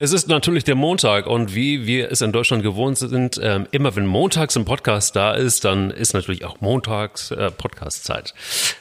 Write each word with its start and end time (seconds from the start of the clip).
Es 0.00 0.12
ist 0.12 0.28
natürlich 0.28 0.62
der 0.62 0.76
Montag 0.76 1.26
und 1.26 1.56
wie 1.56 1.84
wir 1.84 2.12
es 2.12 2.20
in 2.20 2.30
Deutschland 2.30 2.62
gewohnt 2.62 2.96
sind, 2.98 3.40
ähm, 3.42 3.66
immer 3.72 3.96
wenn 3.96 4.06
montags 4.06 4.56
ein 4.56 4.64
Podcast 4.64 5.16
da 5.16 5.34
ist, 5.34 5.64
dann 5.64 5.90
ist 5.90 6.14
natürlich 6.14 6.44
auch 6.44 6.60
montags 6.60 7.32
äh, 7.32 7.50
Podcastzeit. 7.50 8.32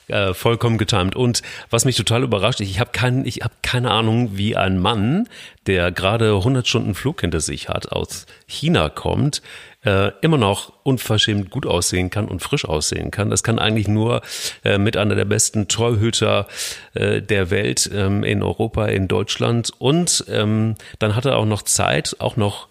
Äh, 0.07 0.33
vollkommen 0.33 0.77
getimt. 0.77 1.17
Und 1.17 1.41
was 1.69 1.83
mich 1.83 1.97
total 1.97 2.23
überrascht, 2.23 2.61
ich 2.61 2.79
habe 2.79 2.91
kein, 2.93 3.25
ich 3.25 3.39
hab 3.41 3.61
keine 3.61 3.91
Ahnung, 3.91 4.37
wie 4.37 4.55
ein 4.55 4.79
Mann, 4.79 5.27
der 5.65 5.91
gerade 5.91 6.35
100 6.35 6.65
Stunden 6.65 6.95
Flug 6.95 7.19
hinter 7.19 7.41
sich 7.41 7.67
hat, 7.67 7.91
aus 7.91 8.25
China 8.45 8.87
kommt, 8.87 9.41
äh, 9.83 10.11
immer 10.21 10.37
noch 10.37 10.71
unverschämt 10.83 11.49
gut 11.49 11.65
aussehen 11.65 12.09
kann 12.09 12.29
und 12.29 12.41
frisch 12.41 12.63
aussehen 12.63 13.11
kann. 13.11 13.29
Das 13.29 13.43
kann 13.43 13.59
eigentlich 13.59 13.89
nur 13.89 14.21
äh, 14.63 14.77
mit 14.77 14.95
einer 14.95 15.15
der 15.15 15.25
besten 15.25 15.67
Torhüter 15.67 16.47
äh, 16.93 17.21
der 17.21 17.49
Welt 17.49 17.89
ähm, 17.93 18.23
in 18.23 18.43
Europa, 18.43 18.85
in 18.85 19.09
Deutschland. 19.09 19.71
Und 19.77 20.23
ähm, 20.29 20.75
dann 20.99 21.17
hat 21.17 21.25
er 21.25 21.35
auch 21.35 21.45
noch 21.45 21.63
Zeit, 21.63 22.15
auch 22.19 22.37
noch 22.37 22.69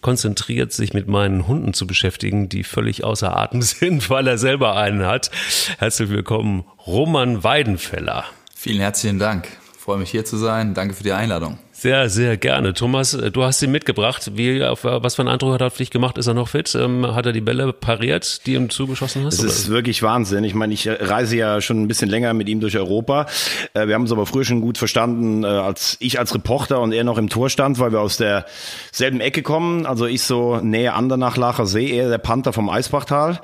konzentriert, 0.00 0.72
sich 0.72 0.94
mit 0.94 1.08
meinen 1.08 1.46
Hunden 1.46 1.74
zu 1.74 1.86
beschäftigen, 1.86 2.48
die 2.48 2.64
völlig 2.64 3.04
außer 3.04 3.36
Atem 3.36 3.62
sind, 3.62 4.10
weil 4.10 4.26
er 4.26 4.38
selber 4.38 4.76
einen 4.76 5.04
hat. 5.04 5.30
Herzlich 5.78 6.10
willkommen, 6.10 6.64
Roman 6.86 7.44
Weidenfeller. 7.44 8.24
Vielen 8.54 8.80
herzlichen 8.80 9.18
Dank. 9.18 9.48
Ich 9.74 9.80
freue 9.80 9.98
mich 9.98 10.10
hier 10.10 10.24
zu 10.24 10.36
sein. 10.36 10.74
Danke 10.74 10.94
für 10.94 11.02
die 11.02 11.12
Einladung. 11.12 11.58
Sehr, 11.84 12.08
sehr 12.08 12.38
gerne. 12.38 12.72
Thomas, 12.72 13.12
äh, 13.12 13.30
du 13.30 13.42
hast 13.42 13.60
ihn 13.60 13.70
mitgebracht. 13.70 14.30
Wie, 14.36 14.64
auf, 14.64 14.84
was 14.84 15.16
für 15.16 15.20
einen 15.20 15.28
Eindruck 15.28 15.52
hat 15.52 15.60
er 15.60 15.66
auf 15.66 15.76
dich 15.76 15.90
gemacht? 15.90 16.16
Ist 16.16 16.26
er 16.26 16.32
noch 16.32 16.48
fit? 16.48 16.74
Ähm, 16.74 17.14
hat 17.14 17.26
er 17.26 17.32
die 17.32 17.42
Bälle 17.42 17.74
pariert, 17.74 18.46
die 18.46 18.54
ihm 18.54 18.70
zugeschossen 18.70 19.26
hast? 19.26 19.34
Es 19.34 19.44
ist 19.44 19.68
wirklich 19.68 20.02
Wahnsinn. 20.02 20.44
Ich 20.44 20.54
meine, 20.54 20.72
ich 20.72 20.88
reise 20.88 21.36
ja 21.36 21.60
schon 21.60 21.82
ein 21.82 21.86
bisschen 21.86 22.08
länger 22.08 22.32
mit 22.32 22.48
ihm 22.48 22.60
durch 22.60 22.78
Europa. 22.78 23.26
Äh, 23.74 23.86
wir 23.86 23.96
haben 23.96 24.00
uns 24.00 24.12
aber 24.12 24.24
früher 24.24 24.46
schon 24.46 24.62
gut 24.62 24.78
verstanden, 24.78 25.44
äh, 25.44 25.48
als 25.48 25.98
ich 26.00 26.18
als 26.18 26.34
Reporter 26.34 26.80
und 26.80 26.92
er 26.92 27.04
noch 27.04 27.18
im 27.18 27.28
Tor 27.28 27.50
stand, 27.50 27.78
weil 27.78 27.92
wir 27.92 28.00
aus 28.00 28.16
derselben 28.16 29.20
Ecke 29.20 29.42
kommen. 29.42 29.84
Also 29.84 30.06
ich 30.06 30.22
so 30.22 30.60
näher 30.62 30.94
Andernach, 30.94 31.36
Lacher 31.36 31.66
See, 31.66 31.90
er 31.90 32.08
der 32.08 32.16
Panther 32.16 32.54
vom 32.54 32.70
Eisbachtal. 32.70 33.42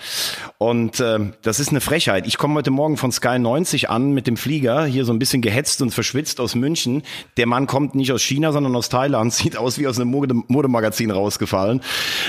Und 0.56 0.98
äh, 0.98 1.18
das 1.42 1.60
ist 1.60 1.72
eine 1.72 1.82
Frechheit. 1.82 2.26
Ich 2.26 2.38
komme 2.38 2.54
heute 2.54 2.70
Morgen 2.70 2.96
von 2.96 3.12
Sky 3.12 3.38
90 3.38 3.90
an 3.90 4.12
mit 4.12 4.26
dem 4.26 4.38
Flieger, 4.38 4.86
hier 4.86 5.04
so 5.04 5.12
ein 5.12 5.18
bisschen 5.18 5.42
gehetzt 5.42 5.82
und 5.82 5.90
verschwitzt 5.90 6.40
aus 6.40 6.54
München. 6.54 7.02
Der 7.36 7.44
Mann 7.44 7.66
kommt 7.66 7.94
nicht 7.94 8.10
aus 8.12 8.29
China, 8.30 8.52
sondern 8.52 8.74
aus 8.76 8.88
Thailand. 8.88 9.32
Sieht 9.40 9.56
aus 9.56 9.78
wie 9.78 9.86
aus 9.86 9.98
einem 9.98 10.10
Mode 10.10 10.34
Modemagazin 10.48 11.10
rausgefallen. 11.10 11.80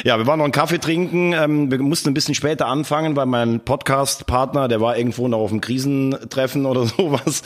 Ja, 0.04 0.18
wir 0.18 0.28
waren 0.28 0.40
noch 0.40 0.46
einen 0.46 0.52
Kaffee 0.52 0.80
trinken. 0.80 1.34
Ähm, 1.34 1.72
wir 1.72 1.80
mussten 1.80 2.10
ein 2.10 2.14
bisschen 2.14 2.36
später 2.36 2.68
anfangen, 2.68 3.16
weil 3.16 3.28
mein 3.28 3.60
Podcast-Partner, 3.60 4.68
der 4.68 4.82
war 4.82 4.98
irgendwo 4.98 5.28
noch 5.28 5.40
auf 5.40 5.52
einem 5.52 5.62
Krisentreffen 5.62 6.66
oder 6.66 6.86
sowas. 6.98 7.44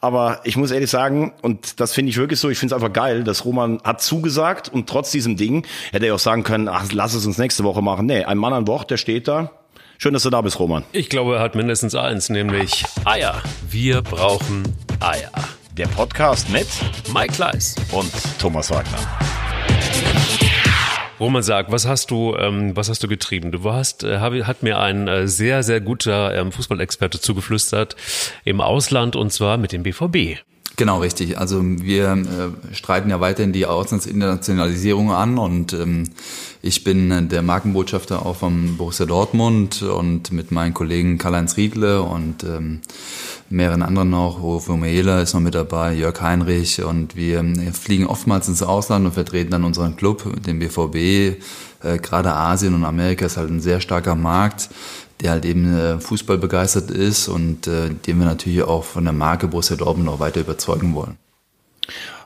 Aber 0.00 0.40
ich 0.44 0.56
muss 0.56 0.70
ehrlich 0.70 0.88
sagen, 0.88 1.32
und 1.42 1.78
das 1.78 1.92
finde 1.92 2.08
ich 2.10 2.16
wirklich 2.16 2.40
so, 2.40 2.48
ich 2.48 2.58
finde 2.58 2.74
es 2.74 2.82
einfach 2.82 2.92
geil, 2.92 3.22
dass 3.22 3.44
Roman 3.44 3.80
hat 3.84 4.00
zugesagt 4.00 4.70
und 4.70 4.88
trotz 4.88 5.10
diesem 5.10 5.36
Ding 5.36 5.66
hätte 5.92 6.06
er 6.06 6.14
auch 6.14 6.20
sagen 6.20 6.42
können, 6.42 6.68
ach, 6.68 6.86
lass 6.92 7.12
es 7.12 7.26
uns 7.26 7.36
nächste 7.36 7.64
Woche 7.64 7.82
machen. 7.82 8.06
Nee, 8.06 8.24
ein 8.24 8.38
Mann 8.38 8.54
an 8.54 8.64
Bord, 8.64 8.90
der 8.90 8.96
steht 8.96 9.28
da. 9.28 9.50
Schön, 9.98 10.14
dass 10.14 10.22
du 10.22 10.30
da 10.30 10.40
bist, 10.40 10.58
Roman. 10.58 10.84
Ich 10.92 11.10
glaube, 11.10 11.34
er 11.36 11.42
hat 11.42 11.54
mindestens 11.54 11.94
eins, 11.94 12.30
nämlich 12.30 12.84
Eier. 13.04 13.42
Wir 13.68 14.00
brauchen 14.00 14.62
Eier. 15.00 15.30
Der 15.80 15.86
Podcast 15.86 16.50
mit 16.50 16.66
Mike 17.10 17.32
Kleiss 17.32 17.74
und 17.90 18.12
Thomas 18.38 18.70
Wagner. 18.70 18.98
Roman, 21.18 21.42
sag, 21.42 21.72
was 21.72 21.86
hast 21.86 22.10
du, 22.10 22.36
ähm, 22.36 22.76
was 22.76 22.90
hast 22.90 23.02
du 23.02 23.08
getrieben? 23.08 23.50
Du 23.50 23.64
warst, 23.64 24.04
äh, 24.04 24.18
hab, 24.18 24.34
hat 24.34 24.62
mir 24.62 24.78
ein 24.78 25.08
äh, 25.08 25.26
sehr, 25.26 25.62
sehr 25.62 25.80
guter 25.80 26.34
ähm, 26.34 26.52
Fußballexperte 26.52 27.18
zugeflüstert 27.18 27.96
im 28.44 28.60
Ausland 28.60 29.16
und 29.16 29.32
zwar 29.32 29.56
mit 29.56 29.72
dem 29.72 29.82
BVB. 29.82 30.42
Genau, 30.80 31.00
richtig. 31.00 31.36
Also 31.36 31.60
wir 31.62 32.12
äh, 32.12 32.74
streiten 32.74 33.10
ja 33.10 33.20
weiterhin 33.20 33.52
die 33.52 33.66
Auslandsinternationalisierung 33.66 35.12
an 35.12 35.36
und 35.36 35.74
ähm, 35.74 36.04
ich 36.62 36.84
bin 36.84 37.10
äh, 37.10 37.22
der 37.22 37.42
Markenbotschafter 37.42 38.24
auch 38.24 38.36
vom 38.36 38.78
Borussia 38.78 39.04
Dortmund 39.04 39.82
und 39.82 40.32
mit 40.32 40.52
meinen 40.52 40.72
Kollegen 40.72 41.18
Karl-Heinz 41.18 41.58
Riedle 41.58 42.00
und 42.00 42.44
ähm, 42.44 42.80
mehreren 43.50 43.82
anderen 43.82 44.08
noch, 44.08 44.42
Uwe 44.42 44.78
Mehler 44.78 45.20
ist 45.20 45.34
noch 45.34 45.40
mit 45.42 45.54
dabei, 45.54 45.92
Jörg 45.92 46.18
Heinrich 46.22 46.82
und 46.82 47.14
wir 47.14 47.40
äh, 47.40 47.72
fliegen 47.72 48.06
oftmals 48.06 48.48
ins 48.48 48.62
Ausland 48.62 49.04
und 49.04 49.12
vertreten 49.12 49.50
dann 49.50 49.64
unseren 49.64 49.96
Club, 49.96 50.42
den 50.46 50.60
BVB. 50.60 50.96
Äh, 51.82 51.98
Gerade 51.98 52.32
Asien 52.32 52.74
und 52.74 52.86
Amerika 52.86 53.26
ist 53.26 53.36
halt 53.36 53.50
ein 53.50 53.60
sehr 53.60 53.82
starker 53.82 54.14
Markt, 54.14 54.70
der 55.20 55.30
halt 55.32 55.44
eben 55.44 55.76
äh, 55.76 56.00
Fußball 56.00 56.38
begeistert 56.38 56.90
ist 56.90 57.28
und 57.28 57.66
äh, 57.66 57.90
den 57.90 58.18
wir 58.18 58.26
natürlich 58.26 58.62
auch 58.62 58.84
von 58.84 59.04
der 59.04 59.12
Marke 59.12 59.48
Borussia 59.48 59.76
Dortmund 59.76 60.06
noch 60.06 60.20
weiter 60.20 60.40
überzeugen 60.40 60.94
wollen. 60.94 61.16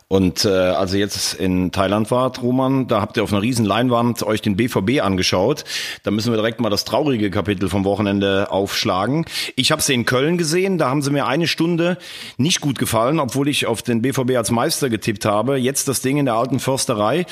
Und 0.09 0.45
äh, 0.45 0.49
als 0.49 0.93
ihr 0.93 1.01
jetzt 1.01 1.35
in 1.35 1.73
Thailand 1.73 2.11
wart, 2.11 2.43
Roman, 2.43 2.87
da 2.87 3.01
habt 3.01 3.17
ihr 3.17 3.23
auf 3.23 3.33
einer 3.33 3.43
riesen 3.43 3.65
Leinwand 3.65 4.23
euch 4.23 4.43
den 4.43 4.57
BVB 4.57 5.03
angeschaut. 5.03 5.65
Da 6.03 6.11
müssen 6.11 6.31
wir 6.31 6.37
direkt 6.37 6.61
mal 6.61 6.71
das 6.71 6.85
traurige 6.85 7.31
Kapitel 7.31 7.69
vom 7.69 7.85
Wochenende 7.85 8.51
aufschlagen. 8.51 9.25
Ich 9.57 9.73
habe 9.73 9.81
sie 9.81 9.95
in 9.95 10.05
Köln 10.05 10.37
gesehen, 10.37 10.77
da 10.77 10.89
haben 10.91 11.03
sie 11.03 11.11
mir 11.11 11.27
eine 11.27 11.47
Stunde 11.47 11.97
nicht 12.37 12.61
gut 12.61 12.79
gefallen, 12.79 13.19
obwohl 13.19 13.49
ich 13.49 13.67
auf 13.67 13.83
den 13.83 14.03
BVB 14.03 14.37
als 14.37 14.51
Meister 14.51 14.91
getippt 14.91 15.25
habe. 15.25 15.57
Jetzt 15.57 15.89
das 15.89 16.03
Ding 16.03 16.19
in 16.19 16.27
der 16.27 16.35
alten 16.35 16.61
Försterei. 16.61 17.25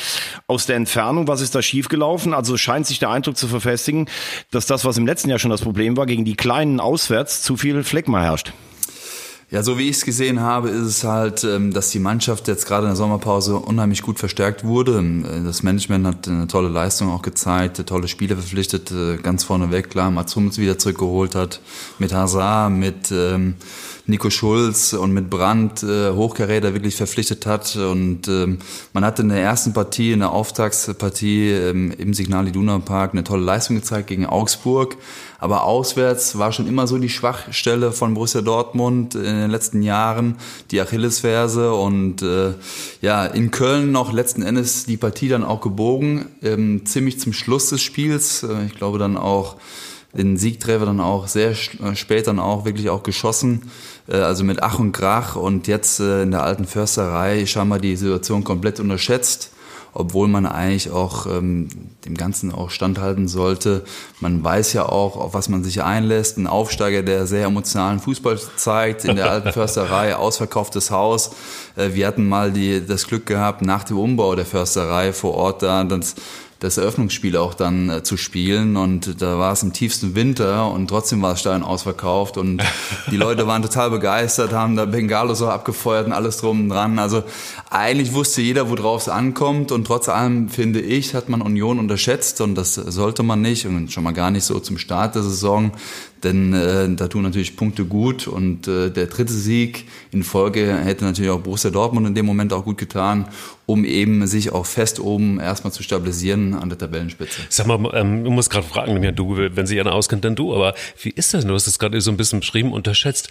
Aus 0.47 0.66
der 0.66 0.77
Entfernung, 0.77 1.28
was 1.28 1.43
ist 1.43 1.54
da 1.54 1.60
schiefgelaufen? 1.60 2.33
Also 2.33 2.56
scheint 2.56 2.87
sich 2.87 2.99
der 2.99 3.10
Eindruck 3.10 3.37
zu 3.37 3.49
verfestigen, 3.49 4.09
dass 4.50 4.66
das, 4.66 4.84
was 4.84 4.97
im 4.97 5.06
letzten 5.06 5.28
Jahr 5.28 5.39
schon 5.39 5.50
das 5.50 5.60
Problem 5.60 5.97
war, 5.97 6.06
gegen 6.06 6.25
die 6.25 6.37
Kleinen 6.37 6.81
auswärts 6.81 7.43
zu 7.43 7.56
viel 7.56 7.84
Fleckma 7.84 8.22
herrscht. 8.22 8.53
Ja, 9.53 9.63
so 9.63 9.77
wie 9.77 9.91
ich 9.91 9.97
es 9.97 10.05
gesehen 10.07 10.41
habe, 10.41 10.71
ist 10.71 10.87
es 10.87 11.05
halt, 11.05 11.45
ähm, 11.45 11.75
dass 11.75 11.91
die 11.91 11.99
Mannschaft 11.99 12.49
jetzt 12.49 12.65
gerade 12.65 12.85
in 12.85 12.89
der 12.89 12.97
Sommerpause 12.97 13.57
unheimlich 13.57 14.01
gut 14.01 14.19
verstärkt 14.19 14.65
wurde. 14.65 14.97
Ähm, 14.97 15.45
das 15.45 15.63
Management 15.63 16.07
hat 16.07 16.27
eine 16.27 16.47
tolle 16.47 16.71
Leistung 16.71 17.11
auch 17.11 17.21
gezeigt, 17.21 17.87
tolle 17.87 18.09
Spiele 18.09 18.35
verpflichtet, 18.35 18.91
äh, 18.91 19.19
ganz 19.19 19.45
vorneweg, 19.45 19.91
klar, 19.91 20.11
Mats 20.11 20.35
Hummels 20.37 20.57
wieder 20.57 20.79
zurückgeholt 20.79 21.35
hat, 21.35 21.61
mit 21.99 22.15
Hazard, 22.15 22.73
mit 22.73 23.13
ähm, 23.13 23.57
Nico 24.07 24.31
Schulz 24.31 24.95
und 24.95 25.13
mit 25.13 25.31
Brandt 25.31 25.83
äh, 25.83 26.11
Hochkaräter 26.11 26.75
wirklich 26.75 26.97
verpflichtet 26.97 27.47
hat. 27.47 27.77
Und 27.77 28.27
ähm, 28.27 28.59
man 28.93 29.05
hatte 29.05 29.23
in 29.23 29.29
der 29.29 29.41
ersten 29.41 29.73
Partie, 29.73 30.13
in 30.13 30.21
der 30.21 30.33
Auftaktspartie 30.33 31.51
ähm, 31.51 31.93
im 31.97 32.13
Signal 32.13 32.49
Iduna 32.49 32.81
Park 32.81 33.13
eine 33.13 33.23
tolle 33.23 33.45
Leistung 33.45 33.77
gezeigt 33.77 34.09
gegen 34.09 34.27
Augsburg. 34.27 34.97
Aber 35.39 35.65
auswärts 35.65 36.39
war 36.39 36.53
schon 36.53 36.67
immer 36.67 36.87
so 36.87 36.99
die 36.99 37.09
Schwachstelle 37.09 37.93
von 37.93 38.15
Borussia 38.15 38.41
Dortmund 38.41 39.15
in 39.15 39.23
den 39.23 39.51
letzten 39.51 39.83
Jahren, 39.83 40.37
die 40.71 40.81
Achillesferse. 40.81 41.73
Und 41.73 42.23
äh, 42.23 42.55
ja, 43.03 43.25
in 43.27 43.53
Köln 43.53 43.93
noch 43.93 44.13
letzten 44.13 44.43
Endes 44.43 44.84
die 44.84 44.97
Partie 44.97 45.29
dann 45.29 45.45
auch 45.45 45.61
gebogen, 45.61 46.27
ähm, 46.43 46.87
ziemlich 46.87 47.21
zum 47.21 47.33
Schluss 47.33 47.71
des 47.71 47.83
Spiels. 47.83 48.43
Äh, 48.43 48.67
ich 48.67 48.75
glaube 48.75 48.99
dann 48.99 49.17
auch 49.17 49.57
den 50.12 50.37
Siegtreffer 50.37 50.87
dann 50.87 51.00
auch 51.00 51.27
sehr 51.27 51.50
äh, 51.50 51.95
spät 51.95 52.27
dann 52.27 52.39
auch 52.39 52.65
wirklich 52.65 52.91
auch 52.91 53.03
geschossen, 53.03 53.71
äh, 54.09 54.17
also 54.17 54.45
mit 54.45 54.62
Ach 54.62 54.78
und 54.78 54.93
Krach 54.93 55.37
und 55.37 55.69
jetzt 55.69 56.00
äh, 56.00 56.23
in 56.23 56.33
der 56.33 56.43
alten 56.43 56.67
Försterei 56.67 57.47
scheinbar 57.47 57.78
die 57.78 57.97
Situation 57.97 58.45
komplett 58.45 58.78
unterschätzt, 58.78 59.53
obwohl 59.95 60.28
man 60.28 60.45
eigentlich 60.45 60.91
auch 60.91 61.27
ähm, 61.27 61.69
dem 62.05 62.15
Ganzen 62.15 62.53
auch 62.53 62.71
standhalten 62.71 63.27
sollte. 63.27 63.84
Man 64.21 64.43
weiß 64.45 64.75
ja 64.75 64.87
auch, 64.87 65.17
auf 65.17 65.34
was 65.34 65.49
man 65.49 65.65
sich 65.65 65.83
einlässt. 65.83 66.37
Ein 66.37 66.47
Aufsteiger, 66.47 67.03
der 67.03 67.27
sehr 67.27 67.47
emotionalen 67.47 68.01
Fußball 68.01 68.39
zeigt, 68.56 69.05
in 69.05 69.17
der 69.17 69.31
alten 69.31 69.53
Försterei, 69.53 70.17
ausverkauftes 70.17 70.91
Haus. 70.91 71.33
wir 71.77 72.06
hatten 72.06 72.27
mal 72.27 72.53
die, 72.53 72.84
das 72.87 73.06
Glück 73.06 73.27
gehabt, 73.27 73.61
nach 73.61 73.84
dem 73.84 73.99
Umbau 73.99 74.34
der 74.34 74.47
Försterei 74.47 75.12
vor 75.12 75.34
Ort 75.34 75.62
da, 75.62 75.84
das 75.84 76.15
das 76.62 76.78
Eröffnungsspiel 76.78 77.37
auch 77.37 77.55
dann 77.55 77.91
äh, 77.91 78.03
zu 78.05 78.17
spielen. 78.17 78.77
Und 78.77 79.21
da 79.21 79.39
war 79.39 79.53
es 79.53 79.65
im 79.65 79.73
tiefsten 79.73 80.15
Winter 80.15 80.71
und 80.71 80.87
trotzdem 80.87 81.21
war 81.21 81.31
das 81.31 81.41
Stadion 81.41 81.65
ausverkauft 81.65 82.37
und 82.37 82.62
die 83.11 83.17
Leute 83.17 83.49
waren 83.49 83.62
total 83.62 83.91
begeistert, 83.91 84.53
haben 84.53 84.77
da 84.77 84.84
Bengalo 84.84 85.34
so 85.34 85.49
abgefeuert 85.49 86.06
und 86.06 86.12
alles 86.12 86.37
drum 86.39 86.61
und 86.62 86.69
dran. 86.69 87.01
Also 87.01 87.25
eigentlich 87.69 88.15
wusste 88.15 88.43
jeder, 88.43 88.71
worauf 88.71 89.03
es 89.03 89.09
ankommt 89.09 89.72
und 89.72 89.87
trotz 89.87 90.09
allem, 90.09 90.48
finde 90.48 90.81
ich, 90.81 91.15
hat 91.15 91.28
man 91.28 91.42
Union 91.42 91.81
unterschätzt 91.81 92.41
und 92.41 92.54
das 92.54 92.75
sollte 92.75 93.25
man 93.25 93.42
nicht 93.42 93.66
und 93.66 93.92
schon 93.92 94.04
mal 94.04 94.13
gar 94.13 94.31
nicht 94.31 94.45
so 94.45 94.60
zum 94.60 94.78
Start 94.78 95.16
der 95.16 95.22
Saison. 95.22 95.72
Denn 96.22 96.53
äh, 96.53 96.89
da 96.95 97.09
tun 97.09 97.22
natürlich 97.22 97.57
Punkte 97.57 97.84
gut 97.84 98.28
und 98.28 98.69
äh, 98.69 98.91
der 98.91 99.07
dritte 99.07 99.33
Sieg 99.33 99.86
in 100.13 100.22
Folge 100.22 100.77
hätte 100.84 101.04
natürlich 101.04 101.30
auch 101.30 101.41
Borussia 101.41 101.71
Dortmund 101.71 102.07
in 102.07 102.15
dem 102.15 102.27
Moment 102.27 102.53
auch 102.53 102.65
gut 102.65 102.78
getan, 102.78 103.27
um 103.66 103.84
eben 103.84 104.27
sich 104.27 104.53
auch 104.53 104.66
fest 104.66 105.01
oben 105.01 105.41
erstmal 105.41 105.72
zu 105.72 105.83
stabilisieren 105.83 106.54
an 106.54 106.69
der 106.69 106.78
Tabellenspitze. 106.78 107.42
Sag 107.48 107.66
mal, 107.66 107.78
ähm, 107.95 108.24
du 108.24 108.30
musst 108.30 108.51
gerade 108.51 108.66
fragen, 108.66 109.03
ja, 109.03 109.13
du, 109.13 109.36
wenn 109.36 109.66
sich 109.66 109.80
einer 109.80 109.95
auskennt, 109.95 110.24
dann 110.24 110.36
du, 110.36 110.54
aber 110.54 110.74
wie 111.01 111.10
ist 111.10 111.34
das? 111.34 111.47
Du 111.47 111.54
hast 111.54 111.66
es 111.66 111.78
gerade 111.78 112.01
so 112.01 112.10
ein 112.10 112.16
bisschen 112.16 112.41
beschrieben, 112.41 112.72
unterschätzt. 112.72 113.30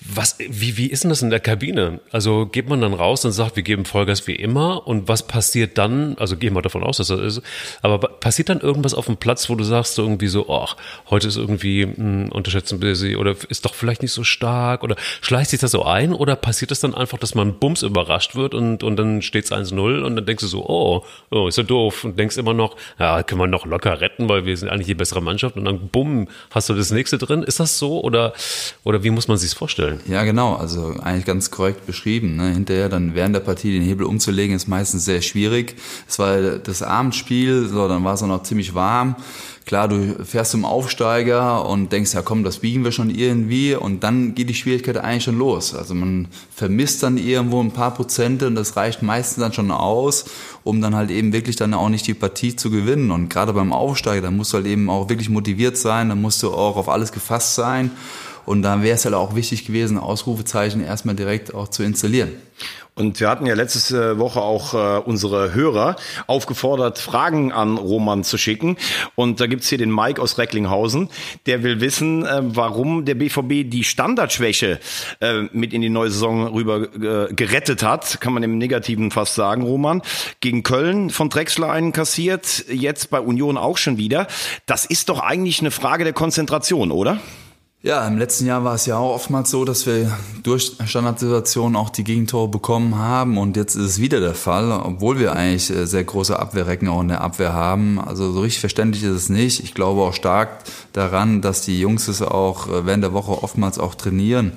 Was, 0.00 0.36
wie, 0.38 0.76
wie 0.76 0.86
ist 0.86 1.04
denn 1.04 1.10
das 1.10 1.22
in 1.22 1.30
der 1.30 1.40
Kabine? 1.40 2.00
Also 2.10 2.46
geht 2.46 2.68
man 2.68 2.80
dann 2.80 2.94
raus 2.94 3.24
und 3.24 3.32
sagt, 3.32 3.56
wir 3.56 3.62
geben 3.62 3.84
Vollgas 3.84 4.26
wie 4.26 4.34
immer 4.34 4.86
und 4.86 5.08
was 5.08 5.26
passiert 5.26 5.76
dann? 5.76 6.16
Also 6.18 6.36
gehen 6.36 6.54
wir 6.54 6.62
davon 6.62 6.84
aus, 6.84 6.98
dass 6.98 7.08
das 7.08 7.20
ist, 7.20 7.42
aber 7.82 7.98
passiert 7.98 8.48
dann 8.48 8.60
irgendwas 8.60 8.94
auf 8.94 9.06
dem 9.06 9.16
Platz, 9.16 9.48
wo 9.50 9.54
du 9.54 9.64
sagst 9.64 9.94
so 9.94 10.02
irgendwie 10.02 10.28
so, 10.28 10.48
ach, 10.48 10.76
heute 11.10 11.28
ist 11.28 11.36
irgendwie 11.36 11.86
mh, 11.86 12.29
unterschätzen 12.32 12.80
wir 12.82 12.96
sie 12.96 13.16
oder 13.16 13.34
ist 13.48 13.64
doch 13.64 13.74
vielleicht 13.74 14.02
nicht 14.02 14.12
so 14.12 14.24
stark 14.24 14.82
oder 14.82 14.96
schleicht 15.20 15.50
sich 15.50 15.60
das 15.60 15.70
so 15.70 15.84
ein 15.84 16.12
oder 16.12 16.36
passiert 16.36 16.70
es 16.70 16.80
dann 16.80 16.94
einfach, 16.94 17.18
dass 17.18 17.34
man 17.34 17.58
bums 17.58 17.82
überrascht 17.82 18.34
wird 18.34 18.54
und, 18.54 18.82
und 18.82 18.96
dann 18.96 19.22
steht 19.22 19.44
es 19.44 19.52
1-0 19.52 20.02
und 20.02 20.16
dann 20.16 20.26
denkst 20.26 20.42
du 20.42 20.48
so, 20.48 20.66
oh, 20.66 21.04
oh, 21.30 21.48
ist 21.48 21.58
ja 21.58 21.64
doof 21.64 22.04
und 22.04 22.18
denkst 22.18 22.36
immer 22.36 22.54
noch, 22.54 22.76
ja, 22.98 23.22
können 23.22 23.40
wir 23.40 23.46
noch 23.46 23.66
locker 23.66 24.00
retten, 24.00 24.28
weil 24.28 24.44
wir 24.44 24.56
sind 24.56 24.68
eigentlich 24.68 24.86
die 24.86 24.94
bessere 24.94 25.20
Mannschaft 25.20 25.56
und 25.56 25.64
dann 25.64 25.88
bumm, 25.88 26.28
hast 26.50 26.68
du 26.68 26.74
das 26.74 26.90
nächste 26.90 27.18
drin. 27.18 27.42
Ist 27.42 27.60
das 27.60 27.78
so 27.78 28.00
oder, 28.02 28.32
oder 28.84 29.02
wie 29.04 29.10
muss 29.10 29.28
man 29.28 29.36
sich 29.36 29.52
vorstellen? 29.54 30.00
Ja, 30.06 30.24
genau, 30.24 30.54
also 30.54 30.96
eigentlich 31.02 31.24
ganz 31.24 31.50
korrekt 31.50 31.86
beschrieben. 31.86 32.36
Ne? 32.36 32.52
Hinterher 32.52 32.88
dann 32.88 33.14
während 33.14 33.34
der 33.34 33.40
Partie 33.40 33.72
den 33.72 33.82
Hebel 33.82 34.06
umzulegen, 34.06 34.54
ist 34.56 34.68
meistens 34.68 35.04
sehr 35.04 35.22
schwierig. 35.22 35.76
Es 36.08 36.18
war 36.18 36.40
das 36.58 36.82
Abendspiel, 36.82 37.66
so, 37.68 37.88
dann 37.88 38.04
war 38.04 38.14
es 38.14 38.22
auch 38.22 38.28
noch 38.28 38.42
ziemlich 38.42 38.74
warm. 38.74 39.16
Klar, 39.70 39.86
du 39.86 40.24
fährst 40.24 40.50
zum 40.50 40.64
Aufsteiger 40.64 41.64
und 41.64 41.92
denkst, 41.92 42.12
ja 42.12 42.22
komm, 42.22 42.42
das 42.42 42.58
biegen 42.58 42.82
wir 42.82 42.90
schon 42.90 43.08
irgendwie 43.08 43.76
und 43.76 44.02
dann 44.02 44.34
geht 44.34 44.48
die 44.48 44.54
Schwierigkeit 44.54 44.96
eigentlich 44.96 45.22
schon 45.22 45.38
los. 45.38 45.76
Also 45.76 45.94
man 45.94 46.26
vermisst 46.52 47.04
dann 47.04 47.16
irgendwo 47.16 47.62
ein 47.62 47.70
paar 47.70 47.94
Prozente 47.94 48.48
und 48.48 48.56
das 48.56 48.74
reicht 48.74 49.00
meistens 49.02 49.40
dann 49.40 49.52
schon 49.52 49.70
aus, 49.70 50.24
um 50.64 50.80
dann 50.80 50.96
halt 50.96 51.12
eben 51.12 51.32
wirklich 51.32 51.54
dann 51.54 51.72
auch 51.72 51.88
nicht 51.88 52.04
die 52.08 52.14
Partie 52.14 52.56
zu 52.56 52.68
gewinnen. 52.68 53.12
Und 53.12 53.28
gerade 53.28 53.52
beim 53.52 53.72
Aufsteiger, 53.72 54.22
da 54.22 54.32
musst 54.32 54.52
du 54.52 54.56
halt 54.56 54.66
eben 54.66 54.90
auch 54.90 55.08
wirklich 55.08 55.28
motiviert 55.28 55.76
sein, 55.76 56.08
da 56.08 56.16
musst 56.16 56.42
du 56.42 56.52
auch 56.52 56.76
auf 56.76 56.88
alles 56.88 57.12
gefasst 57.12 57.54
sein. 57.54 57.92
Und 58.50 58.62
da 58.62 58.82
wäre 58.82 58.96
es 58.96 59.04
halt 59.04 59.14
auch 59.14 59.36
wichtig 59.36 59.64
gewesen, 59.64 59.96
Ausrufezeichen 59.96 60.82
erstmal 60.82 61.14
direkt 61.14 61.54
auch 61.54 61.68
zu 61.68 61.84
installieren. 61.84 62.32
Und 62.96 63.20
wir 63.20 63.28
hatten 63.28 63.46
ja 63.46 63.54
letzte 63.54 64.18
Woche 64.18 64.40
auch 64.40 64.74
äh, 64.74 64.98
unsere 64.98 65.54
Hörer 65.54 65.94
aufgefordert, 66.26 66.98
Fragen 66.98 67.52
an 67.52 67.76
Roman 67.76 68.24
zu 68.24 68.38
schicken. 68.38 68.76
Und 69.14 69.40
da 69.40 69.46
gibt's 69.46 69.68
hier 69.68 69.78
den 69.78 69.94
Mike 69.94 70.20
aus 70.20 70.36
Recklinghausen, 70.36 71.10
der 71.46 71.62
will 71.62 71.80
wissen, 71.80 72.26
äh, 72.26 72.40
warum 72.42 73.04
der 73.04 73.14
BVB 73.14 73.70
die 73.70 73.84
Standardschwäche 73.84 74.80
äh, 75.20 75.42
mit 75.52 75.72
in 75.72 75.80
die 75.80 75.88
neue 75.88 76.10
Saison 76.10 76.48
rüber 76.48 76.92
äh, 76.92 77.32
gerettet 77.32 77.84
hat, 77.84 78.20
kann 78.20 78.32
man 78.32 78.42
im 78.42 78.58
Negativen 78.58 79.12
fast 79.12 79.36
sagen, 79.36 79.62
Roman. 79.62 80.02
Gegen 80.40 80.64
Köln 80.64 81.10
von 81.10 81.30
Drexler 81.30 81.70
einen 81.70 81.92
kassiert, 81.92 82.64
jetzt 82.68 83.10
bei 83.10 83.20
Union 83.20 83.56
auch 83.56 83.76
schon 83.76 83.96
wieder. 83.96 84.26
Das 84.66 84.86
ist 84.86 85.08
doch 85.08 85.20
eigentlich 85.20 85.60
eine 85.60 85.70
Frage 85.70 86.02
der 86.02 86.14
Konzentration, 86.14 86.90
oder? 86.90 87.20
Ja, 87.82 88.06
im 88.06 88.18
letzten 88.18 88.44
Jahr 88.44 88.62
war 88.62 88.74
es 88.74 88.84
ja 88.84 88.98
auch 88.98 89.14
oftmals 89.14 89.48
so, 89.48 89.64
dass 89.64 89.86
wir 89.86 90.14
durch 90.42 90.72
Standardsituationen 90.84 91.76
auch 91.76 91.88
die 91.88 92.04
Gegentore 92.04 92.46
bekommen 92.46 92.98
haben 92.98 93.38
und 93.38 93.56
jetzt 93.56 93.74
ist 93.74 93.82
es 93.82 94.00
wieder 94.02 94.20
der 94.20 94.34
Fall, 94.34 94.70
obwohl 94.70 95.18
wir 95.18 95.32
eigentlich 95.32 95.70
äh, 95.70 95.86
sehr 95.86 96.04
große 96.04 96.38
Abwehrrecken 96.38 96.88
auch 96.88 97.00
in 97.00 97.08
der 97.08 97.22
Abwehr 97.22 97.54
haben. 97.54 97.98
Also 97.98 98.32
so 98.32 98.42
richtig 98.42 98.60
verständlich 98.60 99.02
ist 99.02 99.16
es 99.16 99.28
nicht. 99.30 99.64
Ich 99.64 99.72
glaube 99.72 100.02
auch 100.02 100.12
stark 100.12 100.58
daran, 100.92 101.40
dass 101.40 101.62
die 101.62 101.80
Jungs 101.80 102.06
es 102.08 102.20
auch 102.20 102.68
äh, 102.68 102.84
während 102.84 103.02
der 103.02 103.14
Woche 103.14 103.42
oftmals 103.42 103.78
auch 103.78 103.94
trainieren. 103.94 104.52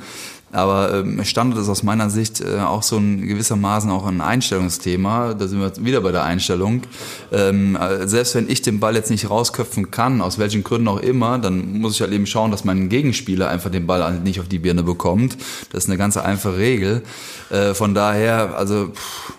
Aber 0.53 0.93
ähm, 0.93 1.23
Standard 1.25 1.59
ist 1.59 1.67
aus 1.67 1.81
meiner 1.83 2.09
Sicht 2.09 2.39
äh, 2.39 2.59
auch 2.59 2.83
so 2.83 2.97
ein 2.97 3.27
gewissermaßen 3.27 3.89
auch 3.89 4.05
ein 4.05 4.21
Einstellungsthema. 4.21 5.33
Da 5.33 5.47
sind 5.47 5.59
wir 5.59 5.71
wieder 5.83 6.01
bei 6.01 6.11
der 6.11 6.23
Einstellung. 6.23 6.83
Ähm, 7.31 7.75
äh, 7.75 8.07
selbst 8.07 8.35
wenn 8.35 8.47
ich 8.47 8.61
den 8.61 8.79
Ball 8.79 8.95
jetzt 8.95 9.09
nicht 9.09 9.29
rausköpfen 9.29 9.89
kann, 9.89 10.21
aus 10.21 10.37
welchen 10.37 10.63
Gründen 10.63 10.87
auch 10.87 10.99
immer, 10.99 11.39
dann 11.39 11.79
muss 11.79 11.95
ich 11.95 12.01
halt 12.01 12.13
eben 12.13 12.27
schauen, 12.27 12.51
dass 12.51 12.63
mein 12.63 12.87
Gegenspieler 12.87 13.49
einfach 13.49 13.71
den 13.71 13.87
Ball 13.87 14.19
nicht 14.19 14.39
auf 14.39 14.47
die 14.47 14.59
Birne 14.59 14.83
bekommt. 14.83 15.37
Das 15.71 15.85
ist 15.85 15.89
eine 15.89 15.97
ganz 15.97 16.17
einfache 16.17 16.57
Regel. 16.57 17.01
Äh, 17.49 17.73
von 17.73 17.95
daher, 17.95 18.55
also 18.55 18.89
pff, 18.93 19.33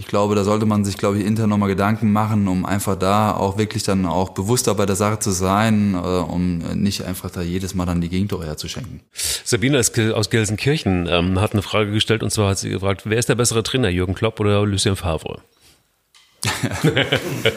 ich 0.00 0.06
glaube, 0.06 0.34
da 0.34 0.44
sollte 0.44 0.64
man 0.64 0.82
sich, 0.82 0.96
glaube 0.96 1.18
ich, 1.18 1.26
intern 1.26 1.50
nochmal 1.50 1.68
Gedanken 1.68 2.10
machen, 2.10 2.48
um 2.48 2.64
einfach 2.64 2.96
da 2.96 3.32
auch 3.32 3.58
wirklich 3.58 3.82
dann 3.82 4.06
auch 4.06 4.30
bewusster 4.30 4.74
bei 4.74 4.86
der 4.86 4.96
Sache 4.96 5.18
zu 5.18 5.30
sein, 5.30 5.92
äh, 5.92 5.98
um 5.98 6.58
nicht 6.74 7.04
einfach 7.04 7.30
da 7.30 7.42
jedes 7.42 7.74
Mal 7.74 7.84
dann 7.84 8.00
die 8.00 8.08
Gegentore 8.08 8.46
herzuschenken. 8.46 9.00
Sabine 9.12 9.78
aus 9.78 10.30
Gelsenkirchen 10.30 11.06
ähm, 11.06 11.38
hat 11.38 11.52
eine 11.52 11.60
Frage 11.60 11.92
gestellt 11.92 12.22
und 12.22 12.30
zwar 12.30 12.48
hat 12.48 12.58
sie 12.58 12.70
gefragt, 12.70 13.02
wer 13.04 13.18
ist 13.18 13.28
der 13.28 13.34
bessere 13.34 13.62
Trainer, 13.62 13.90
Jürgen 13.90 14.14
Klopp 14.14 14.40
oder 14.40 14.64
Lucien 14.64 14.96
Favre? 14.96 15.42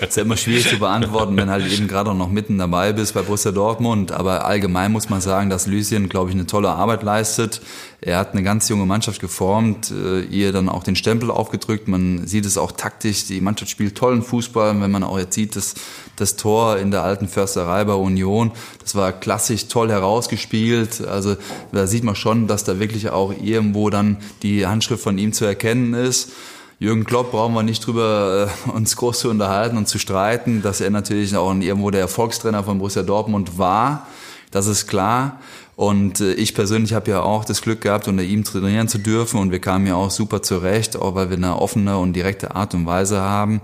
Ist 0.02 0.18
ja 0.18 0.24
immer 0.24 0.38
schwierig 0.38 0.70
zu 0.70 0.80
beantworten, 0.80 1.38
wenn 1.38 1.50
halt 1.50 1.72
eben 1.72 1.88
gerade 1.88 2.14
noch 2.14 2.30
mitten 2.30 2.58
dabei 2.58 2.94
bist 2.94 3.14
bei 3.14 3.22
Borussia 3.22 3.52
Dortmund. 3.52 4.12
Aber 4.12 4.46
allgemein 4.46 4.92
muss 4.92 5.10
man 5.10 5.22
sagen, 5.22 5.50
dass 5.50 5.68
Lucien, 5.68 6.10
glaube 6.10 6.30
ich, 6.30 6.36
eine 6.36 6.46
tolle 6.46 6.70
Arbeit 6.70 7.04
leistet. 7.04 7.62
Er 8.02 8.18
hat 8.18 8.34
eine 8.34 8.44
ganz 8.44 8.68
junge 8.68 8.86
Mannschaft 8.86 9.22
geformt, 9.22 9.92
äh, 9.92 10.22
ihr 10.22 10.52
dann 10.52 10.68
auch 10.68 10.84
den 10.84 10.96
Stempel 10.96 11.32
aufgedrückt. 11.32 11.88
Man 11.88 12.28
sieht 12.28 12.46
es 12.46 12.58
auch 12.58 12.74
taktisch. 12.74 13.26
Die 13.28 13.40
Mannschaft 13.40 13.72
spielt 13.72 13.96
tollen 13.96 14.24
Fußball. 14.24 14.80
Wenn 14.82 14.92
man 14.92 15.04
auch 15.04 15.18
jetzt 15.18 15.36
sieht, 15.36 15.56
dass 15.56 15.76
das 16.18 16.36
Tor 16.36 16.78
in 16.78 16.92
der 16.92 17.04
alten 17.04 17.28
Försterei 17.28 17.86
bei 17.86 17.94
Union, 17.94 18.52
das 18.82 18.96
war 18.96 19.14
klassisch 19.14 19.68
toll 19.68 19.90
herausgespielt. 19.90 21.06
Also 21.08 21.38
da 21.72 21.88
sieht 21.88 22.04
man 22.04 22.16
schon, 22.16 22.48
dass 22.48 22.66
da 22.66 22.80
wirklich 22.80 23.10
auch 23.10 23.34
irgendwo 23.42 23.90
dann 23.90 24.18
die 24.42 24.68
Handschrift 24.68 25.04
von 25.04 25.18
ihm 25.18 25.32
zu 25.32 25.46
erkennen 25.46 25.94
ist. 25.94 26.32
Jürgen 26.80 27.06
Klopp 27.06 27.32
brauchen 27.32 27.54
wir 27.54 27.64
nicht 27.64 27.86
drüber 27.86 28.50
äh, 28.68 28.70
uns 28.72 28.96
groß 28.96 29.20
zu 29.20 29.30
unterhalten 29.30 29.78
und 29.78 29.88
zu 29.88 30.00
streiten, 30.00 30.62
dass 30.62 30.82
er 30.82 30.90
natürlich 30.90 31.36
auch 31.36 31.54
irgendwo 31.54 31.92
der 31.92 32.02
Erfolgstrainer 32.02 32.64
von 32.64 32.80
Borussia 32.80 33.04
Dortmund 33.04 33.58
war. 33.58 34.08
Das 34.52 34.68
ist 34.68 34.88
klar. 34.88 35.40
Und 35.76 36.20
äh, 36.20 36.34
ich 36.34 36.54
persönlich 36.54 36.94
habe 36.94 37.10
ja 37.12 37.22
auch 37.22 37.46
das 37.46 37.62
Glück 37.62 37.82
gehabt, 37.82 38.08
unter 38.08 38.24
ihm 38.24 38.44
trainieren 38.44 38.88
zu 38.88 39.00
dürfen 39.00 39.40
und 39.40 39.52
wir 39.52 39.60
kamen 39.60 39.88
ja 39.88 39.96
auch 39.96 40.12
super 40.12 40.42
zurecht, 40.42 40.96
auch 40.96 41.16
weil 41.16 41.30
wir 41.30 41.38
eine 41.38 41.60
offene 41.60 41.98
und 41.98 42.14
direkte 42.14 42.56
Art 42.56 42.76
und 42.76 42.86
Weise 42.86 43.20
haben. 43.22 43.62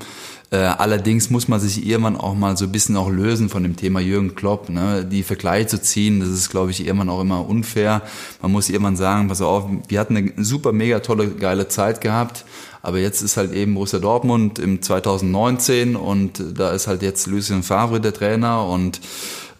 Äh, 0.51 0.57
allerdings 0.57 1.29
muss 1.29 1.47
man 1.47 1.59
sich 1.59 1.85
irgendwann 1.85 2.17
auch 2.17 2.33
mal 2.33 2.57
so 2.57 2.65
ein 2.65 2.71
bisschen 2.71 2.97
auch 2.97 3.09
lösen 3.09 3.49
von 3.49 3.61
dem 3.61 3.75
Thema 3.75 3.99
Jürgen 3.99 4.33
Klopp. 4.33 4.69
Ne? 4.69 5.05
Die 5.05 5.21
Vergleiche 5.21 5.67
zu 5.67 5.81
ziehen, 5.81 6.19
das 6.19 6.29
ist, 6.29 6.49
glaube 6.49 6.71
ich, 6.71 6.83
irgendwann 6.83 7.09
auch 7.09 7.21
immer 7.21 7.47
unfair. 7.47 8.01
Man 8.41 8.51
muss 8.51 8.69
irgendwann 8.69 8.95
sagen, 8.95 9.27
pass 9.27 9.41
auf, 9.41 9.65
wir 9.87 9.99
hatten 9.99 10.17
eine 10.17 10.33
super, 10.37 10.71
mega 10.71 11.01
tolle, 11.01 11.29
geile 11.29 11.67
Zeit 11.67 12.01
gehabt. 12.01 12.45
Aber 12.81 12.99
jetzt 12.99 13.21
ist 13.21 13.37
halt 13.37 13.53
eben 13.53 13.73
Borussia 13.73 13.99
Dortmund 13.99 14.57
im 14.59 14.81
2019 14.81 15.95
und 15.95 16.43
da 16.57 16.71
ist 16.71 16.87
halt 16.87 17.01
jetzt 17.01 17.27
Lucien 17.27 17.63
Favre 17.63 17.99
der 17.99 18.13
Trainer 18.13 18.65
und 18.65 19.01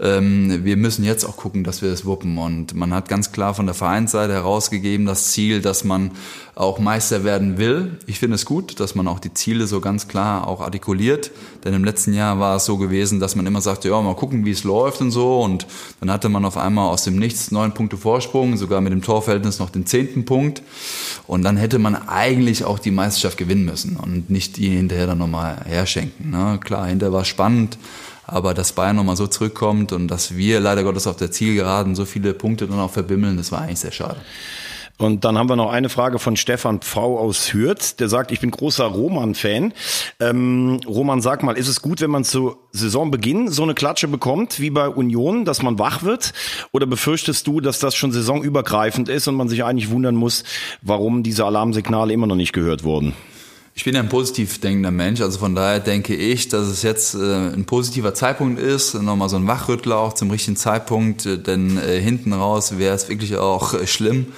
ähm, 0.02 0.64
wir 0.64 0.78
müssen 0.78 1.04
jetzt 1.04 1.26
auch 1.26 1.36
gucken, 1.36 1.64
dass 1.64 1.82
wir 1.82 1.90
das 1.90 2.06
wuppen. 2.06 2.38
Und 2.38 2.74
man 2.74 2.94
hat 2.94 3.10
ganz 3.10 3.32
klar 3.34 3.54
von 3.54 3.66
der 3.66 3.76
Vereinsseite 3.76 4.34
herausgegeben 4.34 5.06
das 5.06 5.32
Ziel, 5.32 5.62
dass 5.62 5.84
man 5.84 6.12
auch 6.56 6.80
Meister 6.80 7.24
werden 7.24 7.58
will. 7.58 7.98
Ich 8.06 8.20
finde 8.20 8.36
es 8.36 8.46
gut, 8.46 8.80
dass 8.80 8.96
man 8.96 9.08
auch 9.08 9.20
die 9.20 9.34
Ziele 9.34 9.68
so 9.68 9.82
ganz 9.82 10.08
klar 10.08 10.48
auch 10.48 10.62
artikuliert. 10.62 11.32
Denn 11.66 11.74
im 11.74 11.84
letzten 11.84 12.14
Jahr 12.14 12.40
war 12.40 12.56
es 12.56 12.66
so 12.66 12.78
gewesen, 12.78 13.20
dass 13.20 13.36
man 13.36 13.46
immer 13.46 13.60
sagte, 13.60 13.90
ja, 13.90 14.02
mal 14.02 14.16
gucken, 14.16 14.46
wie 14.46 14.52
es 14.52 14.64
läuft 14.64 15.02
und 15.02 15.12
so. 15.12 15.42
Und 15.42 15.68
dann 16.00 16.12
hatte 16.12 16.30
man 16.30 16.46
auf 16.46 16.56
einmal 16.56 16.90
aus 16.90 17.04
dem 17.04 17.18
Nichts 17.18 17.52
neun 17.52 17.74
Punkte 17.74 17.98
Vorsprung, 17.98 18.56
sogar 18.56 18.80
mit 18.80 18.94
dem 18.94 19.02
Torverhältnis 19.02 19.60
noch 19.60 19.70
den 19.70 19.86
zehnten 19.86 20.24
Punkt. 20.24 20.64
Und 21.28 21.44
dann 21.44 21.58
hätte 21.58 21.78
man 21.78 21.96
eigentlich 21.96 22.64
auch 22.64 22.80
die 22.80 22.92
Meisterschaft 22.92 23.38
gewinnen 23.38 23.66
müssen 23.66 23.98
und 23.98 24.30
nicht 24.30 24.56
die 24.56 24.70
hinterher 24.70 25.08
dann 25.08 25.18
nochmal 25.18 25.62
herschenken. 25.66 26.32
Ne? 26.32 26.58
Klar, 26.64 26.88
hinterher 26.88 27.14
war 27.14 27.22
es 27.22 27.28
spannend. 27.28 27.78
Aber 28.32 28.54
dass 28.54 28.74
Bayern 28.74 28.96
nochmal 28.96 29.16
so 29.16 29.28
zurückkommt 29.28 29.92
und 29.92 30.08
dass 30.08 30.36
wir 30.36 30.60
leider 30.60 30.84
Gottes 30.84 31.08
auf 31.08 31.18
der 31.18 31.32
Zielgeraden 31.32 31.96
so 31.96 32.06
viele 32.06 32.34
Punkte 32.34 32.68
dann 32.68 32.80
auch 32.80 32.92
verbimmeln, 32.92 33.38
das 33.38 33.52
war 33.52 33.62
eigentlich 33.62 33.80
sehr 33.80 33.92
schade. 33.92 34.18
Und 35.00 35.24
dann 35.24 35.38
haben 35.38 35.48
wir 35.48 35.56
noch 35.56 35.72
eine 35.72 35.88
Frage 35.88 36.20
von 36.20 36.36
Stefan 36.36 36.82
Pfau 36.82 37.18
aus 37.18 37.54
Hürth, 37.54 38.00
der 38.00 38.10
sagt, 38.10 38.32
ich 38.32 38.42
bin 38.42 38.52
großer 38.52 38.84
Roman-Fan. 38.84 39.74
Ähm, 40.20 40.82
Roman, 40.86 41.22
sag 41.22 41.42
mal, 41.42 41.58
ist 41.58 41.70
es 41.70 41.82
gut, 41.82 42.02
wenn 42.02 42.12
man 42.12 42.26
zu 42.26 42.58
Saisonbeginn 42.74 43.48
so 43.50 43.64
eine 43.64 43.76
Klatsche 43.76 44.10
bekommt 44.10 44.60
wie 44.60 44.70
bei 44.70 44.90
Union, 44.90 45.46
dass 45.46 45.62
man 45.62 45.80
wach 45.80 46.04
wird? 46.04 46.34
Oder 46.74 46.86
befürchtest 46.86 47.48
du, 47.48 47.62
dass 47.62 47.80
das 47.80 47.96
schon 47.96 48.12
saisonübergreifend 48.12 49.08
ist 49.08 49.30
und 49.30 49.36
man 49.36 49.48
sich 49.48 49.64
eigentlich 49.64 49.90
wundern 49.90 50.16
muss, 50.16 50.44
warum 50.82 51.24
diese 51.24 51.46
Alarmsignale 51.46 52.12
immer 52.12 52.28
noch 52.28 52.36
nicht 52.36 52.52
gehört 52.52 52.84
wurden? 52.84 53.14
Ich 53.80 53.86
bin 53.86 53.96
ein 53.96 54.10
positiv 54.10 54.60
denkender 54.60 54.92
Mensch, 54.92 55.22
also 55.22 55.40
von 55.40 55.56
daher 55.56 55.80
denke 55.80 56.14
ich, 56.14 56.50
dass 56.50 56.68
es 56.68 56.84
jetzt 56.84 57.16
äh, 57.16 57.54
ein 57.54 57.64
positiver 57.64 58.14
Zeitpunkt 58.14 58.60
ist, 58.60 58.94
nochmal 58.94 59.30
so 59.30 59.38
ein 59.38 59.48
Wachrüttler 59.48 59.96
auch 60.00 60.12
zum 60.12 60.32
richtigen 60.32 60.58
Zeitpunkt, 60.58 61.26
äh, 61.26 61.38
denn 61.38 61.78
äh, 61.78 61.98
hinten 62.02 62.34
raus 62.34 62.78
wäre 62.78 62.94
es 62.94 63.08
wirklich 63.08 63.38
auch 63.38 63.74
schlimm. 63.88 64.34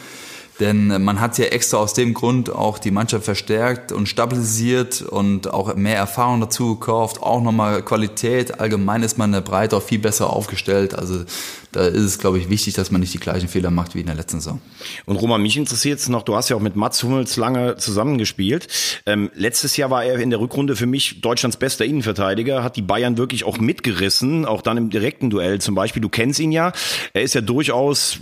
Denn 0.60 0.92
äh, 0.92 1.00
man 1.00 1.20
hat 1.20 1.38
ja 1.38 1.46
extra 1.46 1.78
aus 1.78 1.94
dem 1.94 2.14
Grund 2.14 2.52
auch 2.52 2.80
die 2.80 2.92
Mannschaft 2.92 3.26
verstärkt 3.26 3.92
und 3.92 4.08
stabilisiert 4.08 5.02
und 5.02 5.52
auch 5.52 5.76
mehr 5.76 5.98
Erfahrung 5.98 6.42
dazu 6.42 6.76
gekauft, 6.76 7.22
auch 7.22 7.42
nochmal 7.42 7.84
Qualität. 7.84 8.60
Allgemein 8.60 9.04
ist 9.04 9.18
man 9.18 9.30
in 9.30 9.34
der 9.34 9.42
Breite 9.42 9.78
auch 9.78 9.84
viel 9.84 10.00
besser 10.00 10.30
aufgestellt. 10.30 10.94
Also 10.94 11.24
da 11.72 11.86
ist 11.86 12.04
es, 12.04 12.20
glaube 12.20 12.38
ich, 12.38 12.50
wichtig, 12.50 12.74
dass 12.74 12.92
man 12.92 13.00
nicht 13.00 13.14
die 13.14 13.20
gleichen 13.20 13.48
Fehler 13.48 13.72
macht 13.72 13.96
wie 13.96 14.02
in 14.02 14.06
der 14.06 14.16
letzten 14.16 14.42
Saison. 14.42 14.60
Und 15.06 15.16
Roman, 15.16 15.42
mich 15.42 15.56
interessiert 15.56 16.00
es 16.00 16.10
noch, 16.10 16.24
du 16.24 16.36
hast 16.36 16.50
ja 16.50 16.58
auch 16.58 16.62
mit 16.62 16.76
Mats 16.76 17.02
Hummels 17.02 17.38
lange 17.38 17.78
zusammengespielt. 17.78 18.68
Ähm, 19.06 19.32
letztes 19.36 19.78
Jahr 19.78 19.90
war 19.90 20.04
er 20.04 20.20
in 20.20 20.30
der 20.32 20.42
Rückrunde 20.42 20.76
für 20.76 20.86
mich 20.86 21.22
Deutschlands 21.22 21.56
bester 21.56 21.86
Innenverteidiger, 21.86 22.64
hat 22.64 22.76
die 22.76 22.82
Bayern 22.82 23.18
wirklich 23.18 23.46
auch 23.46 23.58
mitgerissen, 23.58 24.46
auch 24.46 24.62
dann 24.62 24.76
im 24.78 24.90
direkten 24.90 25.30
Duell 25.30 25.62
zum 25.62 25.76
Beispiel. 25.76 26.02
Du 26.02 26.10
kennst 26.10 26.40
ihn 26.40 26.52
ja. 26.52 26.74
Er 27.14 27.22
ist 27.22 27.36
ja 27.36 27.42
durchaus, 27.42 28.20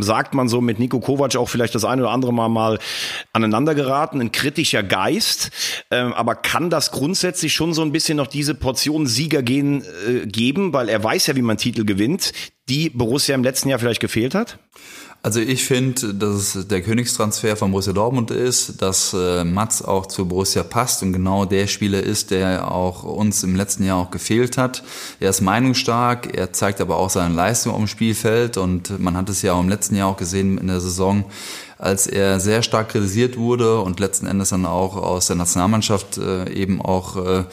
sagt 0.00 0.34
man 0.34 0.48
so, 0.48 0.60
mit 0.60 0.78
Nico 0.78 1.00
Kovac 1.00 1.36
auch 1.36 1.48
vielleicht 1.48 1.61
vielleicht 1.62 1.74
das 1.76 1.84
eine 1.84 2.02
oder 2.02 2.10
andere 2.10 2.32
Mal 2.32 2.48
mal 2.48 2.78
aneinander 3.32 3.74
geraten, 3.76 4.20
ein 4.20 4.32
kritischer 4.32 4.82
Geist. 4.82 5.50
Ähm, 5.90 6.12
aber 6.12 6.34
kann 6.34 6.70
das 6.70 6.90
grundsätzlich 6.90 7.52
schon 7.54 7.72
so 7.72 7.82
ein 7.82 7.92
bisschen 7.92 8.16
noch 8.16 8.26
diese 8.26 8.54
Portion 8.54 9.06
Sieger 9.06 9.42
gehen, 9.42 9.84
äh, 10.08 10.26
geben, 10.26 10.72
weil 10.72 10.88
er 10.88 11.02
weiß 11.02 11.28
ja, 11.28 11.36
wie 11.36 11.42
man 11.42 11.58
Titel 11.58 11.84
gewinnt, 11.84 12.32
die 12.68 12.90
Borussia 12.90 13.34
im 13.34 13.44
letzten 13.44 13.68
Jahr 13.68 13.78
vielleicht 13.78 14.00
gefehlt 14.00 14.34
hat? 14.34 14.58
Also 15.24 15.38
ich 15.38 15.64
finde, 15.64 16.14
dass 16.14 16.56
es 16.56 16.66
der 16.66 16.82
Königstransfer 16.82 17.56
von 17.56 17.70
Borussia 17.70 17.92
Dortmund 17.92 18.32
ist, 18.32 18.82
dass 18.82 19.14
äh, 19.14 19.44
Mats 19.44 19.80
auch 19.80 20.06
zu 20.06 20.26
Borussia 20.26 20.64
passt 20.64 21.00
und 21.04 21.12
genau 21.12 21.44
der 21.44 21.68
Spieler 21.68 22.02
ist, 22.02 22.32
der 22.32 22.68
auch 22.72 23.04
uns 23.04 23.44
im 23.44 23.54
letzten 23.54 23.84
Jahr 23.84 23.98
auch 23.98 24.10
gefehlt 24.10 24.58
hat. 24.58 24.82
Er 25.20 25.30
ist 25.30 25.40
meinungsstark, 25.40 26.36
er 26.36 26.52
zeigt 26.52 26.80
aber 26.80 26.96
auch 26.96 27.08
seine 27.08 27.32
Leistung 27.36 27.72
auf 27.72 27.78
dem 27.78 27.86
Spielfeld 27.86 28.56
und 28.56 28.98
man 28.98 29.16
hat 29.16 29.28
es 29.28 29.42
ja 29.42 29.52
auch 29.52 29.60
im 29.60 29.68
letzten 29.68 29.94
Jahr 29.94 30.08
auch 30.08 30.16
gesehen 30.16 30.58
in 30.58 30.66
der 30.66 30.80
Saison, 30.80 31.24
als 31.78 32.08
er 32.08 32.40
sehr 32.40 32.64
stark 32.64 32.88
kritisiert 32.88 33.36
wurde 33.36 33.78
und 33.80 34.00
letzten 34.00 34.26
Endes 34.26 34.48
dann 34.48 34.66
auch 34.66 34.96
aus 34.96 35.28
der 35.28 35.36
Nationalmannschaft 35.36 36.18
äh, 36.18 36.52
eben 36.52 36.82
auch 36.82 37.16
äh, 37.16 37.44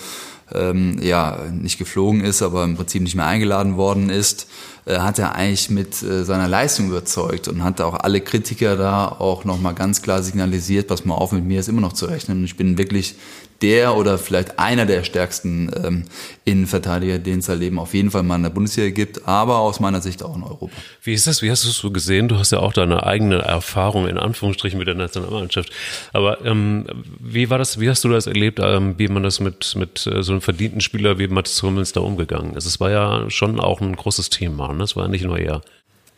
ähm, 0.53 0.99
ja 1.01 1.39
nicht 1.51 1.77
geflogen 1.77 2.21
ist, 2.21 2.41
aber 2.41 2.63
im 2.63 2.75
Prinzip 2.75 3.01
nicht 3.01 3.15
mehr 3.15 3.27
eingeladen 3.27 3.77
worden 3.77 4.09
ist 4.09 4.47
äh, 4.89 4.99
hat 4.99 5.19
er 5.19 5.35
eigentlich 5.35 5.69
mit 5.69 6.01
äh, 6.01 6.23
seiner 6.23 6.47
Leistung 6.47 6.87
überzeugt 6.87 7.47
und 7.47 7.63
hat 7.63 7.79
auch 7.79 7.93
alle 7.93 8.21
Kritiker 8.21 8.75
da 8.75 9.07
auch 9.07 9.45
nochmal 9.45 9.75
ganz 9.75 10.01
klar 10.01 10.23
signalisiert, 10.23 10.87
pass 10.87 11.05
mal 11.05 11.15
auf, 11.15 11.31
mit 11.31 11.45
mir 11.45 11.59
ist 11.59 11.69
immer 11.69 11.81
noch 11.81 11.93
zu 11.93 12.07
rechnen. 12.07 12.39
Und 12.39 12.45
ich 12.45 12.57
bin 12.57 12.77
wirklich 12.77 13.15
der 13.61 13.95
oder 13.95 14.17
vielleicht 14.17 14.59
einer 14.59 14.85
der 14.85 15.03
stärksten 15.03 15.71
ähm, 15.83 16.05
Innenverteidiger, 16.45 17.19
den 17.19 17.39
es 17.39 17.49
halt 17.49 17.61
eben 17.61 17.79
auf 17.79 17.93
jeden 17.93 18.11
Fall 18.11 18.23
mal 18.23 18.35
in 18.35 18.43
der 18.43 18.49
Bundesliga 18.49 18.89
gibt, 18.89 19.27
aber 19.27 19.59
aus 19.59 19.79
meiner 19.79 20.01
Sicht 20.01 20.23
auch 20.23 20.35
in 20.35 20.43
Europa. 20.43 20.75
Wie 21.03 21.13
ist 21.13 21.27
das? 21.27 21.41
Wie 21.41 21.51
hast 21.51 21.65
du 21.65 21.69
es 21.69 21.77
so 21.77 21.91
gesehen? 21.91 22.27
Du 22.27 22.37
hast 22.37 22.51
ja 22.51 22.59
auch 22.59 22.73
deine 22.73 23.05
eigene 23.05 23.39
Erfahrung 23.39 24.07
in 24.07 24.17
Anführungsstrichen 24.17 24.79
mit 24.79 24.87
der 24.87 24.95
Nationalmannschaft. 24.95 25.71
Aber 26.13 26.43
ähm, 26.45 26.85
wie 27.19 27.49
war 27.49 27.57
das? 27.57 27.79
Wie 27.79 27.89
hast 27.89 28.03
du 28.03 28.09
das 28.09 28.27
erlebt, 28.27 28.59
ähm, 28.61 28.95
wie 28.97 29.07
man 29.07 29.23
das 29.23 29.39
mit 29.39 29.75
mit 29.75 30.07
äh, 30.07 30.23
so 30.23 30.31
einem 30.31 30.41
verdienten 30.41 30.81
Spieler 30.81 31.19
wie 31.19 31.27
Mats 31.27 31.61
Hummels 31.61 31.91
da 31.91 32.01
umgegangen 32.01 32.55
ist? 32.55 32.65
Es 32.65 32.79
war 32.79 32.91
ja 32.91 33.29
schon 33.29 33.59
auch 33.59 33.81
ein 33.81 33.95
großes 33.95 34.29
Thema. 34.29 34.73
Ne? 34.73 34.83
Es 34.83 34.95
war 34.95 35.07
nicht 35.07 35.23
nur 35.23 35.37
er. 35.37 35.61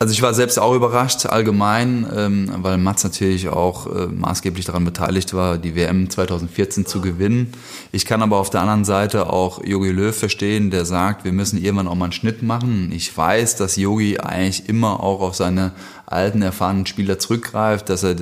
Also 0.01 0.13
ich 0.13 0.23
war 0.23 0.33
selbst 0.33 0.57
auch 0.57 0.73
überrascht 0.73 1.27
allgemein, 1.27 2.07
ähm, 2.11 2.51
weil 2.63 2.79
Mats 2.79 3.03
natürlich 3.03 3.49
auch 3.49 3.85
äh, 3.85 4.07
maßgeblich 4.07 4.65
daran 4.65 4.83
beteiligt 4.83 5.35
war, 5.35 5.59
die 5.59 5.75
WM 5.75 6.09
2014 6.09 6.87
zu 6.87 7.01
gewinnen. 7.01 7.53
Ich 7.91 8.07
kann 8.07 8.23
aber 8.23 8.37
auf 8.37 8.49
der 8.49 8.61
anderen 8.61 8.83
Seite 8.83 9.29
auch 9.29 9.63
Jogi 9.63 9.91
Löw 9.91 10.17
verstehen, 10.17 10.71
der 10.71 10.85
sagt, 10.85 11.23
wir 11.23 11.31
müssen 11.31 11.61
irgendwann 11.61 11.87
auch 11.87 11.93
mal 11.93 12.05
einen 12.05 12.13
Schnitt 12.13 12.41
machen. 12.41 12.91
Ich 12.91 13.15
weiß, 13.15 13.57
dass 13.57 13.75
Jogi 13.75 14.17
eigentlich 14.17 14.67
immer 14.67 15.01
auch 15.01 15.21
auf 15.21 15.35
seine 15.35 15.71
alten, 16.07 16.41
erfahrenen 16.41 16.87
Spieler 16.87 17.19
zurückgreift, 17.19 17.87
dass 17.87 18.01
er 18.01 18.15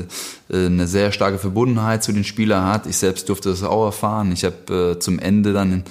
äh, 0.50 0.66
eine 0.66 0.86
sehr 0.86 1.14
starke 1.14 1.40
Verbundenheit 1.40 2.04
zu 2.04 2.12
den 2.12 2.26
Spielern 2.26 2.66
hat. 2.66 2.88
Ich 2.88 2.98
selbst 2.98 3.30
durfte 3.30 3.52
das 3.52 3.64
auch 3.64 3.86
erfahren. 3.86 4.34
Ich 4.34 4.44
habe 4.44 4.96
äh, 4.98 5.00
zum 5.00 5.18
Ende 5.18 5.54
dann 5.54 5.72
in 5.72 5.84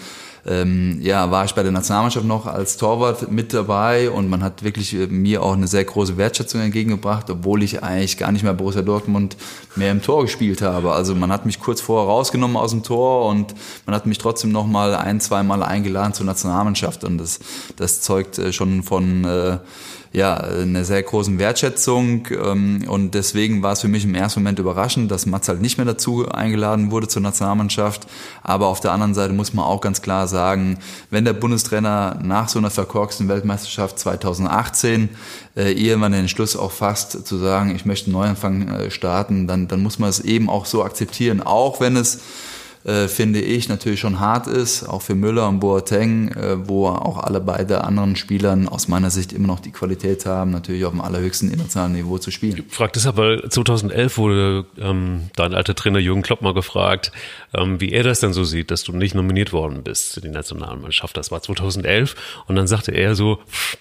ähm, 0.46 0.98
ja, 1.00 1.30
war 1.30 1.44
ich 1.44 1.54
bei 1.54 1.62
der 1.62 1.72
Nationalmannschaft 1.72 2.26
noch 2.26 2.46
als 2.46 2.76
Torwart 2.76 3.30
mit 3.30 3.52
dabei 3.52 4.10
und 4.10 4.28
man 4.28 4.42
hat 4.42 4.62
wirklich 4.62 4.94
äh, 4.94 5.06
mir 5.06 5.42
auch 5.42 5.54
eine 5.54 5.66
sehr 5.66 5.84
große 5.84 6.16
Wertschätzung 6.16 6.60
entgegengebracht, 6.60 7.30
obwohl 7.30 7.62
ich 7.62 7.82
eigentlich 7.82 8.16
gar 8.16 8.32
nicht 8.32 8.42
mehr 8.42 8.54
Borussia 8.54 8.82
Dortmund 8.82 9.36
mehr 9.76 9.92
im 9.92 10.02
Tor 10.02 10.22
gespielt 10.22 10.62
habe. 10.62 10.92
Also 10.92 11.14
man 11.14 11.32
hat 11.32 11.46
mich 11.46 11.60
kurz 11.60 11.80
vorher 11.80 12.08
rausgenommen 12.08 12.56
aus 12.56 12.70
dem 12.70 12.82
Tor 12.82 13.28
und 13.28 13.54
man 13.86 13.94
hat 13.94 14.06
mich 14.06 14.18
trotzdem 14.18 14.52
noch 14.52 14.66
mal 14.66 14.94
ein, 14.94 15.20
zwei 15.20 15.42
Mal 15.42 15.62
eingeladen 15.62 16.12
zur 16.12 16.26
Nationalmannschaft 16.26 17.04
und 17.04 17.18
das, 17.18 17.40
das 17.76 18.00
zeugt 18.00 18.38
äh, 18.38 18.52
schon 18.52 18.82
von 18.82 19.24
äh, 19.24 19.58
ja, 20.12 20.36
eine 20.36 20.84
sehr 20.84 21.02
großen 21.02 21.38
Wertschätzung 21.38 22.26
ähm, 22.30 22.84
und 22.88 23.12
deswegen 23.12 23.62
war 23.62 23.72
es 23.72 23.82
für 23.82 23.88
mich 23.88 24.04
im 24.04 24.14
ersten 24.14 24.40
Moment 24.40 24.58
überraschend, 24.58 25.10
dass 25.10 25.26
Mats 25.26 25.48
halt 25.48 25.60
nicht 25.60 25.76
mehr 25.76 25.84
dazu 25.84 26.26
eingeladen 26.28 26.90
wurde 26.90 27.08
zur 27.08 27.20
Nationalmannschaft. 27.20 28.06
Aber 28.42 28.68
auf 28.68 28.80
der 28.80 28.92
anderen 28.92 29.14
Seite 29.14 29.34
muss 29.34 29.52
man 29.52 29.66
auch 29.66 29.80
ganz 29.80 30.00
klar 30.00 30.26
sagen, 30.26 30.78
wenn 31.10 31.24
der 31.24 31.34
Bundestrainer 31.34 32.18
nach 32.22 32.48
so 32.48 32.58
einer 32.58 32.70
verkorksten 32.70 33.28
Weltmeisterschaft 33.28 33.98
2018 33.98 35.10
äh, 35.56 35.72
irgendwann 35.72 36.12
den 36.12 36.22
Entschluss 36.22 36.56
auch 36.56 36.72
fasst, 36.72 37.26
zu 37.26 37.36
sagen, 37.36 37.74
ich 37.74 37.84
möchte 37.84 38.06
einen 38.06 38.14
Neuanfang 38.14 38.68
äh, 38.68 38.90
starten, 38.90 39.46
dann, 39.46 39.68
dann 39.68 39.82
muss 39.82 39.98
man 39.98 40.08
es 40.08 40.20
eben 40.20 40.48
auch 40.48 40.64
so 40.64 40.84
akzeptieren, 40.84 41.42
auch 41.42 41.80
wenn 41.80 41.96
es 41.96 42.20
äh, 42.84 43.08
finde 43.08 43.40
ich, 43.40 43.68
natürlich 43.68 44.00
schon 44.00 44.20
hart 44.20 44.46
ist, 44.46 44.84
auch 44.84 45.02
für 45.02 45.14
Müller 45.14 45.48
und 45.48 45.60
Boateng, 45.60 46.28
äh, 46.28 46.68
wo 46.68 46.86
auch 46.88 47.18
alle 47.18 47.40
beide 47.40 47.84
anderen 47.84 48.16
Spielern 48.16 48.68
aus 48.68 48.88
meiner 48.88 49.10
Sicht 49.10 49.32
immer 49.32 49.46
noch 49.46 49.60
die 49.60 49.72
Qualität 49.72 50.26
haben, 50.26 50.50
natürlich 50.50 50.84
auf 50.84 50.92
dem 50.92 51.00
allerhöchsten 51.00 51.50
internationalen 51.50 51.92
Niveau 51.92 52.18
zu 52.18 52.30
spielen. 52.30 52.64
Ich 52.68 52.74
frage 52.74 52.92
deshalb, 52.94 53.16
weil 53.16 53.48
2011 53.48 54.18
wurde 54.18 54.66
ähm, 54.78 55.30
dein 55.36 55.54
alter 55.54 55.74
Trainer 55.74 55.98
Jürgen 55.98 56.22
Klopp 56.22 56.42
mal 56.42 56.54
gefragt, 56.54 57.12
ähm, 57.54 57.80
wie 57.80 57.92
er 57.92 58.02
das 58.02 58.20
denn 58.20 58.32
so 58.32 58.44
sieht, 58.44 58.70
dass 58.70 58.84
du 58.84 58.92
nicht 58.92 59.14
nominiert 59.14 59.52
worden 59.52 59.82
bist 59.82 60.14
für 60.14 60.20
die 60.20 60.28
Nationalmannschaft. 60.28 61.16
Das 61.16 61.30
war 61.30 61.42
2011 61.42 62.14
und 62.46 62.56
dann 62.56 62.66
sagte 62.66 62.92
er 62.92 63.14
so, 63.14 63.40
pff, 63.50 63.76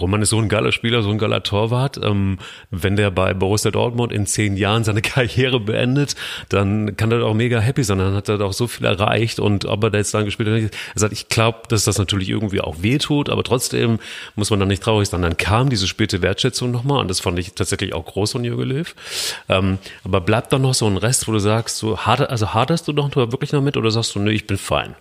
Roman 0.00 0.22
ist 0.22 0.30
so 0.30 0.38
ein 0.38 0.48
geiler 0.48 0.72
Spieler, 0.72 1.02
so 1.02 1.10
ein 1.10 1.18
geiler 1.18 1.42
Torwart. 1.42 2.00
Ähm, 2.02 2.38
wenn 2.70 2.96
der 2.96 3.10
bei 3.10 3.34
Borussia 3.34 3.70
Dortmund 3.70 4.12
in 4.12 4.26
zehn 4.26 4.56
Jahren 4.56 4.84
seine 4.84 5.02
Karriere 5.02 5.60
beendet, 5.60 6.16
dann 6.48 6.96
kann 6.96 7.12
er 7.12 7.24
auch 7.24 7.34
mega 7.34 7.60
happy 7.60 7.84
sein. 7.84 7.98
Dann 7.98 8.14
hat 8.14 8.28
er 8.28 8.38
doch 8.38 8.52
so 8.52 8.66
viel 8.66 8.86
erreicht 8.86 9.40
und 9.40 9.64
ob 9.64 9.84
er 9.84 9.90
da 9.90 9.98
jetzt 9.98 10.14
dann 10.14 10.24
gespielt 10.24 10.48
hat, 10.48 10.78
er 10.94 11.00
sagt, 11.00 11.12
ich 11.12 11.28
glaube, 11.28 11.60
dass 11.68 11.84
das 11.84 11.98
natürlich 11.98 12.28
irgendwie 12.28 12.60
auch 12.60 12.82
wehtut, 12.82 13.28
aber 13.28 13.42
trotzdem 13.44 13.98
muss 14.36 14.50
man 14.50 14.60
dann 14.60 14.68
nicht 14.68 14.82
traurig 14.82 15.08
sein. 15.08 15.22
Dann 15.22 15.36
kam 15.36 15.70
diese 15.70 15.86
späte 15.86 16.22
Wertschätzung 16.22 16.70
nochmal 16.70 17.00
und 17.00 17.08
das 17.08 17.20
fand 17.20 17.38
ich 17.38 17.52
tatsächlich 17.54 17.92
auch 17.94 18.04
groß 18.04 18.32
von 18.32 18.44
Jürgen 18.44 18.62
Löw. 18.62 18.94
Ähm, 19.48 19.78
aber 20.04 20.20
bleibt 20.20 20.52
dann 20.52 20.62
noch 20.62 20.74
so 20.74 20.86
ein 20.86 20.96
Rest, 20.96 21.28
wo 21.28 21.32
du 21.32 21.38
sagst, 21.38 21.78
so 21.78 21.98
hart, 21.98 22.20
also 22.20 22.54
haderst 22.54 22.88
du 22.88 22.92
doch 22.92 23.14
wirklich 23.14 23.52
noch 23.52 23.62
mit 23.62 23.76
oder 23.76 23.90
sagst 23.90 24.14
du, 24.14 24.20
nee, 24.20 24.32
ich 24.32 24.46
bin 24.46 24.58
fein? 24.58 24.94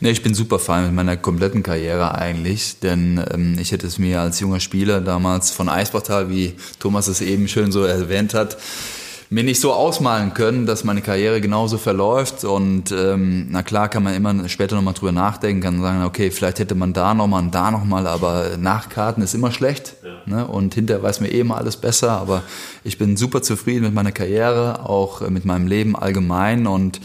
Nee, 0.00 0.10
ich 0.10 0.22
bin 0.22 0.34
super 0.34 0.58
fein 0.58 0.86
mit 0.86 0.94
meiner 0.94 1.16
kompletten 1.16 1.62
Karriere 1.62 2.14
eigentlich, 2.14 2.78
denn 2.80 3.24
ähm, 3.32 3.56
ich 3.58 3.72
hätte 3.72 3.86
es 3.86 3.98
mir 3.98 4.20
als 4.20 4.40
junger 4.40 4.60
Spieler 4.60 5.00
damals 5.00 5.50
von 5.50 5.68
Eisportal, 5.68 6.30
wie 6.30 6.54
Thomas 6.78 7.08
es 7.08 7.20
eben 7.20 7.48
schön 7.48 7.72
so 7.72 7.84
erwähnt 7.84 8.34
hat, 8.34 8.56
mir 9.34 9.42
nicht 9.42 9.60
so 9.60 9.72
ausmalen 9.72 10.32
können, 10.32 10.64
dass 10.64 10.84
meine 10.84 11.02
Karriere 11.02 11.40
genauso 11.40 11.76
verläuft. 11.76 12.44
Und 12.44 12.92
ähm, 12.92 13.48
na 13.50 13.64
klar 13.64 13.88
kann 13.88 14.04
man 14.04 14.14
immer 14.14 14.48
später 14.48 14.76
nochmal 14.76 14.94
drüber 14.94 15.10
nachdenken, 15.10 15.60
kann 15.60 15.82
sagen, 15.82 16.04
okay, 16.04 16.30
vielleicht 16.30 16.60
hätte 16.60 16.76
man 16.76 16.92
da 16.92 17.14
nochmal 17.14 17.42
und 17.42 17.52
da 17.52 17.72
nochmal, 17.72 18.06
aber 18.06 18.56
Nachkarten 18.56 19.24
ist 19.24 19.34
immer 19.34 19.50
schlecht. 19.50 19.96
Ja. 20.04 20.36
Ne? 20.36 20.46
Und 20.46 20.74
hinterher 20.74 21.02
weiß 21.02 21.18
mir 21.18 21.32
eh 21.32 21.40
immer 21.40 21.56
alles 21.56 21.76
besser. 21.76 22.12
Aber 22.12 22.44
ich 22.84 22.96
bin 22.96 23.16
super 23.16 23.42
zufrieden 23.42 23.82
mit 23.82 23.92
meiner 23.92 24.12
Karriere, 24.12 24.88
auch 24.88 25.28
mit 25.28 25.44
meinem 25.44 25.66
Leben 25.66 25.96
allgemein. 25.96 26.68
Und 26.68 27.00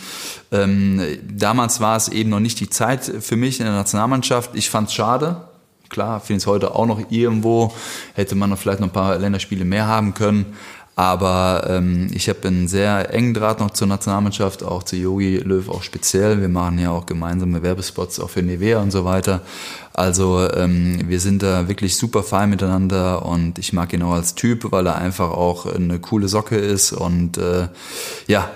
ähm, 0.52 1.02
damals 1.36 1.82
war 1.82 1.98
es 1.98 2.10
eben 2.10 2.30
noch 2.30 2.40
nicht 2.40 2.60
die 2.60 2.70
Zeit 2.70 3.12
für 3.22 3.38
mich 3.38 3.60
in 3.60 3.66
der 3.66 3.74
Nationalmannschaft. 3.74 4.52
Ich 4.54 4.70
fand 4.70 4.90
es 4.90 4.94
schade, 4.94 5.50
Klar, 5.90 6.20
finde 6.20 6.38
es 6.38 6.48
heute 6.48 6.76
auch 6.76 6.86
noch 6.86 7.02
irgendwo. 7.10 7.74
Hätte 8.14 8.36
man 8.36 8.52
noch 8.52 8.60
vielleicht 8.60 8.80
noch 8.80 8.88
ein 8.88 8.94
paar 8.94 9.18
Länderspiele 9.18 9.66
mehr 9.66 9.88
haben 9.88 10.14
können. 10.14 10.56
Aber 11.00 11.66
ähm, 11.70 12.10
ich 12.14 12.28
habe 12.28 12.46
einen 12.50 12.68
sehr 12.68 13.14
engen 13.14 13.34
Draht 13.34 13.62
noch 13.62 13.70
zur 13.70 13.88
Nationalmannschaft, 13.88 14.64
auch 14.64 14.84
zu 14.84 14.98
Yogi 14.98 15.38
Löw 15.38 15.70
auch 15.70 15.82
speziell. 15.82 16.42
Wir 16.42 16.50
machen 16.50 16.78
ja 16.78 16.92
auch 16.92 17.06
gemeinsame 17.06 17.64
Werbespots 17.64 18.20
auch 18.20 18.30
für 18.30 18.44
Nivea 18.44 18.82
und 18.82 18.92
so 18.92 19.06
weiter. 19.06 19.40
Also 19.94 20.46
ähm, 20.52 21.00
wir 21.08 21.22
sind 21.22 21.42
da 21.42 21.70
wirklich 21.70 21.96
super 21.96 22.22
fein 22.22 22.50
miteinander 22.50 23.26
und 23.26 23.60
ich 23.60 23.72
mag 23.72 23.94
ihn 23.94 24.02
auch 24.02 24.12
als 24.12 24.36
Typ, 24.36 24.74
weil 24.74 24.88
er 24.88 24.98
einfach 24.98 25.32
auch 25.32 25.74
eine 25.74 26.00
coole 26.00 26.28
Socke 26.28 26.58
ist 26.58 26.92
und 26.92 27.38
äh, 27.38 27.70
ja, 28.28 28.52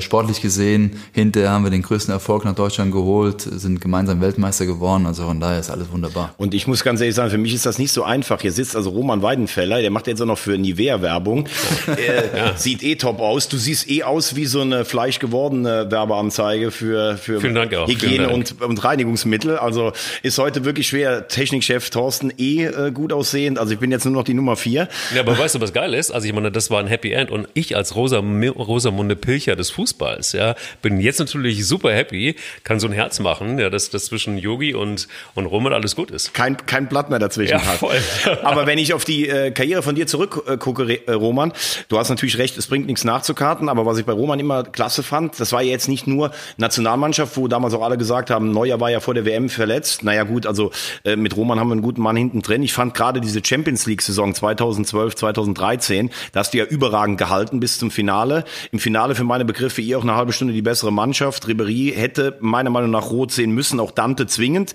sportlich 0.00 0.40
gesehen, 0.40 0.92
hinterher 1.12 1.50
haben 1.50 1.64
wir 1.64 1.70
den 1.70 1.82
größten 1.82 2.12
Erfolg 2.12 2.44
nach 2.44 2.54
Deutschland 2.54 2.92
geholt, 2.92 3.42
sind 3.42 3.80
gemeinsam 3.80 4.20
Weltmeister 4.20 4.64
geworden, 4.64 5.06
also 5.06 5.24
von 5.24 5.38
daher 5.38 5.60
ist 5.60 5.70
alles 5.70 5.90
wunderbar. 5.90 6.34
Und 6.38 6.54
ich 6.54 6.66
muss 6.66 6.82
ganz 6.82 7.00
ehrlich 7.00 7.14
sagen, 7.14 7.30
für 7.30 7.38
mich 7.38 7.54
ist 7.54 7.66
das 7.66 7.78
nicht 7.78 7.92
so 7.92 8.02
einfach. 8.02 8.40
Hier 8.40 8.52
sitzt 8.52 8.74
also 8.74 8.90
Roman 8.90 9.22
Weidenfeller, 9.22 9.80
der 9.80 9.90
macht 9.90 10.06
jetzt 10.06 10.22
auch 10.22 10.26
noch 10.26 10.38
für 10.38 10.56
Nivea 10.56 11.02
Werbung. 11.02 11.46
er 11.86 12.36
ja. 12.36 12.56
Sieht 12.56 12.82
eh 12.82 12.96
top 12.96 13.20
aus. 13.20 13.48
Du 13.48 13.56
siehst 13.56 13.90
eh 13.90 14.02
aus 14.02 14.34
wie 14.36 14.46
so 14.46 14.60
eine 14.60 14.84
fleischgewordene 14.84 15.90
Werbeanzeige 15.90 16.70
für, 16.70 17.16
für 17.16 17.40
Dank 17.40 17.72
Hygiene 17.86 18.30
und, 18.30 18.60
und 18.62 18.82
Reinigungsmittel. 18.82 19.58
Also 19.58 19.92
ist 20.22 20.38
heute 20.38 20.64
wirklich 20.64 20.88
schwer. 20.88 21.28
Technikchef 21.28 21.90
Thorsten 21.90 22.32
eh 22.38 22.64
äh, 22.64 22.90
gut 22.92 23.12
aussehend. 23.12 23.58
Also 23.58 23.72
ich 23.74 23.78
bin 23.78 23.90
jetzt 23.90 24.04
nur 24.04 24.14
noch 24.14 24.24
die 24.24 24.34
Nummer 24.34 24.56
vier. 24.56 24.88
Ja, 25.14 25.20
aber 25.20 25.38
weißt 25.38 25.56
du, 25.56 25.60
was 25.60 25.72
geil 25.72 25.94
ist? 25.94 26.10
Also 26.10 26.26
ich 26.26 26.32
meine, 26.32 26.50
das 26.50 26.70
war 26.70 26.80
ein 26.80 26.86
Happy 26.86 27.12
End 27.12 27.30
und 27.30 27.48
ich 27.54 27.76
als 27.76 27.94
Rosa, 27.94 28.18
Rosamunde 28.18 29.16
Pilcher 29.16 29.56
des 29.56 29.65
des 29.66 29.70
Fußballs. 29.74 30.32
Ja, 30.32 30.54
bin 30.82 31.00
jetzt 31.00 31.18
natürlich 31.18 31.66
super 31.66 31.92
happy, 31.92 32.36
kann 32.64 32.80
so 32.80 32.86
ein 32.86 32.92
Herz 32.92 33.20
machen, 33.20 33.58
ja, 33.58 33.70
dass 33.70 33.90
das 33.90 34.06
zwischen 34.06 34.38
Yogi 34.38 34.74
und 34.74 35.08
und 35.34 35.46
Roman 35.46 35.72
alles 35.72 35.96
gut 35.96 36.10
ist. 36.10 36.34
Kein 36.34 36.56
kein 36.66 36.88
Blatt 36.88 37.10
mehr 37.10 37.18
dazwischen 37.18 37.52
Ja, 37.58 37.64
hat. 37.64 37.78
voll. 37.78 37.96
Aber 38.42 38.66
wenn 38.66 38.78
ich 38.78 38.94
auf 38.94 39.04
die 39.04 39.28
äh, 39.28 39.50
Karriere 39.50 39.82
von 39.82 39.94
dir 39.94 40.06
zurückgucke, 40.06 41.06
äh, 41.06 41.12
Roman, 41.12 41.52
du 41.88 41.98
hast 41.98 42.08
natürlich 42.08 42.38
recht, 42.38 42.56
es 42.56 42.66
bringt 42.66 42.86
nichts 42.86 43.04
nachzukarten, 43.04 43.68
aber 43.68 43.86
was 43.86 43.98
ich 43.98 44.04
bei 44.04 44.12
Roman 44.12 44.38
immer 44.40 44.64
klasse 44.64 45.02
fand, 45.02 45.38
das 45.40 45.52
war 45.52 45.62
ja 45.62 45.70
jetzt 45.70 45.88
nicht 45.88 46.06
nur 46.06 46.30
Nationalmannschaft, 46.56 47.36
wo 47.36 47.48
damals 47.48 47.74
auch 47.74 47.82
alle 47.82 47.98
gesagt 47.98 48.30
haben, 48.30 48.50
Neuer 48.52 48.80
war 48.80 48.90
ja 48.90 49.00
vor 49.00 49.14
der 49.14 49.24
WM 49.24 49.48
verletzt. 49.48 50.02
Naja 50.04 50.24
gut, 50.24 50.46
also 50.46 50.70
äh, 51.04 51.16
mit 51.16 51.36
Roman 51.36 51.58
haben 51.60 51.68
wir 51.68 51.72
einen 51.72 51.82
guten 51.82 52.02
Mann 52.02 52.16
hinten 52.16 52.42
drin. 52.42 52.62
Ich 52.62 52.72
fand 52.72 52.94
gerade 52.94 53.20
diese 53.20 53.40
Champions 53.44 53.86
League-Saison 53.86 54.34
2012, 54.34 55.16
2013, 55.16 56.10
da 56.32 56.40
hast 56.40 56.54
du 56.54 56.58
ja 56.58 56.64
überragend 56.64 57.18
gehalten 57.18 57.60
bis 57.60 57.78
zum 57.78 57.90
Finale. 57.90 58.44
Im 58.72 58.78
Finale 58.78 59.14
für 59.14 59.24
meine 59.24 59.44
Begriffe 59.56 59.80
ihr 59.80 59.96
auch 59.96 60.02
eine 60.02 60.14
halbe 60.14 60.34
Stunde 60.34 60.52
die 60.52 60.60
bessere 60.60 60.92
Mannschaft. 60.92 61.48
Ribery 61.48 61.90
hätte 61.96 62.36
meiner 62.40 62.68
Meinung 62.68 62.90
nach 62.90 63.10
rot 63.10 63.32
sehen 63.32 63.52
müssen, 63.52 63.80
auch 63.80 63.90
Dante 63.90 64.26
zwingend. 64.26 64.74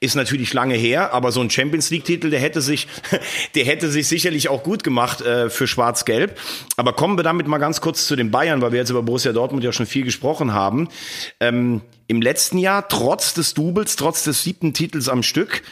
Ist 0.00 0.16
natürlich 0.16 0.52
lange 0.52 0.74
her, 0.74 1.14
aber 1.14 1.32
so 1.32 1.40
ein 1.40 1.48
Champions 1.48 1.88
League-Titel, 1.88 2.28
der 2.28 2.38
hätte 2.38 2.60
sich, 2.60 2.88
der 3.54 3.64
hätte 3.64 3.88
sich 3.88 4.06
sicherlich 4.06 4.50
auch 4.50 4.62
gut 4.62 4.84
gemacht 4.84 5.22
äh, 5.22 5.48
für 5.48 5.66
Schwarz-Gelb. 5.66 6.38
Aber 6.76 6.92
kommen 6.92 7.16
wir 7.16 7.22
damit 7.22 7.46
mal 7.46 7.56
ganz 7.56 7.80
kurz 7.80 8.06
zu 8.06 8.16
den 8.16 8.30
Bayern, 8.30 8.60
weil 8.60 8.72
wir 8.72 8.78
jetzt 8.78 8.90
über 8.90 9.02
Borussia 9.02 9.32
Dortmund 9.32 9.64
ja 9.64 9.72
schon 9.72 9.86
viel 9.86 10.04
gesprochen 10.04 10.52
haben. 10.52 10.90
Ähm, 11.40 11.80
Im 12.06 12.20
letzten 12.20 12.58
Jahr, 12.58 12.86
trotz 12.86 13.32
des 13.32 13.54
Doubles, 13.54 13.96
trotz 13.96 14.24
des 14.24 14.42
siebten 14.42 14.74
Titels 14.74 15.08
am 15.08 15.22
Stück, 15.22 15.62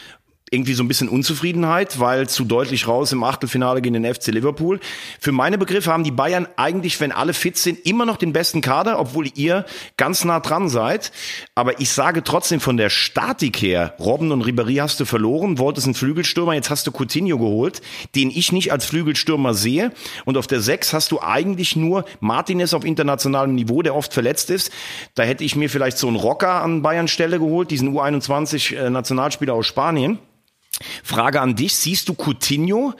irgendwie 0.49 0.73
so 0.73 0.83
ein 0.83 0.87
bisschen 0.87 1.09
Unzufriedenheit, 1.09 1.99
weil 1.99 2.29
zu 2.29 2.45
deutlich 2.45 2.87
raus 2.87 3.11
im 3.11 3.23
Achtelfinale 3.23 3.81
gegen 3.81 4.01
den 4.01 4.13
FC 4.13 4.27
Liverpool. 4.27 4.79
Für 5.19 5.33
meine 5.33 5.57
Begriffe 5.57 5.91
haben 5.91 6.05
die 6.05 6.11
Bayern 6.11 6.47
eigentlich, 6.55 7.01
wenn 7.01 7.11
alle 7.11 7.33
fit 7.33 7.57
sind, 7.57 7.85
immer 7.85 8.05
noch 8.05 8.15
den 8.15 8.31
besten 8.31 8.61
Kader, 8.61 8.97
obwohl 8.97 9.27
ihr 9.35 9.65
ganz 9.97 10.23
nah 10.23 10.39
dran 10.39 10.69
seid. 10.69 11.11
Aber 11.53 11.81
ich 11.81 11.89
sage 11.89 12.23
trotzdem 12.23 12.61
von 12.61 12.77
der 12.77 12.89
Statik 12.89 13.61
her, 13.61 13.93
Robben 13.99 14.31
und 14.31 14.43
Ribéry 14.43 14.79
hast 14.79 15.01
du 15.01 15.05
verloren, 15.05 15.57
wolltest 15.57 15.87
einen 15.87 15.95
Flügelstürmer, 15.95 16.53
jetzt 16.53 16.69
hast 16.69 16.87
du 16.87 16.91
Coutinho 16.91 17.37
geholt, 17.37 17.81
den 18.15 18.29
ich 18.29 18.53
nicht 18.53 18.71
als 18.71 18.85
Flügelstürmer 18.85 19.53
sehe. 19.53 19.91
Und 20.23 20.37
auf 20.37 20.47
der 20.47 20.61
Sechs 20.61 20.93
hast 20.93 21.11
du 21.11 21.19
eigentlich 21.21 21.75
nur 21.75 22.05
Martinez 22.21 22.73
auf 22.73 22.85
internationalem 22.85 23.53
Niveau, 23.53 23.81
der 23.81 23.95
oft 23.95 24.13
verletzt 24.13 24.49
ist. 24.49 24.71
Da 25.15 25.23
hätte 25.23 25.43
ich 25.43 25.57
mir 25.57 25.69
vielleicht 25.69 25.97
so 25.97 26.07
einen 26.07 26.15
Rocker 26.15 26.61
an 26.61 26.81
Bayern 26.83 27.09
Stelle 27.09 27.37
geholt, 27.39 27.69
diesen 27.69 27.93
U21-Nationalspieler 27.93 29.53
aus 29.53 29.65
Spanien. 29.65 30.19
Frage 31.03 31.41
an 31.41 31.55
dich, 31.55 31.75
siehst 31.75 32.09
du 32.09 32.13
Coutinho 32.13 32.93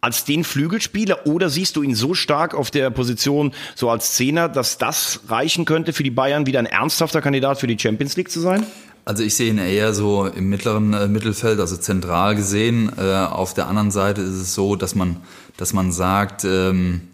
als 0.00 0.24
den 0.24 0.44
Flügelspieler 0.44 1.26
oder 1.26 1.50
siehst 1.50 1.76
du 1.76 1.82
ihn 1.82 1.94
so 1.94 2.14
stark 2.14 2.54
auf 2.54 2.70
der 2.70 2.90
Position 2.90 3.52
so 3.74 3.90
als 3.90 4.14
Zehner, 4.14 4.48
dass 4.48 4.78
das 4.78 5.20
reichen 5.28 5.64
könnte 5.64 5.92
für 5.92 6.02
die 6.02 6.10
Bayern, 6.10 6.46
wieder 6.46 6.58
ein 6.58 6.66
ernsthafter 6.66 7.20
Kandidat 7.20 7.58
für 7.58 7.66
die 7.66 7.78
Champions 7.78 8.16
League 8.16 8.30
zu 8.30 8.40
sein? 8.40 8.66
Also 9.04 9.22
ich 9.22 9.34
sehe 9.34 9.50
ihn 9.50 9.58
eher 9.58 9.92
so 9.94 10.26
im 10.26 10.48
mittleren 10.48 10.92
äh, 10.92 11.08
Mittelfeld, 11.08 11.58
also 11.58 11.76
zentral 11.76 12.36
gesehen. 12.36 12.92
Äh, 12.98 13.14
auf 13.14 13.54
der 13.54 13.66
anderen 13.66 13.90
Seite 13.90 14.20
ist 14.20 14.34
es 14.34 14.54
so, 14.54 14.76
dass 14.76 14.94
man, 14.94 15.16
dass 15.56 15.72
man 15.72 15.90
sagt, 15.90 16.44
ähm, 16.44 17.08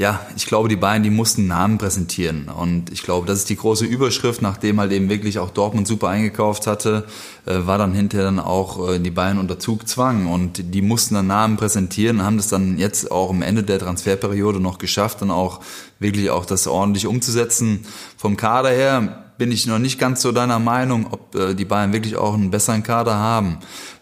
ja, 0.00 0.18
ich 0.34 0.46
glaube, 0.46 0.70
die 0.70 0.76
Bayern, 0.76 1.02
die 1.02 1.10
mussten 1.10 1.46
Namen 1.46 1.76
präsentieren. 1.76 2.48
Und 2.48 2.90
ich 2.90 3.02
glaube, 3.02 3.26
das 3.26 3.40
ist 3.40 3.50
die 3.50 3.56
große 3.56 3.84
Überschrift, 3.84 4.40
nachdem 4.40 4.80
halt 4.80 4.92
eben 4.92 5.10
wirklich 5.10 5.38
auch 5.38 5.50
Dortmund 5.50 5.86
super 5.86 6.08
eingekauft 6.08 6.66
hatte, 6.66 7.04
äh, 7.44 7.66
war 7.66 7.76
dann 7.76 7.92
hinterher 7.92 8.24
dann 8.24 8.40
auch 8.40 8.88
äh, 8.88 8.98
die 8.98 9.10
Bayern 9.10 9.36
unter 9.36 9.58
Zugzwang. 9.58 10.26
Und 10.26 10.74
die 10.74 10.80
mussten 10.80 11.16
dann 11.16 11.26
Namen 11.26 11.58
präsentieren, 11.58 12.22
haben 12.22 12.38
das 12.38 12.48
dann 12.48 12.78
jetzt 12.78 13.10
auch 13.10 13.28
am 13.28 13.42
Ende 13.42 13.62
der 13.62 13.78
Transferperiode 13.78 14.58
noch 14.58 14.78
geschafft, 14.78 15.20
dann 15.20 15.30
auch 15.30 15.60
wirklich 15.98 16.30
auch 16.30 16.46
das 16.46 16.66
ordentlich 16.66 17.06
umzusetzen. 17.06 17.84
Vom 18.16 18.38
Kader 18.38 18.70
her 18.70 19.26
bin 19.36 19.52
ich 19.52 19.66
noch 19.66 19.78
nicht 19.78 19.98
ganz 19.98 20.22
so 20.22 20.32
deiner 20.32 20.58
Meinung, 20.58 21.08
ob 21.10 21.34
äh, 21.34 21.54
die 21.54 21.66
Bayern 21.66 21.92
wirklich 21.92 22.16
auch 22.16 22.32
einen 22.32 22.50
besseren 22.50 22.82
Kader 22.82 23.16
haben, 23.16 23.58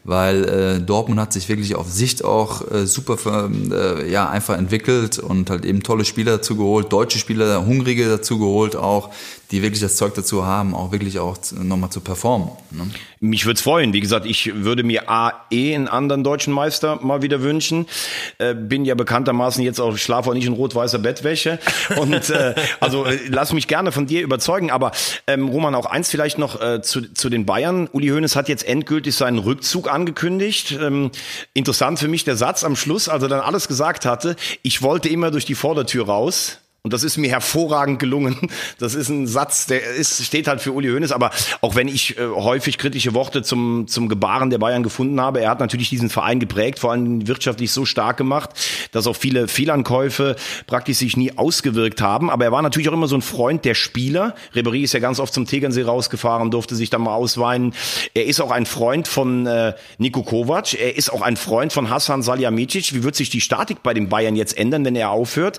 weil 0.09 0.45
äh, 0.45 0.81
Dortmund 0.81 1.21
hat 1.21 1.35
sich 1.35 1.51
wirklich 1.51 1.75
auf 1.75 1.91
Sicht 1.91 2.25
auch 2.25 2.71
äh, 2.71 2.87
super 2.87 3.19
äh, 3.71 4.11
ja 4.11 4.29
einfach 4.29 4.57
entwickelt 4.57 5.19
und 5.19 5.51
halt 5.51 5.67
eben 5.67 5.83
tolle 5.83 6.07
Spieler 6.07 6.39
dazu 6.39 6.57
geholt, 6.57 6.91
deutsche 6.91 7.19
Spieler, 7.19 7.67
hungrige 7.67 8.09
dazu 8.09 8.39
geholt 8.39 8.75
auch, 8.75 9.11
die 9.51 9.63
wirklich 9.63 9.81
das 9.81 9.97
Zeug 9.97 10.15
dazu 10.15 10.45
haben, 10.45 10.75
auch 10.75 10.93
wirklich 10.93 11.19
auch 11.19 11.39
nochmal 11.53 11.91
zu 11.91 12.01
performen. 12.01 12.51
Ne? 12.71 12.91
Mich 13.21 13.47
würde 13.47 13.57
es 13.57 13.63
freuen. 13.63 13.93
Wie 13.93 14.01
gesagt, 14.01 14.27
ich 14.27 14.55
würde 14.55 14.83
mir 14.83 15.09
A, 15.09 15.33
eh 15.51 15.75
einen 15.75 15.89
anderen 15.89 16.23
deutschen 16.23 16.53
Meister 16.53 16.97
mal 17.03 17.23
wieder 17.23 17.41
wünschen. 17.43 17.87
Äh, 18.37 18.55
bin 18.55 18.85
ja 18.85 18.95
bekanntermaßen 18.95 19.65
jetzt 19.65 19.81
auch, 19.81 19.97
schlafe 19.97 20.31
auch 20.31 20.35
nicht 20.35 20.47
in 20.47 20.53
rot-weißer 20.53 20.99
Bettwäsche. 20.99 21.59
Und 21.97 22.29
äh, 22.31 22.55
also 22.81 23.07
äh, 23.07 23.19
lass 23.29 23.53
mich 23.55 23.69
gerne 23.69 23.91
von 23.91 24.07
dir 24.07 24.23
überzeugen. 24.23 24.71
Aber 24.71 24.93
ähm, 25.27 25.49
Roman, 25.49 25.75
auch 25.75 25.87
eins 25.87 26.11
vielleicht 26.11 26.37
noch 26.37 26.61
äh, 26.61 26.83
zu, 26.83 27.13
zu 27.13 27.31
den 27.31 27.47
Bayern. 27.47 27.89
Uli 27.91 28.09
Hoeneß 28.09 28.37
hat 28.37 28.49
jetzt 28.49 28.69
endgültig 28.69 29.17
seinen 29.17 29.39
Rückzug 29.39 29.91
angekündigt. 29.91 30.79
Ähm, 30.81 31.11
interessant 31.55 31.99
für 31.99 32.09
mich 32.09 32.25
der 32.25 32.37
Satz 32.37 32.65
am 32.65 32.77
Schluss, 32.77 33.09
als 33.09 33.23
er 33.23 33.29
dann 33.31 33.41
alles 33.41 33.67
gesagt 33.67 34.05
hatte. 34.05 34.37
Ich 34.63 34.83
wollte 34.83 35.09
immer 35.09 35.31
durch 35.31 35.47
die 35.47 35.55
Vordertür 35.55 36.07
raus. 36.07 36.59
Und 36.89 36.95
das 36.95 37.03
ist 37.03 37.19
mir 37.19 37.29
hervorragend 37.29 37.99
gelungen. 37.99 38.49
Das 38.79 38.95
ist 38.95 39.11
ein 39.11 39.27
Satz, 39.27 39.67
der 39.67 39.83
ist, 39.83 40.25
steht 40.25 40.49
halt 40.49 40.63
für 40.63 40.73
Uli 40.73 40.89
Hoeneß. 40.89 41.13
Aber 41.13 41.33
auch 41.61 41.75
wenn 41.75 41.87
ich 41.87 42.17
äh, 42.17 42.27
häufig 42.27 42.79
kritische 42.79 43.13
Worte 43.13 43.43
zum, 43.43 43.87
zum 43.89 44.09
Gebaren 44.09 44.49
der 44.49 44.57
Bayern 44.57 44.83
gefunden 44.83 45.21
habe, 45.21 45.43
er 45.43 45.51
hat 45.51 45.61
natürlich 45.61 45.91
diesen 45.91 46.09
Verein 46.09 46.41
geprägt, 46.41 46.79
vor 46.79 46.93
allem 46.93 47.29
wirtschaftlich 47.29 47.73
so 47.73 47.85
stark 47.85 48.17
gemacht, 48.17 48.51
dass 48.93 49.07
auch 49.07 49.17
viele 49.17 49.49
Fehlankäufe 49.49 50.37
praktisch 50.67 50.97
sich 50.97 51.19
nie 51.19 51.37
ausgewirkt 51.37 52.01
haben. 52.01 52.31
Aber 52.31 52.47
er 52.47 52.53
war 52.53 52.63
natürlich 52.63 52.89
auch 52.89 52.95
immer 52.95 53.07
so 53.07 53.17
ein 53.17 53.23
Freund 53.23 53.67
der 53.67 53.75
Spieler. 53.75 54.35
Ribéry 54.55 54.83
ist 54.83 54.95
ja 54.95 55.01
ganz 55.01 55.21
oft 55.21 55.35
zum 55.35 55.45
Tegernsee 55.45 55.83
rausgefahren, 55.83 56.51
durfte 56.51 56.75
sich 56.75 56.89
dann 56.89 57.03
mal 57.03 57.15
ausweinen. 57.15 57.75
Er 58.15 58.25
ist 58.25 58.41
auch 58.41 58.51
ein 58.51 58.65
Freund 58.65 59.09
von 59.09 59.47
äh, 59.47 59.75
Niko 59.99 60.23
Kovac. 60.23 60.73
Er 60.73 60.97
ist 60.97 61.13
auch 61.13 61.21
ein 61.21 61.37
Freund 61.37 61.75
von 61.75 61.91
Hassan 61.91 62.23
Salihamidzic. 62.23 62.95
Wie 62.95 63.03
wird 63.03 63.15
sich 63.15 63.29
die 63.29 63.43
Statik 63.43 63.83
bei 63.83 63.93
den 63.93 64.09
Bayern 64.09 64.37
jetzt 64.37 64.57
ändern, 64.57 64.87
wenn 64.87 64.97
er 64.97 65.11
aufhört? 65.11 65.59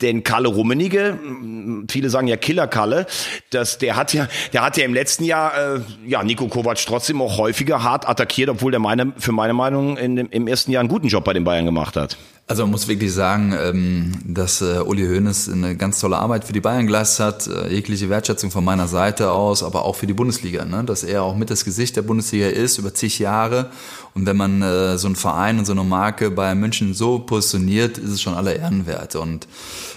Denn 0.00 0.24
Kalle 0.24 0.48
Rummenigge, 0.70 1.18
viele 1.90 2.10
sagen 2.10 2.28
ja 2.28 2.36
Killer 2.36 2.68
Kalle, 2.68 3.06
das, 3.50 3.78
der 3.78 3.96
hat 3.96 4.12
ja, 4.14 4.28
der 4.52 4.62
hat 4.62 4.76
ja 4.76 4.84
im 4.84 4.94
letzten 4.94 5.24
Jahr, 5.24 5.52
äh, 5.76 5.80
ja, 6.06 6.22
Nico 6.22 6.46
Kovac 6.48 6.78
trotzdem 6.86 7.20
auch 7.20 7.38
häufiger 7.38 7.82
hart 7.82 8.08
attackiert, 8.08 8.48
obwohl 8.48 8.70
der 8.70 8.80
meine, 8.80 9.12
für 9.18 9.32
meine 9.32 9.52
Meinung 9.52 9.96
in 9.96 10.16
dem, 10.16 10.28
im 10.30 10.46
ersten 10.46 10.70
Jahr 10.70 10.80
einen 10.80 10.88
guten 10.88 11.08
Job 11.08 11.24
bei 11.24 11.32
den 11.32 11.44
Bayern 11.44 11.64
gemacht 11.64 11.96
hat. 11.96 12.16
Also 12.46 12.64
man 12.64 12.72
muss 12.72 12.88
wirklich 12.88 13.12
sagen, 13.12 13.54
ähm, 13.56 14.12
dass 14.24 14.60
äh, 14.60 14.80
Uli 14.84 15.06
Hoeneß 15.06 15.50
eine 15.50 15.76
ganz 15.76 16.00
tolle 16.00 16.16
Arbeit 16.16 16.44
für 16.44 16.52
die 16.52 16.60
Bayern 16.60 16.86
geleistet 16.86 17.24
hat, 17.24 17.46
äh, 17.46 17.72
jegliche 17.72 18.10
Wertschätzung 18.10 18.50
von 18.50 18.64
meiner 18.64 18.88
Seite 18.88 19.30
aus, 19.30 19.62
aber 19.62 19.84
auch 19.84 19.94
für 19.94 20.08
die 20.08 20.14
Bundesliga, 20.14 20.64
ne? 20.64 20.82
dass 20.82 21.04
er 21.04 21.22
auch 21.22 21.36
mit 21.36 21.50
das 21.50 21.64
Gesicht 21.64 21.94
der 21.94 22.02
Bundesliga 22.02 22.48
ist 22.48 22.78
über 22.78 22.92
zig 22.92 23.20
Jahre 23.20 23.70
und 24.14 24.26
wenn 24.26 24.36
man 24.36 24.62
äh, 24.62 24.98
so 24.98 25.06
einen 25.06 25.16
Verein 25.16 25.58
und 25.58 25.64
so 25.64 25.72
eine 25.72 25.84
Marke 25.84 26.30
bei 26.30 26.54
München 26.54 26.94
so 26.94 27.18
positioniert, 27.18 27.98
ist 27.98 28.10
es 28.10 28.22
schon 28.22 28.34
aller 28.34 28.56
Ehren 28.56 28.86
wert 28.86 29.16
und 29.16 29.46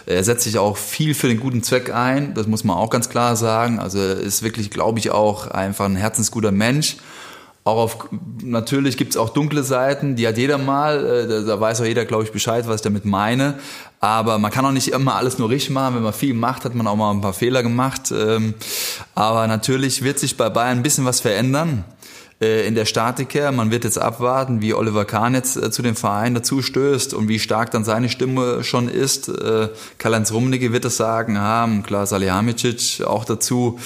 er 0.06 0.24
setzt 0.24 0.44
sich 0.44 0.58
auch 0.58 0.78
viel 0.78 1.14
für 1.14 1.28
den 1.28 1.40
guten 1.40 1.64
Zweck 1.64 1.94
ein, 1.94 2.34
das 2.34 2.48
muss 2.48 2.64
man 2.64 2.78
auch 2.78 2.90
ganz 2.90 3.10
klar 3.10 3.36
sagen, 3.36 3.80
also 3.80 4.00
ist 4.00 4.44
wirklich, 4.44 4.70
glaube 4.70 5.00
ich, 5.00 5.12
auch 5.12 5.48
einfach 5.48 5.86
ein 5.86 5.96
herzensguter 5.96 6.52
Mensch 6.52 6.98
auch 7.66 7.78
auf, 7.78 8.10
natürlich 8.42 8.98
gibt's 8.98 9.16
auch 9.16 9.30
dunkle 9.30 9.64
Seiten, 9.64 10.18
die 10.18 10.28
hat 10.28 10.38
jeder 10.38 10.58
mal, 10.58 11.06
äh, 11.06 11.28
da, 11.28 11.42
da 11.42 11.60
weiß 11.62 11.80
auch 11.80 11.86
jeder, 11.86 12.04
glaube 12.04 12.26
ich, 12.26 12.32
Bescheid, 12.32 12.68
was 12.68 12.78
ich 12.78 12.82
damit 12.82 13.06
meine. 13.06 13.56
Aber 14.02 14.38
man 14.38 14.52
kann 14.52 14.66
auch 14.66 14.74
nicht 14.74 14.90
immer 14.90 15.16
alles 15.16 15.38
nur 15.38 15.50
richtig 15.50 15.70
machen. 15.70 15.96
Wenn 15.96 16.04
man 16.04 16.12
viel 16.12 16.34
macht, 16.34 16.66
hat 16.66 16.76
man 16.76 16.88
auch 16.88 16.98
mal 16.98 17.12
ein 17.12 17.22
paar 17.22 17.32
Fehler 17.32 17.64
gemacht. 17.64 18.12
Ähm, 18.12 18.54
aber 19.16 19.48
natürlich 19.48 20.04
wird 20.04 20.20
sich 20.20 20.36
bei 20.36 20.50
Bayern 20.50 20.80
ein 20.80 20.84
bisschen 20.84 21.06
was 21.06 21.22
verändern 21.22 21.86
in 22.44 22.76
der 22.76 22.86
Statik 22.86 23.34
her. 23.34 23.52
Man 23.52 23.72
wird 23.72 23.84
jetzt 23.84 23.98
abwarten, 23.98 24.62
wie 24.62 24.74
Oliver 24.74 25.06
Kahn 25.06 25.34
jetzt 25.34 25.58
äh, 25.58 25.72
zu 25.72 25.82
dem 25.82 25.96
Verein 25.96 26.34
dazu 26.34 26.62
stößt 26.62 27.14
und 27.14 27.28
wie 27.28 27.40
stark 27.40 27.72
dann 27.72 27.84
seine 27.84 28.10
Stimme 28.10 28.64
schon 28.64 28.90
ist. 28.90 29.30
Äh, 29.30 29.70
Karl-Heinz 29.98 30.32
Rummenigge 30.32 30.72
wird 30.74 30.86
es 30.86 30.98
sagen 30.98 31.40
haben, 31.40 31.84
klar 31.84 32.06
Salihamidzic 32.06 33.06
auch 33.06 33.26
dazu. 33.26 33.80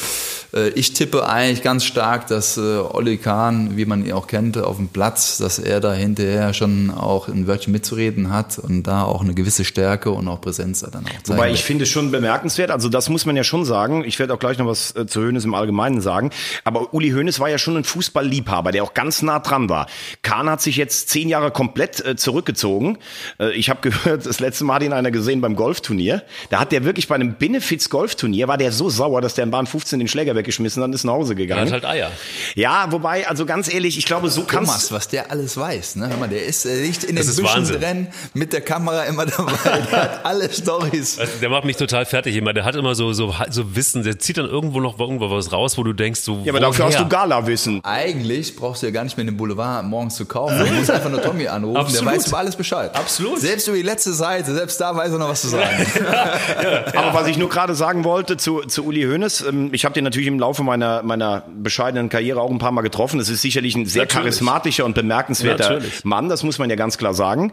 Äh, 0.53 0.69
ich 0.69 0.93
tippe 0.93 1.27
eigentlich 1.27 1.63
ganz 1.63 1.85
stark, 1.85 2.27
dass 2.27 2.57
äh, 2.57 2.61
Olli 2.61 3.17
Kahn, 3.17 3.77
wie 3.77 3.85
man 3.85 4.05
ihn 4.05 4.13
auch 4.13 4.27
kennt, 4.27 4.57
auf 4.57 4.77
dem 4.77 4.87
Platz, 4.87 5.37
dass 5.37 5.59
er 5.59 5.79
da 5.79 5.93
hinterher 5.93 6.53
schon 6.53 6.91
auch 6.91 7.27
ein 7.27 7.47
Wörtchen 7.47 7.73
mitzureden 7.73 8.31
hat 8.31 8.59
und 8.59 8.83
da 8.83 9.03
auch 9.03 9.21
eine 9.21 9.33
gewisse 9.33 9.65
Stärke 9.65 10.11
und 10.11 10.27
auch 10.27 10.41
Präsenz 10.41 10.81
dann 10.81 11.05
auch 11.05 11.09
zeigen 11.23 11.27
Wobei 11.27 11.51
ich 11.51 11.63
finde 11.63 11.83
es 11.83 11.89
schon 11.89 12.11
bemerkenswert, 12.11 12.71
also 12.71 12.89
das 12.89 13.09
muss 13.09 13.25
man 13.25 13.35
ja 13.35 13.43
schon 13.43 13.65
sagen. 13.65 14.03
Ich 14.05 14.19
werde 14.19 14.33
auch 14.33 14.39
gleich 14.39 14.57
noch 14.57 14.67
was 14.67 14.95
äh, 14.95 15.05
zu 15.05 15.21
Hoeneß 15.21 15.45
im 15.45 15.53
Allgemeinen 15.53 16.01
sagen. 16.01 16.31
Aber 16.63 16.93
Uli 16.93 17.11
Hoeneß 17.11 17.39
war 17.39 17.49
ja 17.49 17.57
schon 17.57 17.77
ein 17.77 17.83
Fußballliebhaber, 17.83 18.46
der 18.71 18.83
auch 18.83 18.93
ganz 18.93 19.21
nah 19.21 19.39
dran 19.39 19.69
war. 19.69 19.87
Kahn 20.21 20.49
hat 20.49 20.61
sich 20.61 20.77
jetzt 20.77 21.09
zehn 21.09 21.29
Jahre 21.29 21.51
komplett 21.51 22.05
äh, 22.05 22.15
zurückgezogen. 22.15 22.97
Äh, 23.39 23.51
ich 23.51 23.69
habe 23.69 23.81
gehört, 23.89 24.25
das 24.25 24.39
letzte 24.39 24.63
Mal 24.63 24.75
hat 24.75 24.83
ihn 24.83 24.93
einer 24.93 25.11
gesehen 25.11 25.41
beim 25.41 25.55
Golfturnier. 25.55 26.23
Da 26.49 26.59
hat 26.59 26.71
der 26.71 26.83
wirklich 26.83 27.07
bei 27.07 27.15
einem 27.15 27.35
Benefiz-Golfturnier, 27.37 28.47
war 28.47 28.57
der 28.57 28.71
so 28.71 28.89
sauer, 28.89 29.21
dass 29.21 29.35
der 29.35 29.43
in 29.43 29.51
Bahn 29.51 29.67
15 29.67 29.99
den 29.99 30.07
Schläger 30.07 30.35
weggeschmissen, 30.35 30.81
dann 30.81 30.93
ist 30.93 31.03
nach 31.03 31.13
Hause 31.13 31.35
gegangen. 31.35 31.67
Er 31.67 31.73
hat 31.75 31.83
halt 31.83 31.85
Eier. 31.85 32.11
Ja, 32.55 32.91
wobei, 32.91 33.27
also 33.27 33.45
ganz 33.45 33.71
ehrlich, 33.73 33.97
ich 33.97 34.05
glaube, 34.05 34.29
so 34.29 34.43
kannst 34.43 34.71
Thomas, 34.71 34.91
was 34.91 35.07
der 35.07 35.31
alles 35.31 35.57
weiß, 35.57 35.97
ne? 35.97 36.09
Hör 36.09 36.17
mal, 36.17 36.29
der 36.29 36.45
ist 36.45 36.65
äh, 36.65 36.81
nicht 36.81 37.03
in 37.03 37.15
den 37.15 37.25
Das 37.25 37.35
Büschen 37.35 37.65
drin, 37.65 38.07
mit 38.33 38.53
der 38.53 38.61
Kamera 38.61 39.03
immer 39.03 39.25
dabei. 39.25 39.53
Der 39.91 40.01
hat 40.01 40.25
alle 40.25 40.51
Stories. 40.51 41.19
Also 41.19 41.33
der 41.39 41.49
macht 41.49 41.65
mich 41.65 41.77
total 41.77 42.05
fertig 42.05 42.35
immer. 42.35 42.53
Der 42.53 42.65
hat 42.65 42.75
immer 42.75 42.95
so, 42.95 43.13
so, 43.13 43.33
so 43.49 43.75
Wissen. 43.75 44.03
Der 44.03 44.19
zieht 44.19 44.37
dann 44.37 44.47
irgendwo 44.47 44.79
noch 44.79 44.99
irgendwo 44.99 45.29
was 45.29 45.51
raus, 45.51 45.77
wo 45.77 45.83
du 45.83 45.93
denkst, 45.93 46.21
so. 46.21 46.41
Ja, 46.43 46.51
aber 46.51 46.59
dafür 46.59 46.85
hast 46.85 46.99
du 46.99 47.07
Gala-Wissen. 47.07 47.83
Eigentlich 47.83 48.36
brauchst 48.55 48.81
du 48.81 48.87
ja 48.87 48.91
gar 48.91 49.03
nicht 49.03 49.17
mehr 49.17 49.25
den 49.25 49.37
Boulevard 49.37 49.85
morgens 49.85 50.15
zu 50.15 50.25
kaufen. 50.25 50.57
Du 50.59 50.73
musst 50.73 50.91
einfach 50.91 51.09
nur 51.09 51.21
Tommy 51.21 51.47
anrufen, 51.47 51.77
Absolut. 51.77 52.05
der 52.05 52.17
weiß 52.17 52.27
über 52.27 52.37
alles 52.37 52.55
Bescheid. 52.55 52.95
Absolut. 52.95 53.39
Selbst 53.39 53.67
über 53.67 53.77
die 53.77 53.83
letzte 53.83 54.13
Seite, 54.13 54.53
selbst 54.53 54.79
da 54.79 54.95
weiß 54.95 55.11
er 55.11 55.19
noch 55.19 55.29
was 55.29 55.41
zu 55.41 55.47
sagen. 55.47 55.85
Aber 56.95 57.13
was 57.13 57.27
ich 57.27 57.37
nur 57.37 57.49
gerade 57.49 57.75
sagen 57.75 58.03
wollte 58.03 58.37
zu, 58.37 58.61
zu 58.61 58.85
Uli 58.85 59.03
Hoeneß, 59.03 59.45
ähm, 59.49 59.69
ich 59.73 59.85
habe 59.85 59.93
den 59.93 60.03
natürlich 60.03 60.27
im 60.27 60.39
Laufe 60.39 60.63
meiner, 60.63 61.03
meiner 61.03 61.43
bescheidenen 61.47 62.09
Karriere 62.09 62.41
auch 62.41 62.51
ein 62.51 62.59
paar 62.59 62.71
Mal 62.71 62.81
getroffen. 62.81 63.19
Es 63.19 63.29
ist 63.29 63.41
sicherlich 63.41 63.75
ein 63.75 63.85
sehr 63.85 64.03
Natürlich. 64.03 64.23
charismatischer 64.23 64.85
und 64.85 64.95
bemerkenswerter 64.95 65.71
Natürlich. 65.71 66.05
Mann, 66.05 66.29
das 66.29 66.43
muss 66.43 66.59
man 66.59 66.69
ja 66.69 66.75
ganz 66.75 66.97
klar 66.97 67.13
sagen. 67.13 67.51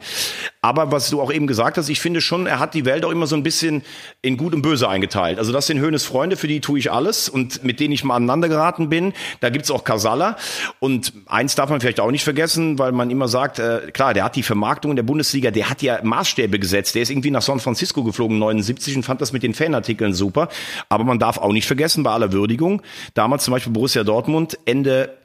Aber 0.62 0.92
was 0.92 1.10
du 1.10 1.20
auch 1.20 1.32
eben 1.32 1.46
gesagt 1.46 1.76
hast, 1.78 1.88
ich 1.88 2.00
finde 2.00 2.20
schon, 2.20 2.46
er 2.46 2.58
hat 2.58 2.74
die 2.74 2.84
Welt 2.84 3.04
auch 3.04 3.10
immer 3.10 3.26
so 3.26 3.36
ein 3.36 3.42
bisschen 3.42 3.82
in 4.22 4.36
Gut 4.36 4.54
und 4.54 4.62
Böse 4.62 4.88
eingeteilt. 4.88 5.38
Also 5.38 5.52
das 5.52 5.66
sind 5.66 5.80
Hoeneß 5.80 6.04
Freunde, 6.04 6.36
für 6.36 6.48
die 6.48 6.60
tue 6.60 6.78
ich 6.78 6.90
alles 6.90 7.28
und 7.28 7.64
mit 7.64 7.80
denen 7.80 7.92
ich 7.92 8.04
mal 8.04 8.16
aneinander 8.16 8.48
geraten 8.48 8.88
bin. 8.88 9.12
Da 9.40 9.50
gibt's 9.50 9.70
auch 9.70 9.84
Kasala. 9.84 10.36
Und 10.80 11.12
eins 11.26 11.54
darf 11.54 11.70
man 11.70 11.80
vielleicht 11.80 12.00
auch 12.00 12.10
nicht 12.10 12.24
vergessen, 12.24 12.78
weil 12.78 12.92
man 12.92 13.10
immer 13.10 13.28
sagt, 13.28 13.58
äh, 13.58 13.90
klar, 13.92 14.14
der 14.14 14.24
hat 14.24 14.36
die 14.36 14.42
Vermarktung 14.42 14.92
in 14.92 14.96
der 14.96 15.02
Bundesliga, 15.02 15.50
der 15.50 15.70
hat 15.70 15.82
ja 15.82 16.00
Maßstäbe 16.02 16.58
gesetzt. 16.58 16.94
Der 16.94 17.02
ist 17.02 17.10
irgendwie 17.10 17.30
nach 17.30 17.42
San 17.42 17.60
Francisco 17.60 18.04
geflogen, 18.04 18.38
79, 18.38 18.96
und 18.96 19.02
fand 19.02 19.20
das 19.20 19.32
mit 19.32 19.42
den 19.42 19.54
Fanartikeln 19.54 20.14
super. 20.14 20.48
Aber 20.88 21.04
man 21.04 21.18
darf 21.18 21.38
auch 21.38 21.52
nicht 21.52 21.66
vergessen, 21.66 22.02
bei 22.02 22.10
aller 22.10 22.32
Würdigung, 22.32 22.82
damals 23.14 23.44
zum 23.44 23.52
Beispiel 23.52 23.72
Borussia 23.72 24.04
Dortmund, 24.04 24.58
Ende 24.64 25.16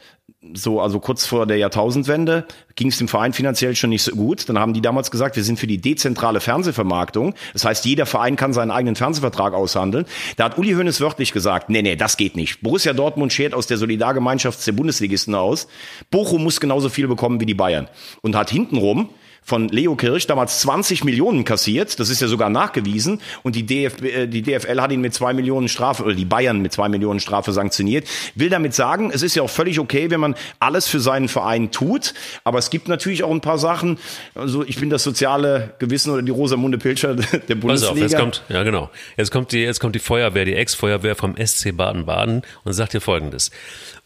so, 0.54 0.82
also 0.82 1.00
kurz 1.00 1.26
vor 1.26 1.46
der 1.46 1.58
Jahrtausendwende 1.58 2.46
ging 2.76 2.88
es 2.88 2.98
dem 2.98 3.08
Verein 3.08 3.34
finanziell 3.34 3.76
schon 3.76 3.90
nicht 3.90 4.04
so 4.04 4.12
gut. 4.12 4.48
Dann 4.50 4.58
haben 4.58 4.74
die 4.74 4.82
damals 4.82 5.12
gesagt, 5.12 5.36
wir 5.36 5.44
sind 5.44 5.60
für 5.60 5.68
die 5.68 5.80
dezentrale 5.80 6.40
Fernsehvermarktung. 6.40 7.36
Das 7.54 7.66
heißt, 7.66 7.86
jeder 7.86 8.06
Verein 8.06 8.36
kann 8.36 8.54
seinen 8.54 8.72
eigenen 8.72 8.96
Fernsehvertrag 8.96 9.54
aushandeln. 9.54 10.06
Da 10.38 10.46
hat 10.46 10.58
Uli 10.58 10.74
Hoeneß 10.74 11.02
wörtlich 11.02 11.34
gesagt, 11.34 11.70
nee, 11.70 11.82
nee, 11.82 11.96
das 11.96 12.18
geht 12.18 12.36
nicht. 12.36 12.62
Borussia 12.62 12.94
Dortmund 12.94 13.34
schert 13.34 13.54
aus 13.54 13.68
der 13.68 13.78
Solidargemeinschaft 13.78 14.66
der 14.66 14.72
Bundesligisten 14.72 15.36
aus. 15.36 15.68
Bochum 16.12 16.44
muss 16.44 16.60
genauso 16.60 16.90
viel 16.90 17.08
bekommen 17.08 17.40
wie 17.40 17.46
die 17.46 17.54
Bayern. 17.54 17.88
Und 18.22 18.36
hat 18.36 18.50
hintenrum 18.50 19.10
von 19.42 19.68
Leo 19.70 19.96
Kirch 19.96 20.28
damals 20.28 20.60
20 20.62 21.04
Millionen 21.04 21.46
kassiert. 21.46 22.00
Das 22.00 22.10
ist 22.10 22.22
ja 22.22 22.28
sogar 22.28 22.50
nachgewiesen. 22.50 23.22
Und 23.44 23.56
die, 23.56 23.66
DFB, 23.66 24.04
äh, 24.04 24.28
die 24.28 24.42
DFL 24.42 24.80
hat 24.82 24.92
ihn 24.92 25.02
mit 25.02 25.14
zwei 25.14 25.34
Millionen 25.34 25.68
Strafe, 25.68 26.04
oder 26.04 26.14
die 26.14 26.26
Bayern 26.26 26.62
mit 26.62 26.74
zwei 26.74 26.90
Millionen 26.90 27.20
Strafe 27.20 27.52
sanktioniert. 27.52 28.08
Will 28.36 28.50
damit 28.50 28.74
sagen, 28.74 29.12
es 29.14 29.22
ist 29.22 29.36
ja 29.36 29.44
auch 29.44 29.50
völlig 29.50 29.80
okay, 29.80 30.10
wenn 30.10 30.20
man 30.20 30.36
alles 30.60 30.88
für 30.88 31.00
seinen 31.00 31.28
Verein 31.28 31.72
tut. 31.72 32.14
Aber 32.44 32.60
es 32.60 32.70
gibt 32.70 32.88
natürlich 32.88 33.24
auch 33.24 33.32
ein 33.32 33.42
paar 33.42 33.58
Sachen. 33.58 33.98
Also 34.36 34.64
ich 34.64 34.80
bin 34.80 34.90
das 34.90 35.04
soziale 35.04 35.74
Gewissen 35.80 36.12
oder 36.12 36.22
die 36.22 36.32
Rosamunde 36.32 36.78
Pilcher 36.78 37.16
der 37.16 37.26
Pass 37.26 37.60
Bundesliga. 37.60 37.92
auf, 37.92 37.98
jetzt 37.98 38.18
kommt, 38.18 38.44
ja 38.50 38.64
genau. 38.64 38.90
Jetzt 39.18 39.32
kommt 39.32 39.52
die, 39.52 39.60
jetzt 39.60 39.80
kommt 39.80 39.96
die 39.96 40.00
Feuerwehr, 40.00 40.46
die 40.46 40.56
Ex-Feuerwehr 40.56 41.16
vom 41.16 41.36
SC 41.36 41.76
Baden-Baden 41.76 42.44
und 42.64 42.74
sagt 42.74 42.94
dir 42.94 43.02
folgendes. 43.02 43.52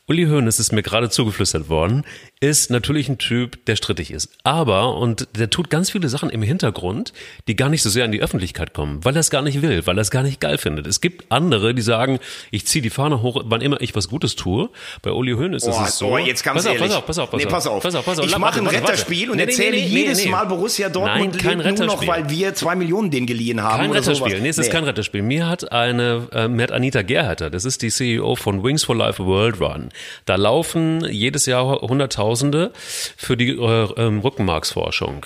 Uli 0.05 0.25
Hoeneß 0.25 0.59
ist 0.59 0.73
mir 0.73 0.83
gerade 0.83 1.09
zugeflüstert 1.09 1.69
worden, 1.69 2.03
ist 2.41 2.69
natürlich 2.69 3.07
ein 3.07 3.19
Typ, 3.19 3.65
der 3.67 3.77
strittig 3.77 4.11
ist. 4.11 4.29
Aber, 4.43 4.97
und 4.97 5.29
der 5.37 5.49
tut 5.49 5.69
ganz 5.69 5.91
viele 5.91 6.09
Sachen 6.09 6.29
im 6.29 6.41
Hintergrund, 6.43 7.13
die 7.47 7.55
gar 7.55 7.69
nicht 7.69 7.81
so 7.81 7.89
sehr 7.89 8.03
in 8.03 8.11
die 8.11 8.21
Öffentlichkeit 8.21 8.73
kommen, 8.73 9.05
weil 9.05 9.15
er 9.15 9.21
es 9.21 9.29
gar 9.29 9.41
nicht 9.41 9.61
will, 9.61 9.87
weil 9.87 9.97
er 9.97 10.01
es 10.01 10.11
gar 10.11 10.23
nicht 10.23 10.41
geil 10.41 10.57
findet. 10.57 10.87
Es 10.87 10.99
gibt 10.99 11.31
andere, 11.31 11.73
die 11.73 11.81
sagen, 11.81 12.19
ich 12.51 12.65
ziehe 12.67 12.81
die 12.81 12.89
Fahne 12.89 13.21
hoch, 13.21 13.43
wann 13.45 13.61
immer 13.61 13.79
ich 13.79 13.95
was 13.95 14.09
Gutes 14.09 14.35
tue. 14.35 14.69
Bei 15.03 15.11
Uli 15.11 15.31
Hoeneß 15.35 15.63
ist 15.63 15.69
Oh, 15.79 15.83
es 15.87 15.97
so. 15.97 16.07
oh, 16.07 16.17
jetzt 16.17 16.43
ganz 16.43 16.57
pass 16.57 16.65
auf, 16.67 16.73
ehrlich. 16.75 16.89
pass 16.89 16.97
auf, 16.97 17.05
pass 17.05 17.19
auf, 17.19 17.29
pass 17.31 17.37
nee, 17.39 17.45
auf. 17.45 17.51
pass 17.53 17.67
auf. 17.67 17.83
Pass 17.83 17.95
auf, 17.95 18.05
pass 18.05 18.19
auf. 18.19 18.25
Ich 18.25 18.37
mache 18.37 18.59
ein 18.59 18.65
warte, 18.65 18.75
warte. 18.81 18.87
Retterspiel 18.91 19.29
und 19.29 19.37
Nee, 19.37 19.43
erzähle 19.43 19.77
nee, 19.77 19.85
jedes. 19.87 20.25
Mal, 20.25 20.43
Borussia 20.47 20.89
Dortmund 20.89 21.35
Nein, 21.35 21.41
kein 21.41 21.59
lebt 21.61 21.77
nur 21.79 21.87
noch, 21.87 22.05
weil 22.05 22.29
wir 22.29 22.53
zwei 22.55 22.75
Millionen 22.75 23.09
denen 23.09 23.25
geliehen 23.25 23.63
haben. 23.63 23.77
Kein 23.79 23.91
Retterspiel. 23.91 24.31
sowas. 24.31 24.41
Nee, 24.41 24.49
es 24.49 24.57
ist 24.57 24.69
kein 24.69 24.83
Retterspiel. 24.83 25.21
Mir 25.21 25.47
hat 25.47 25.71
eine, 25.71 26.27
äh, 26.33 26.49
mir 26.49 26.63
hat 26.63 26.73
Anita 26.73 27.03
Gerharter, 27.03 27.49
das 27.49 27.63
ist 27.63 27.81
die 27.81 27.89
CEO 27.89 28.35
von 28.35 28.65
Wings 28.65 28.83
for 28.83 28.97
Life 28.97 29.23
World 29.23 29.61
Run. 29.61 29.91
Da 30.25 30.35
laufen 30.35 31.05
jedes 31.05 31.45
Jahr 31.45 31.81
Hunderttausende 31.81 32.71
für 33.17 33.37
die 33.37 33.51
äh, 33.51 33.87
ähm, 33.97 34.19
Rückenmarksforschung. 34.19 35.25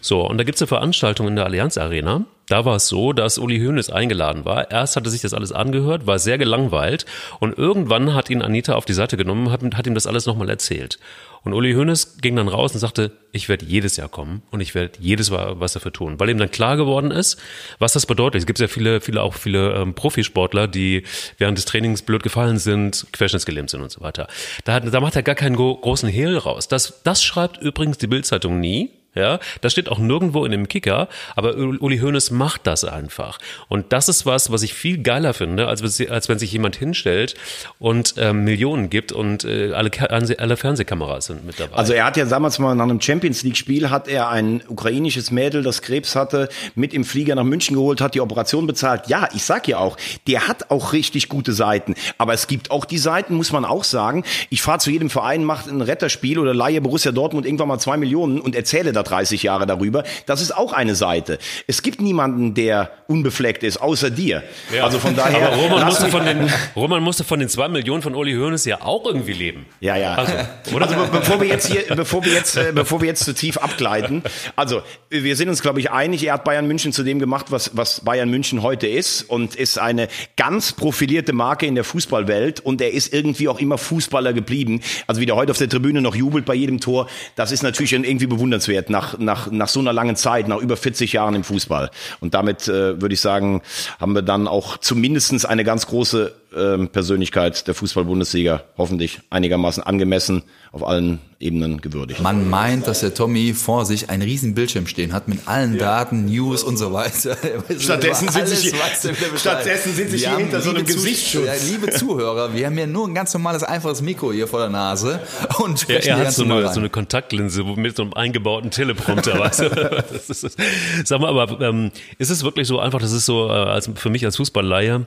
So, 0.00 0.26
und 0.26 0.38
da 0.38 0.44
gibt's 0.44 0.62
eine 0.62 0.68
Veranstaltung 0.68 1.28
in 1.28 1.36
der 1.36 1.46
Allianz 1.46 1.78
Arena. 1.78 2.24
Da 2.48 2.64
war 2.64 2.76
es 2.76 2.88
so, 2.88 3.12
dass 3.12 3.38
Uli 3.38 3.58
Hoeneß 3.58 3.90
eingeladen 3.90 4.44
war. 4.44 4.70
Erst 4.70 4.96
hatte 4.96 5.08
sich 5.08 5.22
das 5.22 5.32
alles 5.32 5.50
angehört, 5.52 6.06
war 6.06 6.18
sehr 6.18 6.36
gelangweilt 6.36 7.06
und 7.40 7.56
irgendwann 7.56 8.14
hat 8.14 8.28
ihn 8.28 8.42
Anita 8.42 8.74
auf 8.74 8.84
die 8.84 8.92
Seite 8.92 9.16
genommen, 9.16 9.50
hat, 9.50 9.62
hat 9.74 9.86
ihm 9.86 9.94
das 9.94 10.06
alles 10.06 10.26
nochmal 10.26 10.50
erzählt. 10.50 10.98
Und 11.44 11.52
Uli 11.52 11.74
Hoeneß 11.74 12.18
ging 12.22 12.36
dann 12.36 12.48
raus 12.48 12.72
und 12.72 12.80
sagte, 12.80 13.12
ich 13.32 13.50
werde 13.50 13.66
jedes 13.66 13.96
Jahr 13.96 14.08
kommen 14.08 14.42
und 14.50 14.60
ich 14.60 14.74
werde 14.74 14.98
jedes 14.98 15.30
Mal 15.30 15.60
was 15.60 15.74
dafür 15.74 15.92
tun, 15.92 16.18
weil 16.18 16.30
ihm 16.30 16.38
dann 16.38 16.50
klar 16.50 16.76
geworden 16.76 17.10
ist, 17.10 17.38
was 17.78 17.92
das 17.92 18.06
bedeutet. 18.06 18.40
Es 18.40 18.46
gibt 18.46 18.58
ja 18.58 18.66
viele, 18.66 19.02
viele 19.02 19.22
auch 19.22 19.34
viele 19.34 19.74
ähm, 19.74 19.94
Profisportler, 19.94 20.66
die 20.68 21.02
während 21.36 21.58
des 21.58 21.66
Trainings 21.66 22.02
blöd 22.02 22.22
gefallen 22.22 22.58
sind, 22.58 23.06
querschnittsgelähmt 23.12 23.68
sind 23.68 23.82
und 23.82 23.90
so 23.90 24.00
weiter. 24.00 24.26
Da, 24.64 24.74
hat, 24.74 24.92
da 24.92 25.00
macht 25.00 25.16
er 25.16 25.22
gar 25.22 25.34
keinen 25.34 25.56
gro 25.56 25.76
großen 25.76 26.08
Hehl 26.08 26.38
raus. 26.38 26.66
Das, 26.66 27.02
das 27.04 27.22
schreibt 27.22 27.58
übrigens 27.58 27.98
die 27.98 28.06
Bildzeitung 28.06 28.58
nie. 28.58 28.90
Ja, 29.14 29.38
das 29.60 29.72
steht 29.72 29.88
auch 29.88 29.98
nirgendwo 29.98 30.44
in 30.44 30.50
dem 30.50 30.68
Kicker, 30.68 31.08
aber 31.36 31.56
Uli 31.56 31.98
Hoeneß 31.98 32.32
macht 32.32 32.66
das 32.66 32.84
einfach. 32.84 33.38
Und 33.68 33.92
das 33.92 34.08
ist 34.08 34.26
was, 34.26 34.50
was 34.50 34.62
ich 34.62 34.74
viel 34.74 34.98
geiler 34.98 35.34
finde, 35.34 35.68
als, 35.68 35.82
als 36.08 36.28
wenn 36.28 36.38
sich 36.38 36.50
jemand 36.52 36.74
hinstellt 36.76 37.34
und 37.78 38.14
ähm, 38.18 38.42
Millionen 38.42 38.90
gibt 38.90 39.12
und 39.12 39.44
äh, 39.44 39.72
alle, 39.72 39.90
alle 40.10 40.56
Fernsehkameras 40.56 41.26
sind 41.26 41.46
mit 41.46 41.60
dabei. 41.60 41.76
Also 41.76 41.92
er 41.92 42.06
hat 42.06 42.16
ja 42.16 42.24
damals 42.24 42.58
mal 42.58 42.74
nach 42.74 42.84
einem 42.84 43.00
Champions 43.00 43.44
League 43.44 43.56
Spiel 43.56 43.90
hat 43.90 44.08
er 44.08 44.30
ein 44.30 44.62
ukrainisches 44.66 45.30
Mädel, 45.30 45.62
das 45.62 45.80
Krebs 45.80 46.16
hatte, 46.16 46.48
mit 46.74 46.92
im 46.92 47.04
Flieger 47.04 47.36
nach 47.36 47.44
München 47.44 47.76
geholt, 47.76 48.00
hat 48.00 48.16
die 48.16 48.20
Operation 48.20 48.66
bezahlt. 48.66 49.06
Ja, 49.06 49.28
ich 49.32 49.44
sag 49.44 49.68
ja 49.68 49.78
auch, 49.78 49.96
der 50.26 50.48
hat 50.48 50.70
auch 50.70 50.92
richtig 50.92 51.28
gute 51.28 51.52
Seiten. 51.52 51.94
Aber 52.18 52.32
es 52.32 52.48
gibt 52.48 52.72
auch 52.72 52.84
die 52.84 52.98
Seiten, 52.98 53.34
muss 53.34 53.52
man 53.52 53.64
auch 53.64 53.84
sagen. 53.84 54.24
Ich 54.50 54.62
fahre 54.62 54.78
zu 54.80 54.90
jedem 54.90 55.08
Verein, 55.08 55.44
mache 55.44 55.70
ein 55.70 55.80
Retterspiel 55.80 56.40
oder 56.40 56.52
leihe 56.52 56.80
Borussia 56.80 57.12
Dortmund 57.12 57.46
irgendwann 57.46 57.68
mal 57.68 57.78
zwei 57.78 57.96
Millionen 57.96 58.40
und 58.40 58.56
erzähle 58.56 58.92
da 58.92 59.03
30 59.04 59.42
Jahre 59.42 59.66
darüber. 59.66 60.04
Das 60.26 60.40
ist 60.40 60.56
auch 60.56 60.72
eine 60.72 60.94
Seite. 60.94 61.38
Es 61.66 61.82
gibt 61.82 62.00
niemanden, 62.00 62.54
der 62.54 62.90
unbefleckt 63.06 63.62
ist, 63.62 63.78
außer 63.78 64.10
dir. 64.10 64.42
Ja. 64.74 64.84
Also 64.84 64.98
von 64.98 65.14
daher. 65.14 65.48
Aber 65.48 65.56
Roman 65.56 65.86
musste, 65.86 66.08
von 66.08 66.24
den, 66.24 66.50
Roman 66.76 67.02
musste 67.02 67.24
von 67.24 67.38
den 67.38 67.48
zwei 67.48 67.68
Millionen 67.68 68.02
von 68.02 68.14
Uli 68.14 68.34
Hoeneß 68.34 68.64
ja 68.64 68.82
auch 68.82 69.04
irgendwie 69.06 69.32
leben. 69.32 69.66
Ja, 69.80 69.96
ja. 69.96 70.14
Also? 70.14 70.32
Also 70.34 70.94
be 70.96 71.08
bevor 71.12 71.40
wir 71.40 71.48
jetzt 71.48 71.70
hier, 71.70 71.82
bevor 71.94 72.24
wir 72.24 72.32
jetzt, 72.32 72.56
äh, 72.56 72.72
bevor 72.74 73.00
wir 73.00 73.08
jetzt 73.08 73.24
zu 73.24 73.34
tief 73.34 73.58
abgleiten, 73.58 74.22
also 74.56 74.82
wir 75.10 75.36
sind 75.36 75.48
uns, 75.48 75.62
glaube 75.62 75.80
ich, 75.80 75.90
einig. 75.90 76.24
Er 76.24 76.34
hat 76.34 76.44
Bayern 76.44 76.66
München 76.66 76.92
zu 76.92 77.02
dem 77.02 77.18
gemacht, 77.18 77.46
was, 77.50 77.70
was 77.74 78.00
Bayern 78.00 78.30
München 78.30 78.62
heute 78.62 78.86
ist 78.86 79.22
und 79.22 79.54
ist 79.54 79.78
eine 79.78 80.08
ganz 80.36 80.72
profilierte 80.72 81.32
Marke 81.32 81.66
in 81.66 81.74
der 81.74 81.84
Fußballwelt 81.84 82.60
und 82.60 82.80
er 82.80 82.92
ist 82.92 83.12
irgendwie 83.12 83.48
auch 83.48 83.58
immer 83.58 83.78
Fußballer 83.78 84.32
geblieben. 84.32 84.80
Also 85.06 85.20
wie 85.20 85.26
der 85.26 85.36
heute 85.36 85.52
auf 85.52 85.58
der 85.58 85.68
Tribüne 85.68 86.00
noch 86.00 86.14
jubelt 86.14 86.44
bei 86.44 86.54
jedem 86.54 86.80
Tor, 86.80 87.08
das 87.36 87.52
ist 87.52 87.62
natürlich 87.62 87.92
irgendwie 87.92 88.26
bewundernswert 88.26 88.90
nach, 88.94 89.18
nach, 89.18 89.50
nach 89.50 89.68
so 89.68 89.80
einer 89.80 89.92
langen 89.92 90.14
Zeit, 90.14 90.46
nach 90.46 90.58
über 90.58 90.76
40 90.76 91.12
Jahren 91.12 91.34
im 91.34 91.42
Fußball. 91.42 91.90
Und 92.20 92.32
damit 92.32 92.68
äh, 92.68 93.00
würde 93.02 93.12
ich 93.12 93.20
sagen, 93.20 93.60
haben 94.00 94.14
wir 94.14 94.22
dann 94.22 94.46
auch 94.46 94.78
zumindestens 94.78 95.44
eine 95.44 95.64
ganz 95.64 95.86
große 95.88 96.32
ähm, 96.56 96.88
Persönlichkeit 96.88 97.66
der 97.66 97.74
Fußball-Bundesliga 97.74 98.62
hoffentlich 98.76 99.20
einigermaßen 99.30 99.82
angemessen 99.82 100.42
auf 100.72 100.86
allen 100.86 101.20
Ebenen 101.40 101.80
gewürdigt. 101.80 102.20
Man 102.20 102.48
meint, 102.48 102.86
dass 102.86 103.00
der 103.00 103.12
Tommy 103.14 103.52
vor 103.54 103.84
sich 103.84 104.08
einen 104.10 104.22
riesen 104.22 104.54
Bildschirm 104.54 104.86
stehen 104.86 105.12
hat 105.12 105.28
mit 105.28 105.46
allen 105.46 105.78
Daten, 105.78 106.24
News 106.26 106.62
und 106.62 106.76
so 106.76 106.92
weiter. 106.92 107.36
Er 107.68 107.80
Stattdessen 107.80 108.28
über 108.28 108.46
sitze 108.46 108.68
ich 108.68 108.74
alles, 108.82 109.02
hier- 109.02 109.10
er 109.32 109.38
stattdessen 109.38 109.94
hinter 109.94 110.60
so 110.60 110.70
einem 110.70 110.84
Gesichtsschutz. 110.86 111.46
Ja, 111.46 111.52
liebe 111.70 111.90
Zuhörer, 111.90 112.54
wir 112.54 112.66
haben 112.66 112.78
ja 112.78 112.86
nur 112.86 113.06
ein 113.08 113.14
ganz 113.14 113.32
normales, 113.34 113.62
einfaches 113.62 114.00
Mikro 114.02 114.32
hier 114.32 114.48
vor 114.48 114.60
der 114.60 114.70
Nase 114.70 115.20
und 115.58 115.72
Er, 115.72 115.76
sprechen 115.78 116.08
er 116.08 116.14
die 116.14 116.18
hat 116.20 116.22
ganz 116.24 116.36
so 116.36 116.44
eine, 116.44 116.72
so 116.72 116.80
eine 116.80 116.88
Kontaktlinse 116.90 117.62
mit 117.64 117.96
so 117.96 118.02
einem 118.02 118.14
eingebauten 118.14 118.70
Teleprompter. 118.70 119.38
weißt 119.38 119.60
du? 119.60 119.68
das 120.12 120.30
ist, 120.30 120.44
das- 120.44 120.56
sag 121.04 121.20
mal, 121.20 121.28
aber 121.36 121.60
ähm, 121.60 121.90
ist 122.18 122.30
es 122.30 122.42
wirklich 122.42 122.66
so 122.68 122.78
einfach, 122.80 123.00
das 123.00 123.12
ist 123.12 123.26
so 123.26 123.48
äh, 123.48 123.52
als, 123.52 123.90
für 123.94 124.10
mich 124.10 124.24
als 124.24 124.36
Fußballleihe 124.36 125.06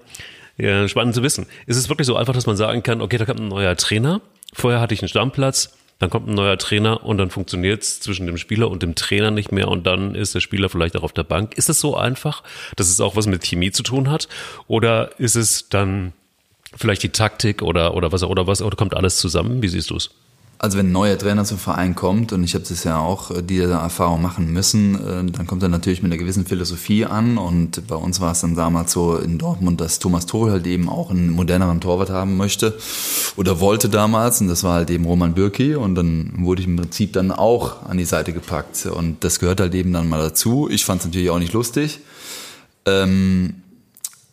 ja, 0.58 0.88
spannend 0.88 1.16
zu 1.16 1.24
wissen. 1.24 1.46
Ist 1.66 1.78
es 1.78 1.90
wirklich 1.90 2.08
so 2.08 2.16
einfach, 2.16 2.34
dass 2.34 2.48
man 2.48 2.58
sagen 2.58 2.84
kann, 2.84 3.02
okay, 3.02 3.18
da 3.18 3.26
kommt 3.26 3.40
ein 3.40 3.48
neuer 3.48 3.76
Trainer, 3.76 4.22
vorher 4.54 4.82
hatte 4.82 4.94
ich 4.94 5.02
einen 5.02 5.10
Stammplatz, 5.10 5.78
dann 6.00 6.10
kommt 6.10 6.28
ein 6.28 6.36
neuer 6.36 6.58
Trainer 6.58 7.04
und 7.04 7.18
dann 7.18 7.30
funktioniert 7.30 7.82
es 7.82 8.00
zwischen 8.00 8.28
dem 8.28 8.38
Spieler 8.38 8.70
und 8.70 8.84
dem 8.84 8.96
Trainer 8.96 9.32
nicht 9.32 9.52
mehr 9.52 9.68
und 9.68 9.88
dann 9.88 10.14
ist 10.14 10.36
der 10.36 10.42
Spieler 10.42 10.70
vielleicht 10.70 10.96
auch 10.96 11.04
auf 11.04 11.14
der 11.14 11.24
Bank. 11.24 11.58
Ist 11.58 11.70
es 11.70 11.80
so 11.80 11.96
einfach, 11.96 12.44
dass 12.76 12.90
es 12.90 13.02
auch 13.02 13.16
was 13.16 13.28
mit 13.28 13.44
Chemie 13.44 13.72
zu 13.72 13.84
tun 13.84 14.10
hat? 14.10 14.28
Oder 14.68 15.12
ist 15.20 15.36
es 15.36 15.70
dann 15.70 16.14
vielleicht 16.76 17.02
die 17.04 17.10
Taktik 17.10 17.62
oder, 17.62 17.96
oder 17.96 18.12
was 18.12 18.24
oder 18.24 18.46
was 18.46 18.62
oder 18.62 18.76
kommt 18.76 18.96
alles 18.96 19.18
zusammen? 19.18 19.64
Wie 19.64 19.68
siehst 19.68 19.90
du 19.90 19.96
es? 19.96 20.12
Also 20.60 20.80
wenn 20.80 20.88
ein 20.88 20.92
neuer 20.92 21.18
Trainer 21.18 21.46
zum 21.46 21.60
Verein 21.60 21.94
kommt, 21.94 22.34
und 22.34 22.44
ich 22.44 22.56
habe 22.56 22.66
das 22.68 22.84
ja 22.84 23.00
auch 23.00 23.30
äh, 23.30 23.44
diese 23.44 23.74
Erfahrung 23.74 24.22
machen 24.22 24.52
müssen, 24.52 24.96
äh, 24.96 25.32
dann 25.32 25.46
kommt 25.46 25.62
er 25.62 25.70
natürlich 25.70 26.02
mit 26.02 26.12
einer 26.12 26.20
gewissen 26.20 26.46
Philosophie 26.46 27.06
an. 27.06 27.38
Und 27.38 27.88
bei 27.88 27.96
uns 27.96 28.20
war 28.22 28.32
es 28.32 28.42
dann 28.42 28.56
damals 28.56 28.92
so 28.92 29.18
in 29.18 29.38
Dortmund, 29.38 29.80
dass 29.80 30.00
Thomas 30.00 30.26
Tuchel 30.26 30.52
halt 30.52 30.66
eben 30.66 30.90
auch 30.90 31.12
einen 31.12 31.30
moderneren 31.30 31.80
Torwart 31.80 32.10
haben 32.10 32.38
möchte 32.38 32.76
oder 33.36 33.60
wollte 33.60 33.88
damals. 33.88 34.42
Und 34.42 34.48
das 34.48 34.64
war 34.64 34.74
halt 34.74 34.90
eben 34.90 35.06
Roman 35.06 35.34
Bürki. 35.34 35.76
Und 35.76 35.94
dann 35.94 36.34
wurde 36.40 36.62
ich 36.62 36.68
im 36.68 36.76
Prinzip 36.76 37.14
dann 37.14 37.32
auch 37.32 37.86
an 37.86 37.98
die 37.98 38.06
Seite 38.06 38.34
gepackt. 38.34 38.88
Und 38.88 39.24
das 39.24 39.40
gehört 39.40 39.60
halt 39.60 39.76
eben 39.76 39.94
dann 39.94 40.10
mal 40.10 40.20
dazu. 40.20 40.68
Ich 40.72 40.86
fand 40.86 41.02
es 41.02 41.06
natürlich 41.06 41.30
auch 41.30 41.40
nicht 41.40 41.54
lustig. 41.54 42.00
Ähm, 42.88 43.62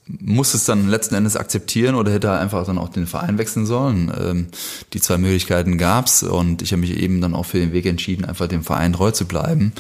muss 0.07 0.53
es 0.53 0.65
dann 0.65 0.89
letzten 0.89 1.15
Endes 1.15 1.37
akzeptieren 1.37 1.95
oder 1.95 2.13
hätte 2.13 2.27
er 2.27 2.41
einfach 2.41 2.67
dann 2.67 2.79
auch 2.79 2.91
den 2.91 3.07
Verein 3.07 3.39
wechseln 3.39 3.65
sollen. 3.65 4.13
Ähm, 4.19 4.47
die 4.93 5.01
zwei 5.01 5.17
Möglichkeiten 5.17 5.79
gab's 5.79 6.23
und 6.23 6.61
ich 6.63 6.73
habe 6.73 6.81
mich 6.81 6.97
eben 6.99 7.21
dann 7.21 7.35
auch 7.35 7.47
für 7.47 7.59
den 7.59 7.73
Weg 7.73 7.87
entschieden, 7.87 8.25
einfach 8.25 8.47
dem 8.47 8.63
Verein 8.63 8.93
treu 8.93 9.13
zu 9.13 9.25
bleiben, 9.25 9.73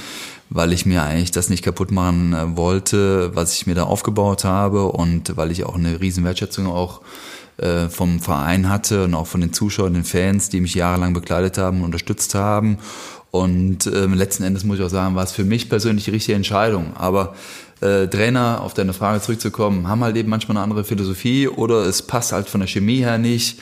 weil 0.48 0.72
ich 0.72 0.86
mir 0.86 1.02
eigentlich 1.02 1.30
das 1.30 1.50
nicht 1.50 1.62
kaputt 1.62 1.90
machen 1.90 2.32
äh, 2.32 2.56
wollte, 2.56 3.34
was 3.34 3.54
ich 3.54 3.66
mir 3.66 3.74
da 3.74 3.84
aufgebaut 3.84 4.44
habe 4.44 4.86
und 4.86 5.36
weil 5.36 5.50
ich 5.50 5.64
auch 5.64 5.74
eine 5.74 6.00
riesen 6.00 6.24
Wertschätzung 6.24 6.68
auch 6.68 7.02
äh, 7.58 7.88
vom 7.88 8.18
Verein 8.18 8.70
hatte 8.70 9.04
und 9.04 9.14
auch 9.14 9.26
von 9.26 9.42
den 9.42 9.52
Zuschauern, 9.52 9.94
den 9.94 10.04
Fans, 10.04 10.48
die 10.48 10.60
mich 10.60 10.74
jahrelang 10.74 11.12
begleitet 11.12 11.58
haben 11.58 11.78
und 11.78 11.84
unterstützt 11.84 12.34
haben. 12.34 12.78
Und 13.30 13.86
äh, 13.86 14.06
letzten 14.06 14.44
Endes 14.44 14.64
muss 14.64 14.78
ich 14.78 14.84
auch 14.84 14.90
sagen, 14.90 15.16
war 15.16 15.24
es 15.24 15.32
für 15.32 15.44
mich 15.44 15.68
persönlich 15.68 16.04
die 16.04 16.12
richtige 16.12 16.36
Entscheidung. 16.36 16.96
Aber 16.96 17.34
äh, 17.80 18.06
Trainer, 18.06 18.62
auf 18.62 18.74
deine 18.74 18.92
Frage 18.92 19.20
zurückzukommen, 19.20 19.88
haben 19.88 20.04
halt 20.04 20.16
eben 20.16 20.30
manchmal 20.30 20.56
eine 20.56 20.64
andere 20.64 20.84
Philosophie 20.84 21.48
oder 21.48 21.84
es 21.84 22.02
passt 22.02 22.32
halt 22.32 22.48
von 22.48 22.60
der 22.60 22.68
Chemie 22.68 22.98
her 22.98 23.18
nicht 23.18 23.60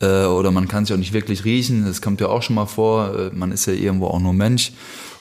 äh, 0.00 0.24
oder 0.24 0.50
man 0.50 0.68
kann 0.68 0.84
sich 0.84 0.94
auch 0.94 0.98
nicht 0.98 1.12
wirklich 1.12 1.44
riechen. 1.44 1.84
Das 1.86 2.02
kommt 2.02 2.20
ja 2.20 2.28
auch 2.28 2.42
schon 2.42 2.56
mal 2.56 2.66
vor. 2.66 3.14
Äh, 3.14 3.30
man 3.32 3.52
ist 3.52 3.66
ja 3.66 3.72
irgendwo 3.72 4.06
auch 4.06 4.20
nur 4.20 4.32
Mensch. 4.32 4.72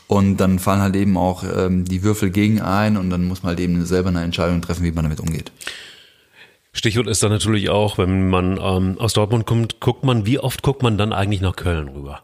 Und 0.07 0.37
dann 0.37 0.57
fallen 0.57 0.81
halt 0.81 0.95
eben 0.95 1.17
auch 1.17 1.43
ähm, 1.43 1.85
die 1.85 2.01
Würfel 2.01 2.31
gegen 2.31 2.61
ein 2.61 2.97
und 2.97 3.11
dann 3.11 3.27
muss 3.27 3.43
man 3.43 3.51
halt 3.51 3.59
eben 3.59 3.85
selber 3.85 4.09
eine 4.09 4.23
Entscheidung 4.23 4.59
treffen, 4.61 4.83
wie 4.83 4.91
man 4.91 5.03
damit 5.03 5.19
umgeht. 5.19 5.51
Stichwort 6.73 7.07
ist 7.07 7.21
dann 7.21 7.29
natürlich 7.29 7.69
auch, 7.69 7.99
wenn 7.99 8.27
man 8.27 8.59
ähm, 8.59 8.97
aus 8.97 9.13
Dortmund 9.13 9.45
kommt, 9.45 9.79
guckt 9.79 10.03
man, 10.03 10.25
wie 10.25 10.39
oft 10.39 10.63
guckt 10.63 10.81
man 10.81 10.97
dann 10.97 11.13
eigentlich 11.13 11.41
nach 11.41 11.55
Köln 11.55 11.89
rüber? 11.89 12.23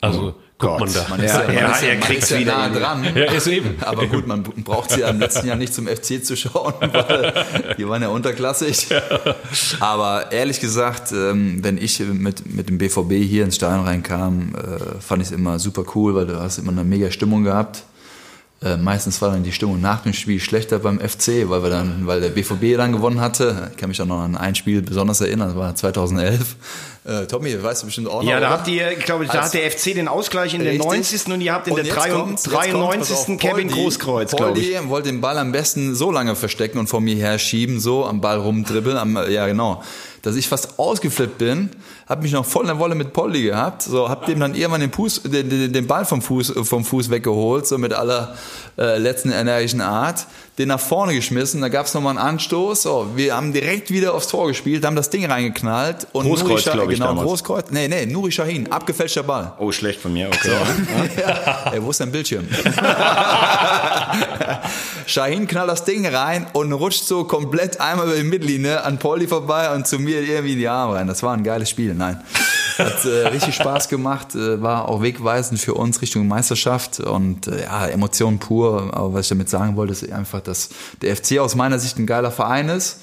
Also 0.00 0.34
guckt 0.58 0.78
Gott. 0.78 0.80
man 0.80 0.92
da. 0.92 1.06
Man 1.08 1.20
ist 1.20 1.34
ja, 1.34 1.50
Ja, 1.50 1.62
man 1.62 1.72
ist 1.72 1.82
ja, 1.82 1.88
er 1.88 2.10
ist 2.10 2.30
ja 2.30 2.40
nah 2.40 2.68
dran. 2.68 3.04
Ja, 3.14 3.32
ist 3.32 3.46
eben. 3.46 3.76
Aber 3.80 4.06
gut, 4.06 4.26
man 4.26 4.42
braucht 4.42 4.90
sie 4.90 5.00
ja 5.00 5.08
im 5.08 5.18
letzten 5.18 5.46
Jahr 5.46 5.56
nicht 5.56 5.74
zum 5.74 5.86
FC 5.86 6.24
zu 6.24 6.36
schauen, 6.36 6.74
weil 6.80 7.74
die 7.76 7.88
waren 7.88 8.02
ja 8.02 8.08
unterklassig. 8.08 8.88
Aber 9.80 10.32
ehrlich 10.32 10.60
gesagt, 10.60 11.12
ähm, 11.12 11.62
wenn 11.62 11.78
ich 11.78 12.00
mit, 12.00 12.54
mit 12.54 12.68
dem 12.68 12.78
BVB 12.78 13.12
hier 13.26 13.44
ins 13.44 13.56
Stadion 13.56 13.84
reinkam, 13.84 14.54
äh, 14.54 15.00
fand 15.00 15.22
ich 15.22 15.28
es 15.28 15.34
immer 15.34 15.58
super 15.58 15.84
cool, 15.94 16.14
weil 16.14 16.26
du 16.26 16.40
hast 16.40 16.58
immer 16.58 16.72
eine 16.72 16.84
mega 16.84 17.10
Stimmung 17.10 17.44
gehabt. 17.44 17.84
Äh, 18.62 18.76
Meistens 18.76 19.22
war 19.22 19.30
dann 19.30 19.42
die 19.42 19.52
Stimmung 19.52 19.80
nach 19.80 20.02
dem 20.02 20.12
Spiel 20.12 20.38
schlechter 20.38 20.78
beim 20.80 21.00
FC, 21.00 21.48
weil 21.48 21.62
wir 21.62 21.70
dann, 21.70 22.06
weil 22.06 22.20
der 22.20 22.28
BVB 22.28 22.76
dann 22.76 22.92
gewonnen 22.92 23.18
hatte. 23.20 23.68
Ich 23.70 23.78
kann 23.78 23.88
mich 23.88 24.00
auch 24.02 24.06
noch 24.06 24.20
an 24.20 24.36
ein 24.36 24.54
Spiel 24.54 24.82
besonders 24.82 25.22
erinnern, 25.22 25.48
das 25.48 25.56
war 25.56 25.74
2011. 25.74 26.56
Äh, 27.06 27.26
Tommy, 27.26 27.62
weißt 27.62 27.80
du 27.82 27.86
bestimmt 27.86 28.08
auch 28.08 28.22
noch. 28.22 28.28
Ja, 28.28 28.38
da 28.38 28.48
oder? 28.48 28.50
habt 28.58 28.68
ihr, 28.68 28.92
ich 28.92 28.98
glaube, 29.06 29.24
da 29.24 29.32
Als- 29.32 29.46
hat 29.46 29.54
der 29.54 29.70
FC 29.70 29.94
den 29.94 30.06
Ausgleich 30.08 30.52
in 30.52 30.60
der 30.62 30.72
Richtig. 30.72 30.86
90. 30.90 31.32
und 31.32 31.40
ihr 31.40 31.54
habt 31.54 31.66
in 31.68 31.72
Und 31.72 31.78
der 31.78 31.86
jetzt 31.86 31.96
93. 31.96 32.20
kommt's, 32.20 32.44
jetzt 32.44 32.72
kommt's, 32.74 33.08
pass 33.08 33.18
auf, 33.30 33.38
Kevin 33.38 33.68
Poldi- 33.70 33.82
Großkreuz, 33.82 34.36
glaube 34.36 34.60
ich. 34.60 34.88
Wollte 34.90 35.08
den 35.08 35.22
Ball 35.22 35.38
am 35.38 35.52
besten 35.52 35.94
so 35.94 36.10
lange 36.10 36.36
verstecken 36.36 36.78
und 36.78 36.88
vor 36.88 37.00
mir 37.00 37.16
herschieben, 37.16 37.80
so 37.80 38.04
am 38.04 38.20
Ball 38.20 38.36
rumdribbeln, 38.38 38.98
am, 38.98 39.16
ja 39.30 39.46
genau, 39.46 39.82
dass 40.22 40.36
ich 40.36 40.48
fast 40.48 40.78
ausgeflippt 40.78 41.38
bin, 41.38 41.70
habe 42.08 42.22
mich 42.22 42.32
noch 42.32 42.44
voll 42.44 42.62
in 42.62 42.68
der 42.68 42.78
Wolle 42.78 42.94
mit 42.94 43.12
Poldi 43.12 43.42
gehabt, 43.42 43.82
so 43.82 44.08
hab 44.08 44.26
dem 44.26 44.40
dann 44.40 44.54
irgendwann 44.54 44.80
den, 44.80 44.92
Fuß, 44.92 45.22
den, 45.22 45.48
den, 45.48 45.72
den 45.72 45.86
Ball 45.86 46.04
vom 46.04 46.22
Fuß, 46.22 46.54
vom 46.62 46.84
Fuß 46.84 47.10
weggeholt, 47.10 47.66
so 47.66 47.78
mit 47.78 47.92
aller 47.92 48.34
äh, 48.78 48.98
letzten 48.98 49.30
energischen 49.32 49.80
Art, 49.80 50.26
den 50.60 50.68
nach 50.68 50.80
vorne 50.80 51.14
geschmissen, 51.14 51.60
da 51.60 51.68
gab's 51.68 51.94
noch 51.94 52.00
nochmal 52.00 52.18
einen 52.18 52.28
Anstoß, 52.34 52.82
so, 52.82 53.10
wir 53.14 53.36
haben 53.36 53.52
direkt 53.52 53.90
wieder 53.90 54.14
aufs 54.14 54.28
Tor 54.28 54.48
gespielt, 54.48 54.84
haben 54.86 54.96
das 54.96 55.10
Ding 55.10 55.26
reingeknallt 55.26 56.06
und 56.12 56.24
Großkreuz, 56.26 56.48
Nuri 56.48 56.60
Scha- 56.62 56.72
glaub 56.72 56.88
ich, 56.90 56.94
genau, 56.96 57.08
damals. 57.08 57.26
Großkreuz, 57.28 57.64
nee, 57.70 57.88
nee, 57.88 58.06
Nuri 58.06 58.32
Shahin, 58.32 58.70
abgefälschter 58.72 59.22
Ball. 59.22 59.52
Oh, 59.58 59.70
schlecht 59.72 60.00
von 60.00 60.12
mir, 60.12 60.28
okay. 60.28 60.50
Ja. 61.20 61.72
Ey, 61.72 61.82
wo 61.82 61.90
ist 61.90 62.00
dein 62.00 62.10
Bildschirm? 62.12 62.46
Shahin 65.06 65.46
knallt 65.46 65.70
das 65.70 65.84
Ding 65.84 66.06
rein 66.06 66.46
und 66.52 66.72
rutscht 66.72 67.04
so 67.04 67.24
komplett 67.24 67.80
einmal 67.80 68.06
über 68.06 68.16
die 68.16 68.22
Mittellinie 68.24 68.84
an 68.84 68.98
Pauli 68.98 69.26
vorbei 69.26 69.72
und 69.74 69.86
zu 69.86 69.98
mir 69.98 70.20
irgendwie 70.22 70.52
in 70.52 70.58
die 70.58 70.68
Arme 70.68 70.94
rein. 70.94 71.06
Das 71.06 71.22
war 71.22 71.34
ein 71.36 71.42
geiles 71.42 71.68
Spiel, 71.68 71.94
nein. 71.94 72.20
Hat 72.84 73.04
äh, 73.04 73.28
richtig 73.28 73.54
Spaß 73.54 73.88
gemacht, 73.88 74.34
äh, 74.34 74.60
war 74.60 74.88
auch 74.88 75.02
wegweisend 75.02 75.60
für 75.60 75.74
uns 75.74 76.02
Richtung 76.02 76.28
Meisterschaft 76.28 77.00
und 77.00 77.46
äh, 77.46 77.62
ja, 77.62 77.86
Emotionen 77.86 78.38
pur. 78.38 78.90
Aber 78.92 79.14
was 79.14 79.26
ich 79.26 79.28
damit 79.30 79.48
sagen 79.48 79.76
wollte, 79.76 79.92
ist 79.92 80.10
einfach, 80.10 80.40
dass 80.40 80.70
der 81.02 81.16
FC 81.16 81.38
aus 81.38 81.54
meiner 81.54 81.78
Sicht 81.78 81.98
ein 81.98 82.06
geiler 82.06 82.30
Verein 82.30 82.68
ist 82.68 82.98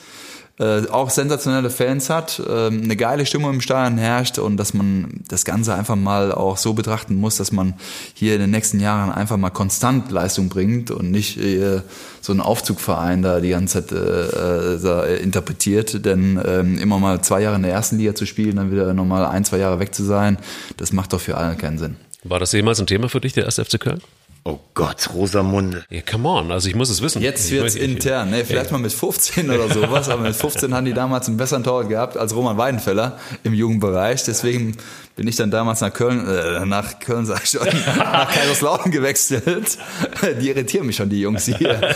äh, 0.59 0.87
auch 0.89 1.11
sensationelle 1.11 1.69
Fans 1.69 2.09
hat, 2.09 2.39
äh, 2.39 2.67
eine 2.67 2.95
geile 2.95 3.25
Stimmung 3.25 3.53
im 3.53 3.61
Stadion 3.61 3.99
herrscht 3.99 4.39
und 4.39 4.57
dass 4.57 4.73
man 4.73 5.21
das 5.27 5.45
Ganze 5.45 5.75
einfach 5.75 5.95
mal 5.95 6.31
auch 6.31 6.57
so 6.57 6.73
betrachten 6.73 7.15
muss, 7.15 7.37
dass 7.37 7.51
man 7.51 7.75
hier 8.15 8.33
in 8.33 8.41
den 8.41 8.49
nächsten 8.49 8.79
Jahren 8.79 9.11
einfach 9.11 9.37
mal 9.37 9.51
konstant 9.51 10.11
Leistung 10.11 10.49
bringt 10.49 10.89
und 10.89 11.11
nicht 11.11 11.37
äh, 11.37 11.81
so 12.21 12.31
einen 12.31 12.41
Aufzugverein 12.41 13.21
da 13.21 13.39
die 13.39 13.49
ganze 13.49 13.85
Zeit 13.85 13.91
äh, 13.91 14.75
äh, 14.75 15.21
interpretiert, 15.21 16.03
denn 16.05 16.41
ähm, 16.43 16.79
immer 16.79 16.97
mal 16.97 17.21
zwei 17.21 17.41
Jahre 17.41 17.57
in 17.57 17.63
der 17.63 17.71
ersten 17.71 17.99
Liga 17.99 18.15
zu 18.15 18.25
spielen, 18.25 18.55
dann 18.55 18.71
wieder 18.71 18.93
nochmal 18.95 19.25
ein, 19.25 19.45
zwei 19.45 19.59
Jahre 19.59 19.79
weg 19.79 19.93
zu 19.93 20.03
sein, 20.03 20.39
das 20.77 20.91
macht 20.91 21.13
doch 21.13 21.21
für 21.21 21.37
alle 21.37 21.55
keinen 21.55 21.77
Sinn. 21.77 21.97
War 22.23 22.39
das 22.39 22.51
jemals 22.51 22.79
ein 22.79 22.87
Thema 22.87 23.09
für 23.09 23.21
dich, 23.21 23.33
der 23.33 23.45
erste 23.45 23.63
FC 23.63 23.79
Köln? 23.79 24.01
Oh 24.49 24.61
Gott, 24.75 25.09
Rosamunde. 25.13 25.83
Ja, 25.89 25.99
come 26.09 26.29
on, 26.29 26.53
also 26.53 26.69
ich 26.69 26.75
muss 26.75 26.89
es 26.89 27.01
wissen. 27.01 27.21
Jetzt 27.21 27.51
weiß 27.51 27.73
nicht. 27.73 27.83
intern, 27.83 28.29
ne? 28.29 28.45
vielleicht 28.45 28.71
mal 28.71 28.77
mit 28.77 28.93
15 28.93 29.49
oder 29.49 29.67
sowas, 29.67 30.07
aber 30.07 30.21
mit 30.21 30.37
15 30.37 30.73
haben 30.73 30.85
die 30.85 30.93
damals 30.93 31.27
einen 31.27 31.35
besseren 31.35 31.65
Torwart 31.65 31.89
gehabt 31.89 32.15
als 32.15 32.33
Roman 32.33 32.57
Weidenfeller 32.57 33.19
im 33.43 33.53
Jugendbereich. 33.53 34.23
Deswegen 34.23 34.77
bin 35.17 35.27
ich 35.27 35.35
dann 35.35 35.49
damals 35.49 35.81
nach 35.81 35.91
Köln, 35.91 36.25
äh, 36.27 36.63
nach 36.65 36.99
Köln 36.99 37.25
sag 37.25 37.43
ich 37.43 37.49
schon, 37.49 37.67
nach 37.97 38.31
Kaiserslautern 38.31 38.91
gewechselt. 38.91 39.77
Die 40.41 40.49
irritieren 40.49 40.85
mich 40.85 40.95
schon, 40.95 41.09
die 41.09 41.19
Jungs 41.19 41.45
hier. 41.45 41.81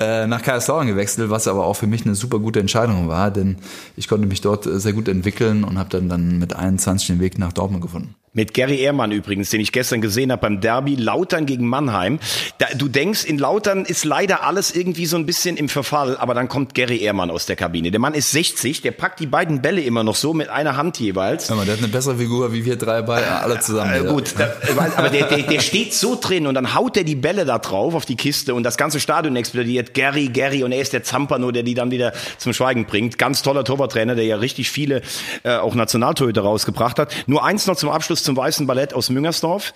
Äh, 0.00 0.26
nach 0.26 0.42
Kaiserslautern 0.42 0.88
gewechselt, 0.88 1.30
was 1.30 1.46
aber 1.46 1.64
auch 1.64 1.74
für 1.74 1.86
mich 1.86 2.04
eine 2.04 2.14
super 2.14 2.40
gute 2.40 2.58
Entscheidung 2.58 3.08
war, 3.08 3.30
denn 3.30 3.56
ich 3.96 4.08
konnte 4.08 4.26
mich 4.26 4.40
dort 4.40 4.66
äh, 4.66 4.80
sehr 4.80 4.92
gut 4.92 5.08
entwickeln 5.08 5.62
und 5.62 5.78
habe 5.78 5.88
dann, 5.88 6.08
dann 6.08 6.38
mit 6.38 6.54
21 6.54 7.06
den 7.06 7.20
Weg 7.20 7.38
nach 7.38 7.52
Dortmund 7.52 7.82
gefunden. 7.82 8.14
Mit 8.36 8.52
Gary 8.52 8.80
Ehrmann 8.80 9.12
übrigens, 9.12 9.50
den 9.50 9.60
ich 9.60 9.70
gestern 9.70 10.00
gesehen 10.00 10.32
habe 10.32 10.42
beim 10.42 10.60
Derby 10.60 10.96
Lautern 10.96 11.46
gegen 11.46 11.68
Mannheim. 11.68 12.18
Da, 12.58 12.66
du 12.74 12.88
denkst, 12.88 13.24
in 13.24 13.38
Lautern 13.38 13.84
ist 13.84 14.04
leider 14.04 14.42
alles 14.42 14.74
irgendwie 14.74 15.06
so 15.06 15.16
ein 15.16 15.24
bisschen 15.24 15.56
im 15.56 15.68
Verfall, 15.68 16.16
aber 16.16 16.34
dann 16.34 16.48
kommt 16.48 16.74
Gary 16.74 17.00
Ehrmann 17.00 17.30
aus 17.30 17.46
der 17.46 17.54
Kabine. 17.54 17.92
Der 17.92 18.00
Mann 18.00 18.12
ist 18.12 18.32
60, 18.32 18.82
der 18.82 18.90
packt 18.90 19.20
die 19.20 19.26
beiden 19.26 19.62
Bälle 19.62 19.82
immer 19.82 20.02
noch 20.02 20.16
so 20.16 20.34
mit 20.34 20.48
einer 20.48 20.76
Hand 20.76 20.98
jeweils. 20.98 21.48
Mal, 21.48 21.64
der 21.64 21.74
hat 21.74 21.78
eine 21.78 21.92
bessere 21.92 22.16
Figur 22.16 22.52
wie 22.52 22.63
wir 22.64 22.76
drei 22.76 23.02
bei 23.02 23.26
alle 23.26 23.60
zusammen. 23.60 24.06
Äh, 24.06 24.08
gut, 24.08 24.34
da, 24.38 24.52
aber 24.96 25.08
der, 25.08 25.26
der, 25.26 25.42
der 25.42 25.60
steht 25.60 25.94
so 25.94 26.18
drin 26.20 26.46
und 26.46 26.54
dann 26.54 26.74
haut 26.74 26.96
er 26.96 27.04
die 27.04 27.14
Bälle 27.14 27.44
da 27.44 27.58
drauf 27.58 27.94
auf 27.94 28.04
die 28.04 28.16
Kiste 28.16 28.54
und 28.54 28.62
das 28.62 28.76
ganze 28.76 29.00
Stadion 29.00 29.36
explodiert. 29.36 29.94
Gary, 29.94 30.28
Gary 30.28 30.64
und 30.64 30.72
er 30.72 30.80
ist 30.80 30.92
der 30.92 31.02
Zampano, 31.02 31.50
der 31.50 31.62
die 31.62 31.74
dann 31.74 31.90
wieder 31.90 32.12
zum 32.38 32.52
Schweigen 32.52 32.86
bringt. 32.86 33.18
Ganz 33.18 33.42
toller 33.42 33.64
Torwarttrainer, 33.64 34.14
der 34.14 34.24
ja 34.24 34.36
richtig 34.36 34.70
viele 34.70 35.02
äh, 35.42 35.56
auch 35.56 35.74
Nationaltorhüter 35.74 36.42
rausgebracht 36.42 36.98
hat. 36.98 37.14
Nur 37.26 37.44
eins 37.44 37.66
noch 37.66 37.76
zum 37.76 37.90
Abschluss 37.90 38.22
zum 38.22 38.36
Weißen 38.36 38.66
Ballett 38.66 38.94
aus 38.94 39.10
Müngersdorf. 39.10 39.74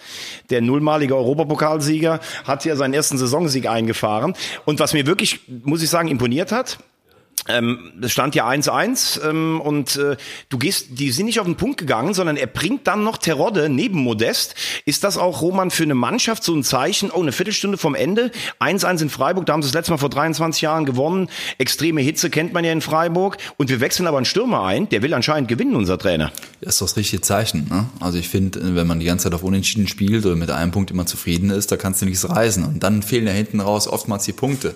Der 0.50 0.60
nullmalige 0.60 1.16
Europapokalsieger 1.16 2.20
hat 2.44 2.64
ja 2.64 2.76
seinen 2.76 2.94
ersten 2.94 3.18
Saisonsieg 3.18 3.68
eingefahren. 3.68 4.34
Und 4.64 4.80
was 4.80 4.92
mir 4.92 5.06
wirklich, 5.06 5.40
muss 5.64 5.82
ich 5.82 5.90
sagen, 5.90 6.08
imponiert 6.08 6.52
hat, 6.52 6.78
ähm, 7.46 7.92
das 8.00 8.12
stand 8.12 8.34
ja 8.34 8.48
1-1 8.48 9.28
ähm, 9.28 9.60
und 9.60 9.96
äh, 9.96 10.16
du 10.48 10.58
gehst, 10.58 10.98
die 10.98 11.10
sind 11.10 11.26
nicht 11.26 11.40
auf 11.40 11.46
den 11.46 11.56
Punkt 11.56 11.78
gegangen, 11.78 12.14
sondern 12.14 12.36
er 12.36 12.46
bringt 12.46 12.86
dann 12.86 13.04
noch 13.04 13.18
Terodde 13.18 13.68
neben 13.68 14.00
Modest. 14.00 14.54
Ist 14.84 15.04
das 15.04 15.16
auch, 15.16 15.40
Roman, 15.40 15.70
für 15.70 15.84
eine 15.84 15.94
Mannschaft 15.94 16.42
so 16.42 16.54
ein 16.54 16.64
Zeichen? 16.64 17.10
Oh, 17.10 17.22
eine 17.22 17.32
Viertelstunde 17.32 17.78
vom 17.78 17.94
Ende. 17.94 18.30
1-1 18.60 19.02
in 19.02 19.10
Freiburg, 19.10 19.46
da 19.46 19.52
haben 19.52 19.62
sie 19.62 19.68
das 19.68 19.74
letzte 19.74 19.92
Mal 19.92 19.98
vor 19.98 20.10
23 20.10 20.62
Jahren 20.62 20.84
gewonnen. 20.84 21.28
Extreme 21.58 22.00
Hitze 22.00 22.30
kennt 22.30 22.52
man 22.52 22.64
ja 22.64 22.72
in 22.72 22.80
Freiburg. 22.80 23.38
Und 23.56 23.70
wir 23.70 23.80
wechseln 23.80 24.06
aber 24.06 24.16
einen 24.16 24.26
Stürmer 24.26 24.64
ein, 24.64 24.88
der 24.88 25.02
will 25.02 25.14
anscheinend 25.14 25.48
gewinnen, 25.48 25.76
unser 25.76 25.98
Trainer. 25.98 26.32
Das 26.60 26.74
ist 26.74 26.82
das 26.82 26.96
richtige 26.96 27.22
Zeichen. 27.22 27.68
Ne? 27.68 27.86
Also 28.00 28.18
ich 28.18 28.28
finde, 28.28 28.74
wenn 28.74 28.86
man 28.86 29.00
die 29.00 29.06
ganze 29.06 29.24
Zeit 29.24 29.34
auf 29.34 29.42
Unentschieden 29.42 29.86
spielt 29.86 30.26
oder 30.26 30.36
mit 30.36 30.50
einem 30.50 30.72
Punkt 30.72 30.90
immer 30.90 31.06
zufrieden 31.06 31.50
ist, 31.50 31.70
da 31.70 31.76
kannst 31.76 32.02
du 32.02 32.06
nichts 32.06 32.28
reißen. 32.28 32.64
Und 32.64 32.82
dann 32.82 33.02
fehlen 33.02 33.26
ja 33.26 33.32
hinten 33.32 33.60
raus 33.60 33.86
oftmals 33.86 34.24
die 34.24 34.32
Punkte. 34.32 34.74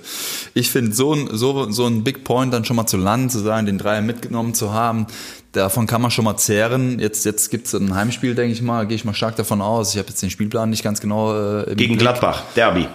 Ich 0.54 0.70
finde 0.70 0.92
so 0.92 1.14
ein, 1.14 1.28
so, 1.32 1.70
so 1.70 1.86
ein 1.86 2.04
Big 2.04 2.24
Point 2.24 2.51
dann 2.52 2.64
schon 2.64 2.76
mal 2.76 2.86
zu 2.86 2.96
landen, 2.96 3.30
zu 3.30 3.38
sagen, 3.38 3.66
den 3.66 3.78
Dreier 3.78 4.02
mitgenommen 4.02 4.54
zu 4.54 4.72
haben, 4.72 5.06
davon 5.52 5.86
kann 5.86 6.02
man 6.02 6.10
schon 6.10 6.24
mal 6.24 6.36
zehren. 6.36 6.98
Jetzt, 6.98 7.24
jetzt 7.24 7.50
gibt's 7.50 7.74
ein 7.74 7.94
Heimspiel, 7.94 8.34
denke 8.34 8.52
ich 8.52 8.62
mal, 8.62 8.86
gehe 8.86 8.96
ich 8.96 9.04
mal 9.04 9.14
stark 9.14 9.36
davon 9.36 9.60
aus. 9.60 9.92
Ich 9.92 9.98
habe 9.98 10.08
jetzt 10.08 10.22
den 10.22 10.30
Spielplan 10.30 10.70
nicht 10.70 10.82
ganz 10.84 11.00
genau 11.00 11.34
äh, 11.34 11.74
Gegen 11.74 11.76
Blick. 11.76 11.98
Gladbach, 11.98 12.42
Derby. 12.54 12.86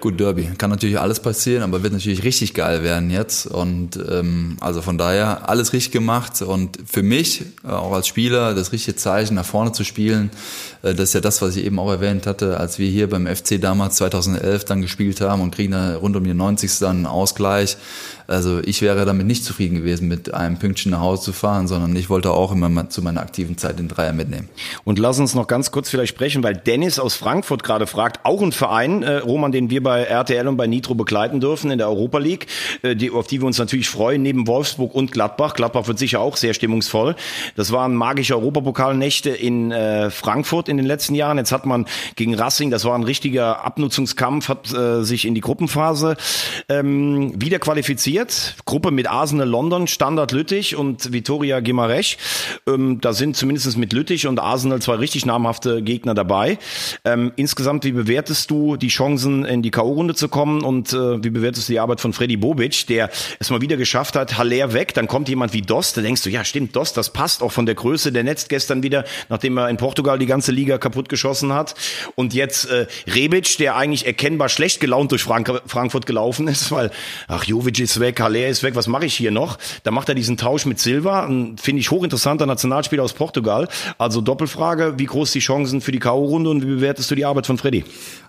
Gut, 0.00 0.20
Derby. 0.20 0.50
Kann 0.58 0.70
natürlich 0.70 0.98
alles 0.98 1.20
passieren, 1.20 1.62
aber 1.62 1.82
wird 1.82 1.94
natürlich 1.94 2.24
richtig 2.24 2.52
geil 2.52 2.82
werden 2.82 3.10
jetzt. 3.10 3.46
Und 3.46 3.98
ähm, 4.10 4.58
also 4.60 4.82
von 4.82 4.98
daher 4.98 5.48
alles 5.48 5.72
richtig 5.72 5.92
gemacht. 5.92 6.42
Und 6.42 6.78
für 6.86 7.02
mich, 7.02 7.42
äh, 7.64 7.68
auch 7.68 7.92
als 7.92 8.06
Spieler, 8.06 8.54
das 8.54 8.72
richtige 8.72 8.96
Zeichen 8.96 9.34
nach 9.34 9.46
vorne 9.46 9.72
zu 9.72 9.82
spielen, 9.82 10.30
äh, 10.82 10.94
das 10.94 11.08
ist 11.08 11.14
ja 11.14 11.20
das, 11.20 11.40
was 11.40 11.56
ich 11.56 11.64
eben 11.64 11.78
auch 11.78 11.90
erwähnt 11.90 12.26
hatte, 12.26 12.60
als 12.60 12.78
wir 12.78 12.88
hier 12.88 13.08
beim 13.08 13.26
FC 13.26 13.60
damals 13.60 13.96
2011 13.96 14.64
dann 14.64 14.82
gespielt 14.82 15.20
haben 15.20 15.40
und 15.40 15.54
kriegen 15.54 15.72
da 15.72 15.96
rund 15.96 16.16
um 16.16 16.24
die 16.24 16.34
90. 16.34 16.78
dann 16.80 16.96
einen 16.96 17.06
Ausgleich. 17.06 17.76
Also 18.26 18.60
ich 18.64 18.80
wäre 18.80 19.04
damit 19.04 19.26
nicht 19.26 19.44
zufrieden 19.44 19.76
gewesen, 19.76 20.08
mit 20.08 20.32
einem 20.32 20.58
Pünktchen 20.58 20.92
nach 20.92 21.00
Hause 21.00 21.22
zu 21.22 21.32
fahren, 21.32 21.68
sondern 21.68 21.94
ich 21.94 22.08
wollte 22.08 22.30
auch 22.30 22.52
immer 22.52 22.88
zu 22.88 23.02
meiner 23.02 23.20
aktiven 23.20 23.58
Zeit 23.58 23.78
den 23.78 23.88
Dreier 23.88 24.12
mitnehmen. 24.12 24.48
Und 24.84 24.98
lass 24.98 25.18
uns 25.18 25.34
noch 25.34 25.46
ganz 25.46 25.70
kurz 25.70 25.90
vielleicht 25.90 26.14
sprechen, 26.14 26.42
weil 26.42 26.56
Dennis 26.56 26.98
aus 26.98 27.14
Frankfurt 27.14 27.62
gerade 27.62 27.86
fragt, 27.86 28.24
auch 28.24 28.40
ein 28.40 28.52
Verein, 28.52 29.02
äh, 29.02 29.18
Roman, 29.18 29.52
den 29.52 29.68
wir 29.70 29.73
bei 29.80 30.02
RTL 30.02 30.46
und 30.48 30.56
bei 30.56 30.66
Nitro 30.66 30.94
begleiten 30.94 31.40
dürfen 31.40 31.70
in 31.70 31.78
der 31.78 31.88
Europa 31.88 32.18
League, 32.18 32.46
äh, 32.82 32.96
die, 32.96 33.10
auf 33.10 33.26
die 33.26 33.40
wir 33.40 33.46
uns 33.46 33.58
natürlich 33.58 33.88
freuen, 33.88 34.22
neben 34.22 34.46
Wolfsburg 34.46 34.94
und 34.94 35.12
Gladbach. 35.12 35.54
Gladbach 35.54 35.86
wird 35.86 35.98
sicher 35.98 36.20
auch 36.20 36.36
sehr 36.36 36.54
stimmungsvoll. 36.54 37.16
Das 37.56 37.72
waren 37.72 37.94
magische 37.94 38.34
Europapokalnächte 38.34 39.30
in 39.30 39.72
äh, 39.72 40.10
Frankfurt 40.10 40.68
in 40.68 40.76
den 40.76 40.86
letzten 40.86 41.14
Jahren. 41.14 41.38
Jetzt 41.38 41.52
hat 41.52 41.66
man 41.66 41.86
gegen 42.16 42.34
Racing, 42.34 42.70
das 42.70 42.84
war 42.84 42.94
ein 42.94 43.02
richtiger 43.02 43.64
Abnutzungskampf, 43.64 44.48
hat 44.48 44.72
äh, 44.72 45.02
sich 45.02 45.24
in 45.24 45.34
die 45.34 45.40
Gruppenphase 45.40 46.16
ähm, 46.68 47.32
wieder 47.40 47.58
qualifiziert. 47.58 48.56
Gruppe 48.64 48.90
mit 48.90 49.08
Arsenal 49.08 49.48
London, 49.48 49.86
Standard 49.86 50.32
Lüttich 50.32 50.76
und 50.76 51.12
Vitoria 51.12 51.60
Gimaresch. 51.60 52.16
Ähm, 52.66 53.00
da 53.00 53.12
sind 53.12 53.36
zumindest 53.36 53.76
mit 53.76 53.92
Lüttich 53.92 54.26
und 54.26 54.38
Arsenal 54.38 54.80
zwei 54.80 54.96
richtig 54.96 55.26
namhafte 55.26 55.82
Gegner 55.82 56.14
dabei. 56.14 56.58
Ähm, 57.04 57.32
insgesamt, 57.36 57.84
wie 57.84 57.92
bewertest 57.92 58.50
du 58.50 58.76
die 58.76 58.88
Chancen, 58.88 59.44
in 59.44 59.62
die 59.64 59.70
K.O.-Runde 59.70 60.14
zu 60.14 60.28
kommen 60.28 60.62
und 60.62 60.92
äh, 60.92 61.24
wie 61.24 61.30
bewertest 61.30 61.68
du 61.68 61.72
die 61.72 61.80
Arbeit 61.80 62.00
von 62.00 62.12
Freddy 62.12 62.36
Bobic, 62.36 62.86
der 62.86 63.10
es 63.40 63.50
mal 63.50 63.60
wieder 63.60 63.76
geschafft 63.76 64.14
hat, 64.14 64.38
Haller 64.38 64.72
weg, 64.72 64.94
dann 64.94 65.08
kommt 65.08 65.28
jemand 65.28 65.52
wie 65.52 65.62
Dost, 65.62 65.96
da 65.96 66.02
denkst 66.02 66.22
du, 66.22 66.30
ja 66.30 66.44
stimmt, 66.44 66.76
Dost, 66.76 66.96
das 66.96 67.10
passt 67.10 67.42
auch 67.42 67.52
von 67.52 67.66
der 67.66 67.74
Größe, 67.74 68.12
der 68.12 68.24
netzt 68.24 68.48
gestern 68.48 68.82
wieder, 68.82 69.04
nachdem 69.28 69.56
er 69.56 69.68
in 69.68 69.76
Portugal 69.76 70.18
die 70.18 70.26
ganze 70.26 70.52
Liga 70.52 70.78
kaputt 70.78 71.08
geschossen 71.08 71.52
hat 71.52 71.74
und 72.14 72.34
jetzt 72.34 72.70
äh, 72.70 72.86
Rebic, 73.06 73.58
der 73.58 73.76
eigentlich 73.76 74.06
erkennbar 74.06 74.48
schlecht 74.48 74.80
gelaunt 74.80 75.10
durch 75.10 75.22
Frank 75.22 75.62
Frankfurt 75.66 76.06
gelaufen 76.06 76.48
ist, 76.48 76.70
weil, 76.70 76.90
ach, 77.28 77.44
Jovic 77.44 77.80
ist 77.80 78.00
weg, 78.00 78.20
Haller 78.20 78.48
ist 78.48 78.62
weg, 78.62 78.74
was 78.76 78.86
mache 78.86 79.06
ich 79.06 79.14
hier 79.14 79.30
noch? 79.30 79.58
Da 79.82 79.90
macht 79.90 80.08
er 80.08 80.14
diesen 80.14 80.36
Tausch 80.36 80.66
mit 80.66 80.78
Silva, 80.78 81.26
finde 81.26 81.80
ich 81.80 81.90
hochinteressanter 81.90 82.46
Nationalspieler 82.46 83.02
aus 83.02 83.12
Portugal. 83.12 83.68
Also 83.98 84.20
Doppelfrage, 84.20 84.94
wie 84.98 85.06
groß 85.06 85.32
die 85.32 85.40
Chancen 85.40 85.80
für 85.80 85.92
die 85.92 86.00
K.O.-Runde 86.00 86.48
und 86.48 86.62
wie 86.62 86.74
bewertest 86.74 87.10
du 87.10 87.14
die 87.14 87.24
Arbeit 87.24 87.46
von 87.46 87.58
Freddy? 87.58 87.84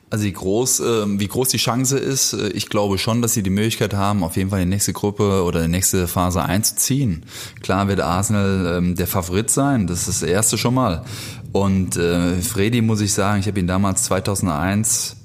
Also 0.09 0.23
wie 0.23 0.33
groß, 0.33 0.79
äh, 0.81 1.19
wie 1.19 1.27
groß 1.27 1.49
die 1.49 1.57
Chance 1.57 1.97
ist, 1.97 2.33
äh, 2.33 2.49
ich 2.49 2.69
glaube 2.69 2.97
schon, 2.97 3.21
dass 3.21 3.33
sie 3.33 3.43
die 3.43 3.49
Möglichkeit 3.49 3.93
haben, 3.93 4.23
auf 4.23 4.37
jeden 4.37 4.51
Fall 4.51 4.59
die 4.59 4.69
nächste 4.69 4.93
Gruppe 4.93 5.43
oder 5.43 5.63
die 5.63 5.67
nächste 5.67 6.07
Phase 6.07 6.43
einzuziehen. 6.43 7.25
Klar 7.61 7.87
wird 7.87 8.01
Arsenal 8.01 8.77
ähm, 8.77 8.95
der 8.95 9.07
Favorit 9.07 9.49
sein, 9.49 9.87
das 9.87 10.07
ist 10.07 10.21
das 10.21 10.29
erste 10.29 10.57
schon 10.57 10.75
mal. 10.75 11.03
Und 11.51 11.97
äh, 11.97 12.39
Freddy 12.41 12.81
muss 12.81 13.01
ich 13.01 13.13
sagen, 13.13 13.39
ich 13.39 13.47
habe 13.47 13.59
ihn 13.59 13.67
damals 13.67 14.03
2001 14.03 15.17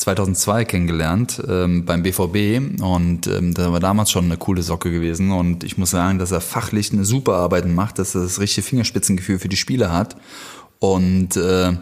2002 0.00 0.64
kennengelernt 0.64 1.42
ähm, 1.46 1.84
beim 1.84 2.02
BVB 2.02 2.82
und 2.82 3.26
ähm, 3.26 3.54
da 3.54 3.70
war 3.70 3.80
damals 3.80 4.10
schon 4.10 4.24
eine 4.24 4.38
coole 4.38 4.62
Socke 4.62 4.90
gewesen 4.90 5.30
und 5.30 5.62
ich 5.62 5.76
muss 5.78 5.90
sagen, 5.90 6.18
dass 6.18 6.32
er 6.32 6.40
fachlich 6.40 6.92
eine 6.92 7.04
super 7.04 7.34
Arbeit 7.34 7.68
macht, 7.68 7.98
dass 7.98 8.14
er 8.14 8.22
das 8.22 8.40
richtige 8.40 8.66
Fingerspitzengefühl 8.66 9.38
für 9.38 9.50
die 9.50 9.58
Spieler 9.58 9.92
hat 9.92 10.16
und 10.78 11.36
äh, 11.36 11.74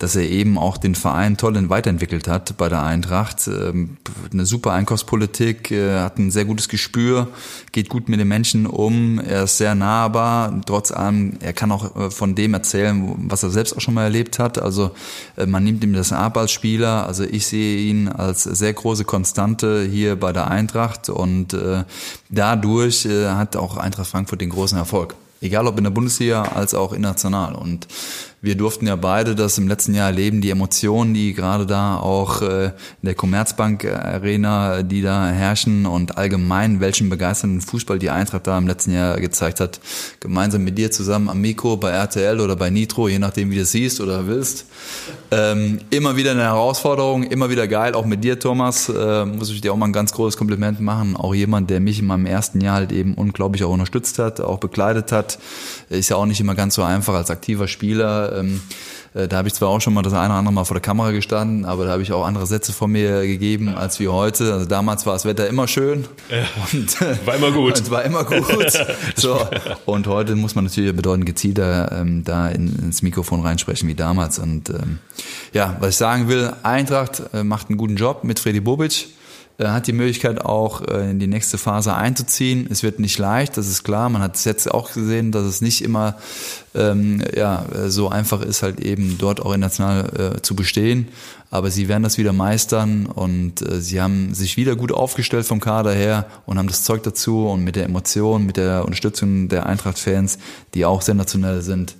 dass 0.00 0.16
er 0.16 0.28
eben 0.28 0.56
auch 0.56 0.78
den 0.78 0.94
Verein 0.94 1.36
toll 1.36 1.50
weiterentwickelt 1.68 2.26
hat 2.26 2.56
bei 2.56 2.70
der 2.70 2.82
Eintracht. 2.82 3.46
Ähm, 3.46 3.98
eine 4.32 4.46
super 4.46 4.72
Einkaufspolitik, 4.72 5.70
hat 5.70 6.18
ein 6.18 6.30
sehr 6.30 6.46
gutes 6.46 6.68
Gespür, 6.68 7.28
geht 7.72 7.90
gut 7.90 8.08
mit 8.08 8.18
den 8.18 8.26
Menschen 8.26 8.66
um, 8.66 9.20
er 9.20 9.44
ist 9.44 9.58
sehr 9.58 9.74
nahbar, 9.74 10.58
trotz 10.64 10.90
allem, 10.90 11.34
er 11.40 11.52
kann 11.52 11.70
auch 11.70 11.94
äh, 11.96 12.10
von 12.10 12.34
dem 12.34 12.54
erzählen, 12.54 13.14
was 13.28 13.42
er 13.42 13.50
selbst 13.50 13.76
auch 13.76 13.80
schon 13.80 13.92
mal 13.92 14.04
erlebt 14.04 14.38
hat. 14.38 14.58
Also 14.60 14.92
äh, 15.36 15.44
man 15.44 15.64
nimmt 15.64 15.84
ihm 15.84 15.92
das 15.92 16.12
ab 16.12 16.38
als 16.38 16.50
Spieler. 16.50 17.06
Also 17.06 17.24
ich 17.24 17.46
sehe 17.46 17.78
ihn 17.78 18.08
als 18.08 18.44
sehr 18.44 18.72
große 18.72 19.04
Konstante 19.04 19.84
hier 19.84 20.16
bei 20.16 20.32
der 20.32 20.50
Eintracht 20.50 21.10
und 21.10 21.52
äh, 21.52 21.84
dadurch 22.30 23.06
hat 23.06 23.56
auch 23.56 23.76
Eintracht 23.76 24.08
Frankfurt 24.08 24.40
den 24.40 24.50
großen 24.50 24.78
Erfolg. 24.78 25.14
Egal 25.42 25.66
ob 25.66 25.78
in 25.78 25.84
der 25.84 25.90
Bundesliga 25.90 26.42
als 26.42 26.74
auch 26.74 26.92
international. 26.92 27.54
Und 27.54 27.86
wir 28.42 28.54
durften 28.54 28.86
ja 28.86 28.96
beide 28.96 29.34
das 29.34 29.58
im 29.58 29.68
letzten 29.68 29.94
Jahr 29.94 30.06
erleben, 30.06 30.40
die 30.40 30.48
Emotionen, 30.48 31.12
die 31.12 31.34
gerade 31.34 31.66
da 31.66 31.98
auch 31.98 32.40
äh, 32.40 32.66
in 32.66 32.72
der 33.02 33.14
Commerzbank 33.14 33.84
Arena, 33.84 34.82
die 34.82 35.02
da 35.02 35.28
herrschen 35.28 35.84
und 35.84 36.16
allgemein 36.16 36.80
welchen 36.80 37.10
begeisternden 37.10 37.60
Fußball 37.60 37.98
die 37.98 38.08
Eintracht 38.08 38.46
da 38.46 38.56
im 38.56 38.66
letzten 38.66 38.92
Jahr 38.92 39.20
gezeigt 39.20 39.60
hat. 39.60 39.80
Gemeinsam 40.20 40.64
mit 40.64 40.78
dir 40.78 40.90
zusammen 40.90 41.28
am 41.28 41.40
Mikro 41.42 41.76
bei 41.76 41.90
RTL 41.90 42.40
oder 42.40 42.56
bei 42.56 42.70
Nitro, 42.70 43.08
je 43.08 43.18
nachdem 43.18 43.50
wie 43.50 43.56
du 43.56 43.62
es 43.62 43.72
siehst 43.72 44.00
oder 44.00 44.26
willst. 44.26 44.64
Ähm, 45.30 45.80
immer 45.90 46.16
wieder 46.16 46.30
eine 46.30 46.42
Herausforderung, 46.42 47.24
immer 47.24 47.50
wieder 47.50 47.68
geil, 47.68 47.94
auch 47.94 48.06
mit 48.06 48.24
dir 48.24 48.38
Thomas, 48.38 48.88
äh, 48.88 49.24
muss 49.26 49.50
ich 49.50 49.60
dir 49.60 49.72
auch 49.72 49.76
mal 49.76 49.86
ein 49.86 49.92
ganz 49.92 50.12
großes 50.12 50.38
Kompliment 50.38 50.80
machen. 50.80 51.14
Auch 51.14 51.34
jemand, 51.34 51.68
der 51.68 51.80
mich 51.80 51.98
in 51.98 52.06
meinem 52.06 52.26
ersten 52.26 52.62
Jahr 52.62 52.76
halt 52.76 52.92
eben 52.92 53.14
unglaublich 53.14 53.64
auch 53.64 53.70
unterstützt 53.70 54.18
hat, 54.18 54.40
auch 54.40 54.58
bekleidet 54.58 55.12
hat. 55.12 55.38
Ist 55.90 56.08
ja 56.08 56.16
auch 56.16 56.26
nicht 56.26 56.40
immer 56.40 56.54
ganz 56.54 56.74
so 56.74 56.82
einfach 56.82 57.14
als 57.14 57.30
aktiver 57.30 57.68
Spieler 57.68 58.29
ähm, 58.36 58.60
äh, 59.14 59.26
da 59.26 59.38
habe 59.38 59.48
ich 59.48 59.54
zwar 59.54 59.68
auch 59.68 59.80
schon 59.80 59.92
mal 59.92 60.02
das 60.02 60.12
eine 60.12 60.26
oder 60.26 60.34
andere 60.34 60.54
Mal 60.54 60.64
vor 60.64 60.74
der 60.74 60.82
Kamera 60.82 61.10
gestanden, 61.10 61.64
aber 61.64 61.84
da 61.84 61.92
habe 61.92 62.02
ich 62.02 62.12
auch 62.12 62.24
andere 62.24 62.46
Sätze 62.46 62.72
von 62.72 62.92
mir 62.92 63.26
gegeben 63.26 63.74
als 63.74 63.98
wie 63.98 64.08
heute. 64.08 64.52
Also 64.52 64.66
damals 64.66 65.04
war 65.06 65.14
das 65.14 65.24
Wetter 65.24 65.48
immer 65.48 65.66
schön. 65.66 66.04
Ja, 66.30 66.44
und, 66.72 67.00
äh, 67.02 67.16
war 67.26 67.34
immer 67.34 67.50
gut. 67.50 67.78
Und 67.80 67.90
war 67.90 68.04
immer 68.04 68.24
gut. 68.24 68.72
so. 69.16 69.38
Und 69.84 70.06
heute 70.06 70.36
muss 70.36 70.54
man 70.54 70.64
natürlich 70.64 70.94
bedeutend 70.94 71.26
gezielter 71.26 71.90
ähm, 71.92 72.24
da 72.24 72.48
in, 72.48 72.74
ins 72.76 73.02
Mikrofon 73.02 73.42
reinsprechen 73.42 73.88
wie 73.88 73.94
damals. 73.94 74.38
Und 74.38 74.70
ähm, 74.70 74.98
ja, 75.52 75.76
was 75.80 75.90
ich 75.90 75.96
sagen 75.96 76.28
will, 76.28 76.52
Eintracht 76.62 77.22
äh, 77.32 77.42
macht 77.42 77.68
einen 77.68 77.78
guten 77.78 77.96
Job 77.96 78.24
mit 78.24 78.38
Freddy 78.38 78.60
Bobic. 78.60 79.08
Äh, 79.60 79.68
hat 79.68 79.86
die 79.86 79.92
Möglichkeit 79.92 80.40
auch 80.44 80.82
äh, 80.82 81.10
in 81.10 81.18
die 81.18 81.26
nächste 81.26 81.58
Phase 81.58 81.94
einzuziehen. 81.94 82.66
Es 82.70 82.82
wird 82.82 82.98
nicht 82.98 83.18
leicht, 83.18 83.56
das 83.56 83.68
ist 83.68 83.84
klar. 83.84 84.08
Man 84.08 84.22
hat 84.22 84.36
es 84.36 84.44
jetzt 84.44 84.70
auch 84.70 84.92
gesehen, 84.92 85.32
dass 85.32 85.44
es 85.44 85.60
nicht 85.60 85.82
immer 85.82 86.16
ähm, 86.74 87.22
ja, 87.36 87.66
so 87.88 88.08
einfach 88.08 88.40
ist, 88.42 88.62
halt 88.62 88.80
eben 88.80 89.18
dort 89.18 89.40
auch 89.40 89.52
international 89.52 90.36
äh, 90.36 90.42
zu 90.42 90.56
bestehen. 90.56 91.08
Aber 91.50 91.70
sie 91.70 91.88
werden 91.88 92.04
das 92.04 92.16
wieder 92.16 92.32
meistern 92.32 93.06
und 93.06 93.60
äh, 93.60 93.80
sie 93.80 94.00
haben 94.00 94.34
sich 94.34 94.56
wieder 94.56 94.76
gut 94.76 94.92
aufgestellt 94.92 95.44
vom 95.44 95.60
Kader 95.60 95.92
her 95.92 96.26
und 96.46 96.58
haben 96.58 96.68
das 96.68 96.84
Zeug 96.84 97.02
dazu 97.02 97.48
und 97.48 97.64
mit 97.64 97.76
der 97.76 97.84
Emotion, 97.84 98.46
mit 98.46 98.56
der 98.56 98.84
Unterstützung 98.84 99.48
der 99.48 99.66
Eintracht-Fans, 99.66 100.38
die 100.74 100.84
auch 100.84 101.02
sensationell 101.02 101.60
sind, 101.60 101.96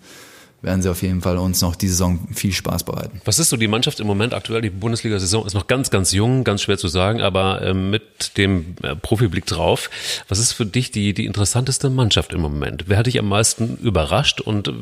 werden 0.62 0.82
sie 0.82 0.90
auf 0.90 1.02
jeden 1.02 1.22
Fall 1.22 1.38
uns 1.38 1.62
noch 1.62 1.74
diese 1.74 1.94
Saison 1.94 2.20
viel 2.34 2.52
Spaß 2.52 2.84
bereiten. 2.84 3.20
Was 3.24 3.38
ist 3.38 3.48
so 3.48 3.56
die 3.56 3.68
Mannschaft 3.68 3.98
im 4.00 4.06
Moment 4.06 4.34
aktuell? 4.34 4.60
Die 4.60 4.70
Bundesliga-Saison 4.70 5.46
ist 5.46 5.54
noch 5.54 5.66
ganz, 5.66 5.90
ganz 5.90 6.12
jung, 6.12 6.44
ganz 6.44 6.62
schwer 6.62 6.76
zu 6.76 6.88
sagen, 6.88 7.20
aber 7.22 7.62
äh, 7.62 7.74
mit 7.74 8.36
dem 8.36 8.74
äh, 8.82 8.94
Profiblick 8.94 9.46
drauf, 9.46 9.88
was 10.28 10.38
ist 10.38 10.52
für 10.52 10.66
dich 10.66 10.90
die, 10.90 11.14
die 11.14 11.24
interessanteste 11.24 11.88
Mannschaft 11.88 12.34
im 12.34 12.42
Moment? 12.42 12.84
Wer 12.88 12.98
hat 12.98 13.06
dich 13.06 13.18
am 13.18 13.28
meisten 13.28 13.78
überrascht 13.78 14.40
und 14.40 14.68
äh, 14.68 14.72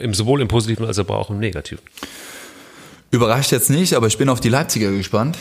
im, 0.00 0.12
sowohl 0.12 0.42
im 0.42 0.48
Positiven 0.48 0.84
als 0.84 0.98
aber 0.98 1.16
auch 1.16 1.30
im 1.30 1.38
Negativen? 1.38 1.82
Überrascht 3.10 3.52
jetzt 3.52 3.70
nicht, 3.70 3.94
aber 3.94 4.08
ich 4.08 4.18
bin 4.18 4.28
auf 4.28 4.40
die 4.40 4.50
Leipziger 4.50 4.90
gespannt. 4.90 5.38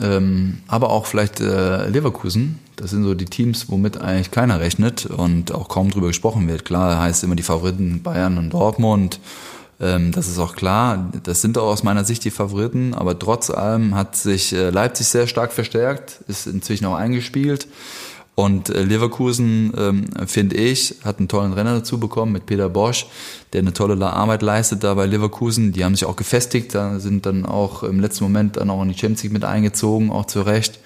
Ähm, 0.00 0.58
aber 0.68 0.90
auch 0.90 1.06
vielleicht 1.06 1.40
äh, 1.40 1.88
Leverkusen. 1.88 2.58
Das 2.80 2.90
sind 2.90 3.04
so 3.04 3.14
die 3.14 3.26
Teams, 3.26 3.68
womit 3.68 4.00
eigentlich 4.00 4.30
keiner 4.30 4.58
rechnet 4.58 5.04
und 5.04 5.52
auch 5.52 5.68
kaum 5.68 5.90
drüber 5.90 6.06
gesprochen 6.06 6.48
wird. 6.48 6.64
Klar 6.64 6.98
heißt 6.98 7.22
immer 7.24 7.36
die 7.36 7.42
Favoriten 7.42 8.02
Bayern 8.02 8.38
und 8.38 8.50
Dortmund. 8.50 9.20
Ähm, 9.80 10.12
das 10.12 10.28
ist 10.28 10.38
auch 10.38 10.56
klar. 10.56 11.10
Das 11.22 11.42
sind 11.42 11.58
auch 11.58 11.66
aus 11.66 11.82
meiner 11.82 12.04
Sicht 12.04 12.24
die 12.24 12.30
Favoriten. 12.30 12.94
Aber 12.94 13.18
trotz 13.18 13.50
allem 13.50 13.94
hat 13.94 14.16
sich 14.16 14.54
äh, 14.54 14.70
Leipzig 14.70 15.08
sehr 15.08 15.26
stark 15.26 15.52
verstärkt, 15.52 16.20
ist 16.26 16.46
inzwischen 16.46 16.86
auch 16.86 16.94
eingespielt. 16.94 17.68
Und 18.34 18.70
äh, 18.70 18.82
Leverkusen, 18.82 19.74
ähm, 19.76 20.04
finde 20.26 20.56
ich, 20.56 20.94
hat 21.04 21.18
einen 21.18 21.28
tollen 21.28 21.52
Renner 21.52 21.74
dazu 21.74 22.00
bekommen 22.00 22.32
mit 22.32 22.46
Peter 22.46 22.70
Bosch, 22.70 23.06
der 23.52 23.60
eine 23.60 23.74
tolle 23.74 24.10
Arbeit 24.10 24.40
leistet 24.40 24.82
da 24.82 24.94
bei 24.94 25.04
Leverkusen. 25.04 25.72
Die 25.72 25.84
haben 25.84 25.94
sich 25.94 26.06
auch 26.06 26.16
gefestigt, 26.16 26.74
da 26.74 26.98
sind 26.98 27.26
dann 27.26 27.44
auch 27.44 27.82
im 27.82 28.00
letzten 28.00 28.24
Moment 28.24 28.56
dann 28.56 28.70
auch 28.70 28.80
in 28.80 28.88
die 28.88 28.94
Champions 28.94 29.24
League 29.24 29.34
mit 29.34 29.44
eingezogen, 29.44 30.10
auch 30.10 30.24
zu 30.24 30.40
Recht. 30.40 30.78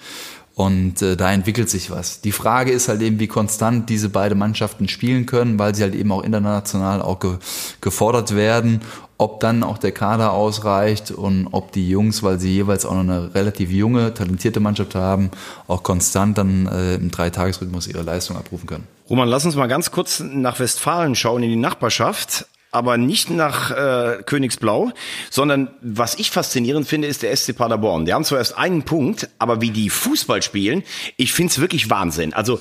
Und 0.55 1.01
äh, 1.01 1.17
da 1.17 1.33
entwickelt 1.33 1.69
sich 1.69 1.91
was. 1.91 2.21
Die 2.21 2.31
Frage 2.31 2.71
ist 2.71 2.87
halt 2.87 3.01
eben, 3.01 3.19
wie 3.19 3.27
konstant 3.27 3.89
diese 3.89 4.07
beiden 4.07 4.39
Mannschaften 4.39 4.87
spielen 4.87 5.25
können, 5.25 5.59
weil 5.59 5.75
sie 5.75 5.83
halt 5.83 5.93
eben 5.93 6.13
auch 6.13 6.23
international 6.23 7.01
auch 7.01 7.19
ge 7.19 7.37
gefordert 7.81 8.35
werden. 8.35 8.79
Ob 9.17 9.41
dann 9.41 9.63
auch 9.63 9.77
der 9.77 9.91
Kader 9.91 10.31
ausreicht 10.31 11.11
und 11.11 11.47
ob 11.51 11.73
die 11.73 11.89
Jungs, 11.89 12.23
weil 12.23 12.39
sie 12.39 12.53
jeweils 12.53 12.85
auch 12.85 12.93
noch 12.93 13.01
eine 13.01 13.35
relativ 13.35 13.69
junge, 13.69 14.13
talentierte 14.13 14.59
Mannschaft 14.61 14.95
haben, 14.95 15.29
auch 15.67 15.83
konstant 15.83 16.37
dann 16.37 16.67
äh, 16.67 16.95
im 16.95 17.11
Dreitagesrhythmus 17.11 17.87
ihre 17.87 18.03
Leistung 18.03 18.37
abrufen 18.37 18.67
können. 18.67 18.87
Roman, 19.09 19.27
lass 19.27 19.45
uns 19.45 19.55
mal 19.55 19.67
ganz 19.67 19.91
kurz 19.91 20.21
nach 20.21 20.59
Westfalen 20.59 21.15
schauen, 21.15 21.43
in 21.43 21.49
die 21.49 21.55
Nachbarschaft. 21.55 22.47
Aber 22.75 22.97
nicht 22.97 23.29
nach 23.29 23.71
äh, 23.71 24.21
Königsblau, 24.23 24.91
sondern 25.31 25.69
was 25.81 26.15
ich 26.15 26.29
faszinierend 26.29 26.85
finde, 26.85 27.07
ist 27.07 27.23
der 27.23 27.33
SC 27.33 27.55
Paderborn. 27.55 28.05
Die 28.05 28.13
haben 28.13 28.25
zwar 28.25 28.39
erst 28.39 28.57
einen 28.57 28.83
Punkt, 28.83 29.29
aber 29.39 29.61
wie 29.61 29.71
die 29.71 29.89
Fußball 29.89 30.41
spielen, 30.41 30.83
ich 31.15 31.31
find's 31.31 31.59
wirklich 31.59 31.89
Wahnsinn. 31.89 32.33
Also 32.33 32.59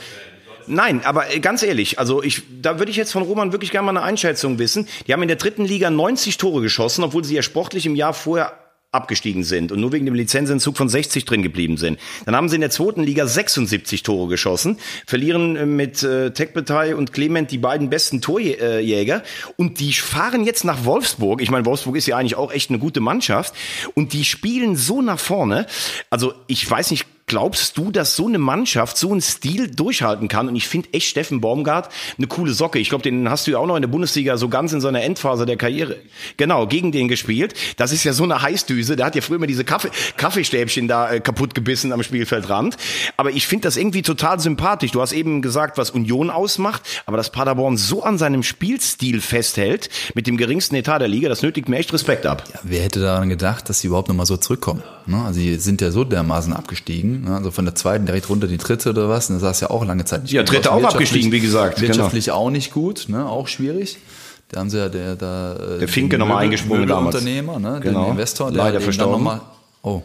Nein, 0.67 1.05
aber 1.05 1.31
äh, 1.31 1.41
ganz 1.41 1.63
ehrlich, 1.63 1.99
also 1.99 2.23
ich, 2.23 2.43
da 2.63 2.79
würde 2.79 2.91
ich 2.91 2.97
jetzt 2.97 3.13
von 3.13 3.23
Roman 3.23 3.53
wirklich 3.53 3.71
gerne 3.71 3.85
mal 3.85 3.91
eine 3.99 4.03
Einschätzung 4.07 4.59
wissen. 4.59 4.89
Die 5.07 5.13
haben 5.13 5.21
in 5.21 5.29
der 5.29 5.37
dritten 5.37 5.67
Liga 5.67 5.91
90 5.91 6.39
Tore 6.39 6.63
geschossen, 6.63 7.05
obwohl 7.05 7.23
sie 7.23 7.35
ja 7.35 7.43
sportlich 7.43 7.85
im 7.85 7.97
Jahr 7.97 8.15
vorher 8.15 8.64
abgestiegen 8.95 9.45
sind 9.45 9.73
und 9.73 9.81
nur 9.81 9.93
wegen 9.93 10.07
dem 10.07 10.15
Lizenzentzug 10.15 10.77
von 10.77 10.89
60 10.89 11.25
drin 11.25 11.43
geblieben 11.43 11.77
sind. 11.77 11.99
Dann 12.25 12.37
haben 12.37 12.49
sie 12.49 12.55
in 12.55 12.61
der 12.61 12.71
zweiten 12.71 13.03
Liga 13.03 13.27
76 13.27 14.03
Tore 14.03 14.29
geschossen, 14.29 14.79
verlieren 15.07 15.57
äh, 15.57 15.67
mit 15.67 16.03
äh, 16.03 16.31
Tekbetay 16.31 16.95
und 16.95 17.13
Clement 17.13 17.51
die 17.51 17.59
beiden 17.59 17.91
besten 17.91 18.21
Torjäger 18.21 19.23
und 19.57 19.81
die 19.81 19.93
fahren 19.93 20.45
jetzt 20.45 20.65
nach 20.65 20.85
Wolfsburg. 20.85 21.43
Ich 21.43 21.51
meine, 21.51 21.67
Wolfsburg 21.67 21.97
ist 21.97 22.07
ja 22.07 22.17
eigentlich 22.17 22.37
auch 22.37 22.53
echt 22.53 22.71
eine 22.71 22.79
gute 22.79 23.01
Mannschaft 23.01 23.55
und 23.95 24.13
die 24.13 24.25
spielen 24.25 24.77
so 24.77 25.03
nach 25.03 25.19
vorne. 25.19 25.67
Also 26.11 26.35
ich 26.47 26.69
weiß 26.69 26.91
nicht, 26.91 27.07
Glaubst 27.27 27.79
du, 27.79 27.91
dass 27.91 28.17
so 28.17 28.27
eine 28.27 28.39
Mannschaft 28.39 28.99
so 28.99 29.11
einen 29.11 29.23
Stil 29.23 29.71
durchhalten 29.71 30.29
kann? 30.29 30.47
Und 30.47 30.57
ich 30.57 30.69
finde 30.69 30.93
echt 30.93 31.09
Steffen 31.09 31.41
Baumgart 31.41 31.89
eine 32.19 32.27
coole 32.27 32.53
Socke. 32.53 32.79
Ich 32.79 32.91
glaube, 32.91 33.03
den 33.03 33.31
hast 33.31 33.47
du 33.47 33.53
ja 33.53 33.59
auch 33.59 33.67
noch 33.67 33.77
in 33.77 33.83
der 33.83 33.89
Bundesliga 33.89 34.37
so 34.37 34.51
ganz 34.51 34.75
in 34.75 34.83
seiner 34.83 35.03
Endphase 35.03 35.47
der 35.47 35.57
Karriere, 35.57 35.97
genau, 36.37 36.67
gegen 36.67 36.93
den 36.93 37.09
gespielt. 37.09 37.55
Das 37.79 37.93
ist 37.93 38.05
ja 38.05 38.13
so 38.13 38.25
eine 38.25 38.43
Heißdüse. 38.43 38.97
Der 38.97 39.07
hat 39.07 39.15
ja 39.15 39.23
früher 39.23 39.37
immer 39.37 39.47
diese 39.47 39.65
Kaffee, 39.65 39.89
Kaffeestäbchen 40.19 40.87
da 40.87 41.13
äh, 41.13 41.21
kaputt 41.21 41.55
gebissen 41.55 41.95
am 41.95 42.03
Spielfeldrand. 42.03 42.77
Aber 43.17 43.31
ich 43.31 43.47
finde 43.47 43.69
das 43.69 43.79
irgendwie 43.79 44.03
total 44.03 44.39
sympathisch. 44.39 44.91
Du 44.91 45.01
hast 45.01 45.13
eben 45.13 45.41
gesagt, 45.41 45.79
was 45.79 45.91
Union 45.91 46.29
ausmacht, 46.29 46.83
aber 47.07 47.17
dass 47.17 47.33
Paderborn 47.33 47.79
so 47.79 48.03
an 48.03 48.19
seinem 48.19 48.43
Spielstil 48.43 49.23
festhält, 49.23 49.89
mit 50.15 50.27
dem 50.27 50.37
geringsten 50.37 50.75
Etat 50.75 50.99
der 50.99 51.09
Liga, 51.09 51.31
das 51.31 51.41
nötigt 51.41 51.71
mir 51.71 51.79
echt 51.79 51.91
Respekt 51.95 52.27
ab. 52.27 52.45
Ja, 52.53 52.61
wer 52.65 52.83
hätte 52.83 53.01
daran 53.01 53.31
gedacht, 53.31 53.71
dass 53.71 53.81
sie 53.81 53.87
überhaupt 53.87 54.09
nochmal 54.09 54.27
so 54.27 54.37
zurückkommen? 54.37 54.83
Ne? 55.07 55.23
Also 55.25 55.41
sie 55.41 55.57
sind 55.57 55.81
ja 55.81 55.91
so 55.91 56.05
dermaßen 56.05 56.53
abgestiegen 56.53 57.14
Ne? 57.23 57.35
Also 57.35 57.51
von 57.51 57.65
der 57.65 57.75
zweiten 57.75 58.07
direkt 58.07 58.29
runter 58.29 58.47
die 58.47 58.59
dritte 58.59 58.91
oder 58.91 59.09
was. 59.09 59.31
Und 59.31 59.37
da 59.37 59.41
saß 59.41 59.61
ja 59.61 59.71
auch 59.71 59.85
lange 59.85 60.05
Zeit 60.05 60.23
nicht 60.23 60.33
Ja, 60.33 60.43
dritte 60.43 60.73
auch 60.73 60.83
abgestiegen, 60.83 61.33
wie 61.33 61.41
gesagt. 61.41 61.77
Genau. 61.77 61.89
Wirtschaftlich 61.89 62.27
genau. 62.27 62.37
auch 62.37 62.51
nicht 62.51 62.73
gut, 62.73 63.07
ne? 63.09 63.27
auch 63.27 63.49
schwierig. 63.49 63.99
Da 64.49 64.61
haben 64.61 64.71
sie 64.71 64.79
ja 64.79 64.89
der, 64.89 65.17
der, 65.17 65.79
der 65.79 65.89
Finke 65.89 66.19
nochmal 66.19 66.45
eingesprungen 66.45 66.87
damals. 66.87 67.17
Unternehmer, 67.17 67.59
ne? 67.59 67.81
genau. 67.83 68.05
den 68.05 68.13
Investor, 68.13 68.51
der 68.51 68.65
Leider 68.65 68.81
verstorben. 68.81 69.13
Noch 69.13 69.21
mal, 69.21 69.41
oh, 69.83 70.03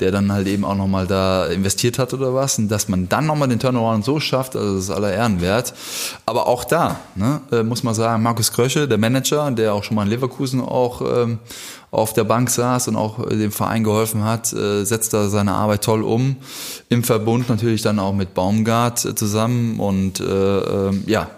der 0.00 0.10
dann 0.10 0.32
halt 0.32 0.46
eben 0.46 0.64
auch 0.64 0.74
nochmal 0.74 1.06
da 1.06 1.46
investiert 1.46 1.98
hat 1.98 2.14
oder 2.14 2.34
was. 2.34 2.58
Und 2.58 2.68
dass 2.68 2.88
man 2.88 3.08
dann 3.08 3.26
nochmal 3.26 3.48
den 3.48 3.58
Turnaround 3.58 4.04
so 4.04 4.20
schafft, 4.20 4.56
also 4.56 4.76
das 4.76 4.84
ist 4.84 4.90
aller 4.90 5.12
Ehren 5.12 5.40
wert. 5.40 5.74
Aber 6.26 6.46
auch 6.46 6.64
da, 6.64 7.00
ne, 7.14 7.40
äh, 7.52 7.62
muss 7.62 7.82
man 7.82 7.94
sagen, 7.94 8.22
Markus 8.22 8.52
Krösche, 8.52 8.88
der 8.88 8.98
Manager, 8.98 9.50
der 9.50 9.74
auch 9.74 9.84
schon 9.84 9.94
mal 9.94 10.04
in 10.04 10.10
Leverkusen 10.10 10.60
auch 10.60 11.00
ähm, 11.02 11.38
auf 11.90 12.12
der 12.12 12.24
Bank 12.24 12.50
saß 12.50 12.88
und 12.88 12.96
auch 12.96 13.30
äh, 13.30 13.36
dem 13.36 13.52
Verein 13.52 13.84
geholfen 13.84 14.24
hat, 14.24 14.52
äh, 14.52 14.84
setzt 14.84 15.14
da 15.14 15.28
seine 15.28 15.52
Arbeit 15.52 15.84
toll 15.84 16.02
um. 16.02 16.36
Im 16.88 17.02
Verbund 17.02 17.48
natürlich 17.48 17.82
dann 17.82 17.98
auch 17.98 18.12
mit 18.12 18.34
Baumgart 18.34 19.04
äh, 19.04 19.14
zusammen 19.14 19.80
und 19.80 20.20
äh, 20.20 20.24
äh, 20.24 20.92
ja, 21.06 21.30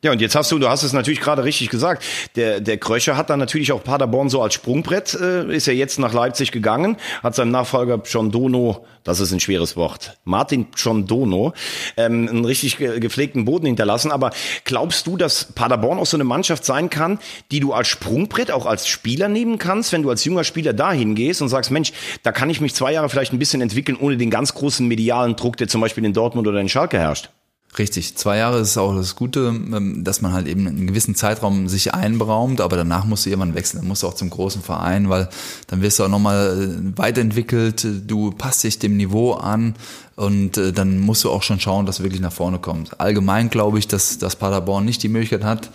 ja, 0.00 0.12
und 0.12 0.20
jetzt 0.20 0.36
hast 0.36 0.52
du, 0.52 0.60
du 0.60 0.68
hast 0.68 0.84
es 0.84 0.92
natürlich 0.92 1.20
gerade 1.20 1.42
richtig 1.42 1.70
gesagt, 1.70 2.04
der, 2.36 2.60
der 2.60 2.78
Kröcher 2.78 3.16
hat 3.16 3.30
dann 3.30 3.40
natürlich 3.40 3.72
auch 3.72 3.82
Paderborn 3.82 4.28
so 4.28 4.40
als 4.40 4.54
Sprungbrett, 4.54 5.14
äh, 5.20 5.52
ist 5.52 5.66
ja 5.66 5.72
jetzt 5.72 5.98
nach 5.98 6.12
Leipzig 6.12 6.52
gegangen, 6.52 6.96
hat 7.20 7.34
seinem 7.34 7.50
Nachfolger 7.50 8.00
John 8.04 8.30
Dono, 8.30 8.86
das 9.02 9.18
ist 9.18 9.32
ein 9.32 9.40
schweres 9.40 9.76
Wort, 9.76 10.16
Martin 10.22 10.68
John 10.76 11.06
Dono, 11.06 11.52
ähm, 11.96 12.28
einen 12.28 12.44
richtig 12.44 12.76
gepflegten 12.76 13.44
Boden 13.44 13.66
hinterlassen. 13.66 14.12
Aber 14.12 14.30
glaubst 14.64 15.08
du, 15.08 15.16
dass 15.16 15.46
Paderborn 15.46 15.98
auch 15.98 16.06
so 16.06 16.16
eine 16.16 16.24
Mannschaft 16.24 16.64
sein 16.64 16.90
kann, 16.90 17.18
die 17.50 17.58
du 17.58 17.72
als 17.72 17.88
Sprungbrett 17.88 18.52
auch 18.52 18.66
als 18.66 18.86
Spieler 18.86 19.28
nehmen 19.28 19.58
kannst, 19.58 19.92
wenn 19.92 20.04
du 20.04 20.10
als 20.10 20.24
junger 20.24 20.44
Spieler 20.44 20.74
dahin 20.74 21.16
gehst 21.16 21.42
und 21.42 21.48
sagst, 21.48 21.72
Mensch, 21.72 21.92
da 22.22 22.30
kann 22.30 22.50
ich 22.50 22.60
mich 22.60 22.72
zwei 22.72 22.92
Jahre 22.92 23.08
vielleicht 23.08 23.32
ein 23.32 23.40
bisschen 23.40 23.62
entwickeln, 23.62 23.98
ohne 24.00 24.16
den 24.16 24.30
ganz 24.30 24.54
großen 24.54 24.86
medialen 24.86 25.34
Druck, 25.34 25.56
der 25.56 25.66
zum 25.66 25.80
Beispiel 25.80 26.04
in 26.04 26.12
Dortmund 26.12 26.46
oder 26.46 26.60
in 26.60 26.68
Schalke 26.68 27.00
herrscht? 27.00 27.30
Richtig, 27.76 28.16
zwei 28.16 28.38
Jahre 28.38 28.60
ist 28.60 28.78
auch 28.78 28.94
das 28.94 29.14
Gute, 29.14 29.48
ähm, 29.48 30.02
dass 30.02 30.22
man 30.22 30.32
halt 30.32 30.48
eben 30.48 30.66
einen 30.66 30.86
gewissen 30.86 31.14
Zeitraum 31.14 31.68
sich 31.68 31.92
einberaumt, 31.92 32.62
aber 32.62 32.76
danach 32.76 33.04
musst 33.04 33.26
du 33.26 33.30
irgendwann 33.30 33.54
wechseln, 33.54 33.80
dann 33.80 33.88
musst 33.88 34.02
du 34.02 34.06
auch 34.06 34.14
zum 34.14 34.30
großen 34.30 34.62
Verein, 34.62 35.10
weil 35.10 35.28
dann 35.66 35.82
wirst 35.82 35.98
du 35.98 36.04
auch 36.04 36.08
nochmal 36.08 36.58
äh, 36.62 36.98
weiterentwickelt, 36.98 37.86
du 38.06 38.30
passt 38.30 38.64
dich 38.64 38.78
dem 38.78 38.96
Niveau 38.96 39.34
an 39.34 39.74
und 40.16 40.56
äh, 40.56 40.72
dann 40.72 40.98
musst 40.98 41.24
du 41.24 41.30
auch 41.30 41.42
schon 41.42 41.60
schauen, 41.60 41.84
dass 41.84 41.98
du 41.98 42.04
wirklich 42.04 42.22
nach 42.22 42.32
vorne 42.32 42.58
kommst. 42.58 42.98
Allgemein 43.00 43.50
glaube 43.50 43.78
ich, 43.78 43.86
dass, 43.86 44.16
dass 44.16 44.36
Paderborn 44.36 44.86
nicht 44.86 45.02
die 45.02 45.10
Möglichkeit 45.10 45.44
hat, 45.44 45.70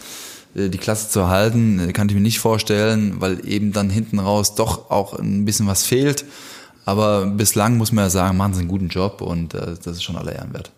äh, 0.55 0.69
die 0.69 0.79
Klasse 0.79 1.09
zu 1.09 1.29
halten, 1.29 1.93
kann 1.93 2.09
ich 2.09 2.15
mir 2.15 2.21
nicht 2.21 2.39
vorstellen, 2.39 3.21
weil 3.21 3.47
eben 3.47 3.71
dann 3.71 3.91
hinten 3.91 4.17
raus 4.17 4.55
doch 4.55 4.89
auch 4.89 5.13
ein 5.19 5.45
bisschen 5.45 5.67
was 5.67 5.85
fehlt. 5.85 6.25
Aber 6.85 7.27
bislang 7.27 7.77
muss 7.77 7.91
man 7.91 8.05
ja 8.05 8.09
sagen, 8.09 8.35
machen 8.35 8.55
sie 8.55 8.61
einen 8.61 8.69
guten 8.69 8.89
Job 8.89 9.21
und 9.21 9.53
das 9.53 9.87
ist 9.87 10.03
schon 10.03 10.17
aller 10.17 10.33
Ehren 10.33 10.53
wert. 10.53 10.73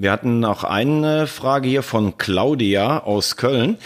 Wir 0.00 0.12
hatten 0.12 0.46
auch 0.46 0.64
eine 0.64 1.26
Frage 1.26 1.68
hier 1.68 1.82
von 1.82 2.16
Claudia 2.16 3.00
aus 3.00 3.36
Köln, 3.36 3.76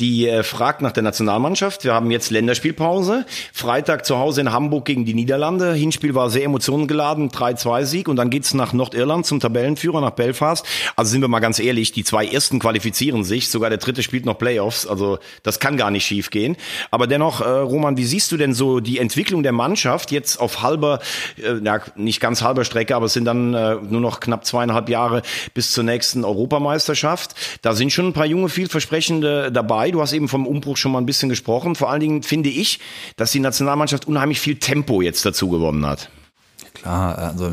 die 0.00 0.26
äh, 0.26 0.42
fragt 0.42 0.82
nach 0.82 0.90
der 0.90 1.04
Nationalmannschaft. 1.04 1.84
Wir 1.84 1.94
haben 1.94 2.10
jetzt 2.10 2.32
Länderspielpause. 2.32 3.24
Freitag 3.52 4.04
zu 4.04 4.18
Hause 4.18 4.40
in 4.40 4.50
Hamburg 4.50 4.84
gegen 4.84 5.04
die 5.04 5.14
Niederlande. 5.14 5.72
Hinspiel 5.72 6.16
war 6.16 6.28
sehr 6.28 6.42
emotionengeladen, 6.42 7.30
3-2-Sieg. 7.30 8.08
Und 8.08 8.16
dann 8.16 8.30
geht's 8.30 8.52
nach 8.52 8.72
Nordirland 8.72 9.26
zum 9.26 9.38
Tabellenführer, 9.38 10.00
nach 10.00 10.10
Belfast. 10.10 10.66
Also 10.96 11.12
sind 11.12 11.20
wir 11.20 11.28
mal 11.28 11.38
ganz 11.38 11.60
ehrlich, 11.60 11.92
die 11.92 12.02
zwei 12.02 12.26
ersten 12.26 12.58
qualifizieren 12.58 13.22
sich. 13.22 13.48
Sogar 13.48 13.70
der 13.70 13.78
dritte 13.78 14.02
spielt 14.02 14.26
noch 14.26 14.38
Playoffs. 14.38 14.88
Also 14.88 15.20
das 15.44 15.60
kann 15.60 15.76
gar 15.76 15.92
nicht 15.92 16.04
schief 16.04 16.30
gehen. 16.30 16.56
Aber 16.90 17.06
dennoch, 17.06 17.42
äh, 17.42 17.48
Roman, 17.48 17.96
wie 17.96 18.06
siehst 18.06 18.32
du 18.32 18.36
denn 18.36 18.54
so 18.54 18.80
die 18.80 18.98
Entwicklung 18.98 19.44
der 19.44 19.52
Mannschaft 19.52 20.10
jetzt 20.10 20.40
auf 20.40 20.62
halber, 20.62 20.98
äh, 21.36 21.64
ja, 21.64 21.78
nicht 21.94 22.18
ganz 22.18 22.42
halber 22.42 22.64
Strecke, 22.64 22.96
aber 22.96 23.06
es 23.06 23.12
sind 23.12 23.24
dann 23.24 23.54
äh, 23.54 23.76
nur 23.76 24.00
noch 24.00 24.18
knapp 24.18 24.44
zweieinhalb 24.44 24.88
Jahre 24.88 25.22
bis 25.60 25.72
zur 25.72 25.84
nächsten 25.84 26.24
Europameisterschaft. 26.24 27.34
Da 27.60 27.74
sind 27.74 27.92
schon 27.92 28.06
ein 28.06 28.12
paar 28.14 28.24
junge, 28.24 28.48
vielversprechende 28.48 29.52
dabei. 29.52 29.90
Du 29.90 30.00
hast 30.00 30.14
eben 30.14 30.26
vom 30.26 30.46
Umbruch 30.46 30.78
schon 30.78 30.90
mal 30.90 30.98
ein 30.98 31.04
bisschen 31.04 31.28
gesprochen. 31.28 31.74
Vor 31.74 31.90
allen 31.90 32.00
Dingen 32.00 32.22
finde 32.22 32.48
ich, 32.48 32.80
dass 33.16 33.32
die 33.32 33.40
Nationalmannschaft 33.40 34.08
unheimlich 34.08 34.40
viel 34.40 34.56
Tempo 34.56 35.02
jetzt 35.02 35.26
dazu 35.26 35.50
gewonnen 35.50 35.84
hat. 35.84 36.08
Klar, 36.82 37.18
also 37.18 37.52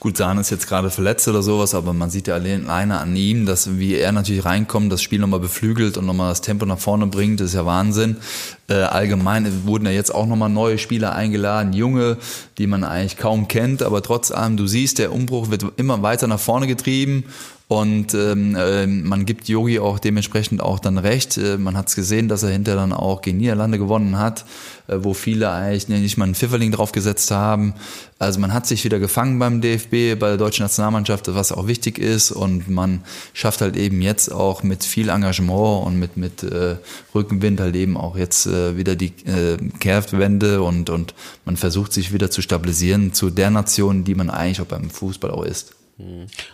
gut, 0.00 0.16
Sahne 0.16 0.40
ist 0.40 0.50
jetzt 0.50 0.66
gerade 0.66 0.90
verletzt 0.90 1.28
oder 1.28 1.40
sowas, 1.40 1.74
aber 1.74 1.92
man 1.92 2.10
sieht 2.10 2.26
ja 2.26 2.34
alleine 2.34 2.98
an 2.98 3.14
ihm, 3.14 3.46
dass 3.46 3.78
wie 3.78 3.94
er 3.94 4.10
natürlich 4.10 4.44
reinkommt, 4.44 4.90
das 4.90 5.02
Spiel 5.02 5.20
nochmal 5.20 5.38
beflügelt 5.38 5.96
und 5.96 6.06
nochmal 6.06 6.30
das 6.30 6.40
Tempo 6.40 6.66
nach 6.66 6.78
vorne 6.78 7.06
bringt, 7.06 7.38
das 7.38 7.48
ist 7.48 7.54
ja 7.54 7.64
Wahnsinn. 7.64 8.16
Äh, 8.68 8.74
allgemein 8.74 9.66
wurden 9.66 9.86
ja 9.86 9.92
jetzt 9.92 10.12
auch 10.12 10.26
nochmal 10.26 10.48
neue 10.48 10.78
Spieler 10.78 11.14
eingeladen, 11.14 11.74
junge, 11.74 12.16
die 12.58 12.66
man 12.66 12.82
eigentlich 12.82 13.16
kaum 13.16 13.46
kennt, 13.46 13.82
aber 13.82 14.02
trotz 14.02 14.32
allem, 14.32 14.56
du 14.56 14.66
siehst, 14.66 14.98
der 14.98 15.12
Umbruch 15.12 15.50
wird 15.50 15.64
immer 15.76 16.02
weiter 16.02 16.26
nach 16.26 16.40
vorne 16.40 16.66
getrieben 16.66 17.24
und 17.68 18.14
ähm, 18.14 18.54
äh, 18.54 18.86
man 18.86 19.26
gibt 19.26 19.48
Yogi 19.48 19.80
auch 19.80 19.98
dementsprechend 19.98 20.60
auch 20.60 20.78
dann 20.78 20.98
recht. 20.98 21.36
Äh, 21.36 21.58
man 21.58 21.76
hat 21.76 21.88
es 21.88 21.96
gesehen, 21.96 22.28
dass 22.28 22.44
er 22.44 22.50
hinterher 22.50 22.80
dann 22.80 22.92
auch 22.92 23.22
gegen 23.22 23.38
Niederlande 23.38 23.76
gewonnen 23.76 24.18
hat, 24.18 24.44
äh, 24.86 24.98
wo 25.00 25.14
viele 25.14 25.50
eigentlich 25.50 25.88
nicht 25.88 26.16
mal 26.16 26.26
einen 26.26 26.36
Pfifferling 26.36 26.70
draufgesetzt 26.70 27.32
haben. 27.32 27.74
Also 28.20 28.38
man 28.38 28.54
hat 28.54 28.68
sich 28.68 28.84
wieder 28.84 29.00
gefangen 29.00 29.40
beim 29.40 29.60
DFB, 29.60 30.16
bei 30.16 30.28
der 30.28 30.36
deutschen 30.36 30.62
Nationalmannschaft, 30.62 31.34
was 31.34 31.50
auch 31.50 31.66
wichtig 31.66 31.98
ist. 31.98 32.30
Und 32.30 32.70
man 32.70 33.02
schafft 33.32 33.60
halt 33.60 33.76
eben 33.76 34.00
jetzt 34.00 34.30
auch 34.30 34.62
mit 34.62 34.84
viel 34.84 35.08
Engagement 35.08 35.86
und 35.88 35.98
mit, 35.98 36.16
mit 36.16 36.44
äh, 36.44 36.76
Rückenwind 37.16 37.58
halt 37.58 37.74
eben 37.74 37.96
auch 37.96 38.16
jetzt 38.16 38.46
äh, 38.46 38.76
wieder 38.76 38.94
die 38.94 39.12
äh, 39.26 39.56
Kehrtwende 39.80 40.62
und, 40.62 40.88
und 40.88 41.14
man 41.44 41.56
versucht 41.56 41.92
sich 41.92 42.12
wieder 42.12 42.30
zu 42.30 42.42
stabilisieren 42.42 43.12
zu 43.12 43.28
der 43.28 43.50
Nation, 43.50 44.04
die 44.04 44.14
man 44.14 44.30
eigentlich 44.30 44.60
auch 44.60 44.66
beim 44.66 44.88
Fußball 44.88 45.32
auch 45.32 45.44
ist. 45.44 45.75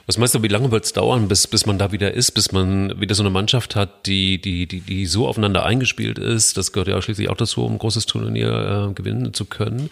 Was 0.07 0.18
meinst 0.18 0.36
du, 0.36 0.43
wie 0.45 0.49
lange 0.49 0.70
wird 0.70 0.84
es 0.84 0.93
dauern, 0.93 1.26
bis, 1.26 1.49
bis 1.49 1.66
man 1.66 1.76
da 1.76 1.90
wieder 1.90 2.14
ist, 2.14 2.30
bis 2.30 2.53
man 2.53 3.01
wieder 3.01 3.16
so 3.16 3.24
eine 3.24 3.30
Mannschaft 3.30 3.74
hat, 3.74 4.07
die, 4.07 4.40
die, 4.40 4.68
die, 4.68 4.80
die 4.80 5.05
so 5.07 5.26
aufeinander 5.26 5.64
eingespielt 5.66 6.16
ist? 6.20 6.57
Das 6.57 6.70
gehört 6.70 6.86
ja 6.86 7.03
schließlich 7.03 7.28
auch 7.28 7.36
dazu, 7.36 7.64
um 7.64 7.72
ein 7.72 7.78
großes 7.78 8.07
Turnier 8.07 8.90
äh, 8.90 8.95
gewinnen 8.95 9.34
zu 9.34 9.45
können. 9.45 9.90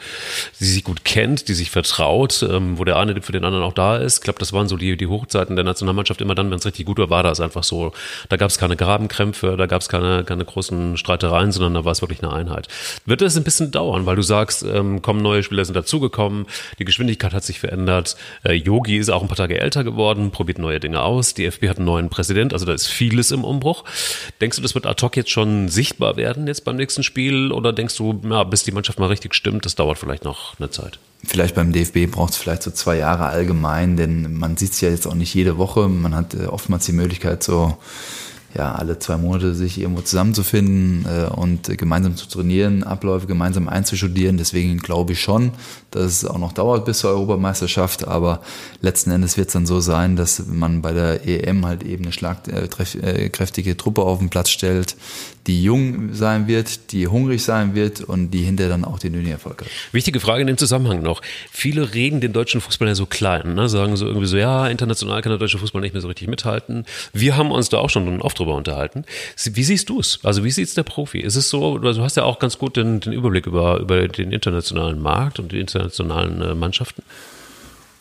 Die 0.60 0.64
sich 0.64 0.84
gut 0.84 1.04
kennt, 1.04 1.48
die 1.48 1.54
sich 1.54 1.72
vertraut, 1.72 2.46
ähm, 2.48 2.78
wo 2.78 2.84
der 2.84 2.96
eine 2.96 3.20
für 3.22 3.32
den 3.32 3.44
anderen 3.44 3.64
auch 3.64 3.72
da 3.72 3.96
ist. 3.96 4.18
Ich 4.18 4.22
glaube, 4.22 4.38
das 4.38 4.52
waren 4.52 4.68
so 4.68 4.76
die, 4.76 4.96
die 4.96 5.08
Hochzeiten 5.08 5.56
der 5.56 5.64
Nationalmannschaft 5.64 6.20
immer 6.20 6.36
dann, 6.36 6.48
wenn 6.52 6.58
es 6.58 6.66
richtig 6.66 6.86
gut 6.86 6.98
war, 6.98 7.10
war 7.10 7.24
das 7.24 7.40
einfach 7.40 7.64
so. 7.64 7.90
Da 8.28 8.36
gab 8.36 8.50
es 8.50 8.58
keine 8.58 8.76
Grabenkrämpfe, 8.76 9.56
da 9.56 9.66
gab 9.66 9.80
es 9.80 9.88
keine, 9.88 10.22
keine 10.22 10.44
großen 10.44 10.96
Streitereien, 10.96 11.50
sondern 11.50 11.74
da 11.74 11.84
war 11.84 11.90
es 11.90 12.02
wirklich 12.02 12.22
eine 12.22 12.32
Einheit. 12.32 12.68
Wird 13.04 13.20
das 13.20 13.36
ein 13.36 13.42
bisschen 13.42 13.72
dauern, 13.72 14.06
weil 14.06 14.14
du 14.14 14.22
sagst, 14.22 14.62
ähm, 14.62 15.02
kommen 15.02 15.22
neue 15.22 15.42
Spieler 15.42 15.64
sind 15.64 15.74
dazugekommen, 15.74 16.46
die 16.78 16.84
Geschwindigkeit 16.84 17.32
hat 17.32 17.42
sich 17.42 17.58
verändert, 17.58 18.16
äh, 18.44 18.52
Yogi 18.52 18.96
ist 18.96 19.08
auch 19.08 19.22
ein 19.22 19.28
paar 19.28 19.39
Tage 19.40 19.60
älter 19.60 19.84
geworden, 19.84 20.30
probiert 20.30 20.58
neue 20.58 20.80
Dinge 20.80 21.02
aus. 21.02 21.34
Die 21.34 21.46
FB 21.46 21.68
hat 21.68 21.76
einen 21.78 21.86
neuen 21.86 22.10
Präsident, 22.10 22.52
also 22.52 22.66
da 22.66 22.72
ist 22.72 22.86
vieles 22.86 23.30
im 23.30 23.44
Umbruch. 23.44 23.84
Denkst 24.40 24.56
du, 24.56 24.62
das 24.62 24.74
wird 24.74 24.86
ad 24.86 25.04
hoc 25.04 25.16
jetzt 25.16 25.30
schon 25.30 25.68
sichtbar 25.68 26.16
werden 26.16 26.46
jetzt 26.46 26.64
beim 26.64 26.76
nächsten 26.76 27.02
Spiel 27.02 27.52
oder 27.52 27.72
denkst 27.72 27.96
du, 27.96 28.20
ja, 28.28 28.44
bis 28.44 28.64
die 28.64 28.72
Mannschaft 28.72 28.98
mal 28.98 29.06
richtig 29.06 29.34
stimmt, 29.34 29.64
das 29.64 29.74
dauert 29.74 29.98
vielleicht 29.98 30.24
noch 30.24 30.58
eine 30.58 30.70
Zeit? 30.70 30.98
Vielleicht 31.24 31.54
beim 31.54 31.72
DFB 31.72 32.10
braucht 32.10 32.32
es 32.32 32.38
vielleicht 32.38 32.62
so 32.62 32.70
zwei 32.70 32.96
Jahre 32.96 33.26
allgemein, 33.26 33.96
denn 33.96 34.34
man 34.34 34.56
sieht 34.56 34.72
es 34.72 34.80
ja 34.80 34.88
jetzt 34.88 35.06
auch 35.06 35.14
nicht 35.14 35.34
jede 35.34 35.58
Woche. 35.58 35.88
Man 35.88 36.14
hat 36.14 36.34
äh, 36.34 36.46
oftmals 36.46 36.86
die 36.86 36.92
Möglichkeit, 36.92 37.42
so 37.42 37.76
ja, 38.56 38.74
alle 38.74 38.98
zwei 38.98 39.16
Monate 39.16 39.54
sich 39.54 39.78
irgendwo 39.78 40.02
zusammenzufinden 40.02 41.06
äh, 41.06 41.30
und 41.30 41.76
gemeinsam 41.78 42.16
zu 42.16 42.28
trainieren, 42.28 42.82
Abläufe 42.82 43.26
gemeinsam 43.26 43.68
einzustudieren. 43.68 44.38
Deswegen 44.38 44.78
glaube 44.78 45.12
ich 45.12 45.20
schon, 45.20 45.52
dass 45.92 46.04
es 46.04 46.24
auch 46.24 46.38
noch 46.38 46.52
dauert 46.52 46.84
bis 46.84 46.98
zur 46.98 47.10
Europameisterschaft, 47.10 48.08
aber 48.08 48.40
letzten 48.80 49.12
Endes 49.12 49.36
wird 49.36 49.48
es 49.48 49.52
dann 49.52 49.66
so 49.66 49.80
sein, 49.80 50.16
dass 50.16 50.46
man 50.46 50.82
bei 50.82 50.92
der 50.92 51.26
EM 51.26 51.64
halt 51.64 51.84
eben 51.84 52.04
eine 52.04 52.12
schlagkräftige 52.12 53.76
Truppe 53.76 54.02
auf 54.02 54.18
den 54.18 54.30
Platz 54.30 54.50
stellt, 54.50 54.96
die 55.46 55.62
jung 55.62 56.12
sein 56.12 56.48
wird, 56.48 56.92
die 56.92 57.06
hungrig 57.06 57.42
sein 57.44 57.74
wird 57.74 58.00
und 58.00 58.30
die 58.30 58.42
hinterher 58.42 58.70
dann 58.70 58.84
auch 58.84 58.98
den 58.98 59.26
Erfolg 59.26 59.62
hat. 59.62 59.68
Wichtige 59.92 60.20
Frage 60.20 60.42
in 60.42 60.46
dem 60.46 60.58
Zusammenhang 60.58 61.02
noch. 61.02 61.22
Viele 61.50 61.94
reden 61.94 62.20
den 62.20 62.32
deutschen 62.32 62.60
Fußball 62.60 62.88
ja 62.88 62.94
so 62.94 63.06
klein, 63.06 63.54
ne? 63.54 63.68
sagen 63.68 63.96
so 63.96 64.06
irgendwie 64.06 64.26
so, 64.26 64.36
ja, 64.36 64.66
international 64.66 65.22
kann 65.22 65.30
der 65.30 65.38
deutsche 65.38 65.58
Fußball 65.58 65.80
nicht 65.80 65.92
mehr 65.92 66.02
so 66.02 66.08
richtig 66.08 66.28
mithalten. 66.28 66.84
Wir 67.12 67.36
haben 67.36 67.50
uns 67.52 67.68
da 67.68 67.78
auch 67.78 67.90
schon 67.90 68.20
oft 68.20 68.39
drüber 68.40 68.54
unterhalten. 68.54 69.04
Wie 69.52 69.62
siehst 69.62 69.88
du 69.88 70.00
es? 70.00 70.18
Also 70.22 70.44
wie 70.44 70.50
sieht 70.50 70.68
es 70.68 70.74
der 70.74 70.82
Profi? 70.82 71.20
Ist 71.20 71.36
es 71.36 71.48
so, 71.50 71.78
du 71.78 72.02
hast 72.02 72.16
ja 72.16 72.24
auch 72.24 72.38
ganz 72.38 72.58
gut 72.58 72.76
den, 72.76 73.00
den 73.00 73.12
Überblick 73.12 73.46
über, 73.46 73.78
über 73.78 74.08
den 74.08 74.32
internationalen 74.32 75.00
Markt 75.00 75.38
und 75.38 75.52
die 75.52 75.60
internationalen 75.60 76.42
äh, 76.42 76.54
Mannschaften. 76.54 77.02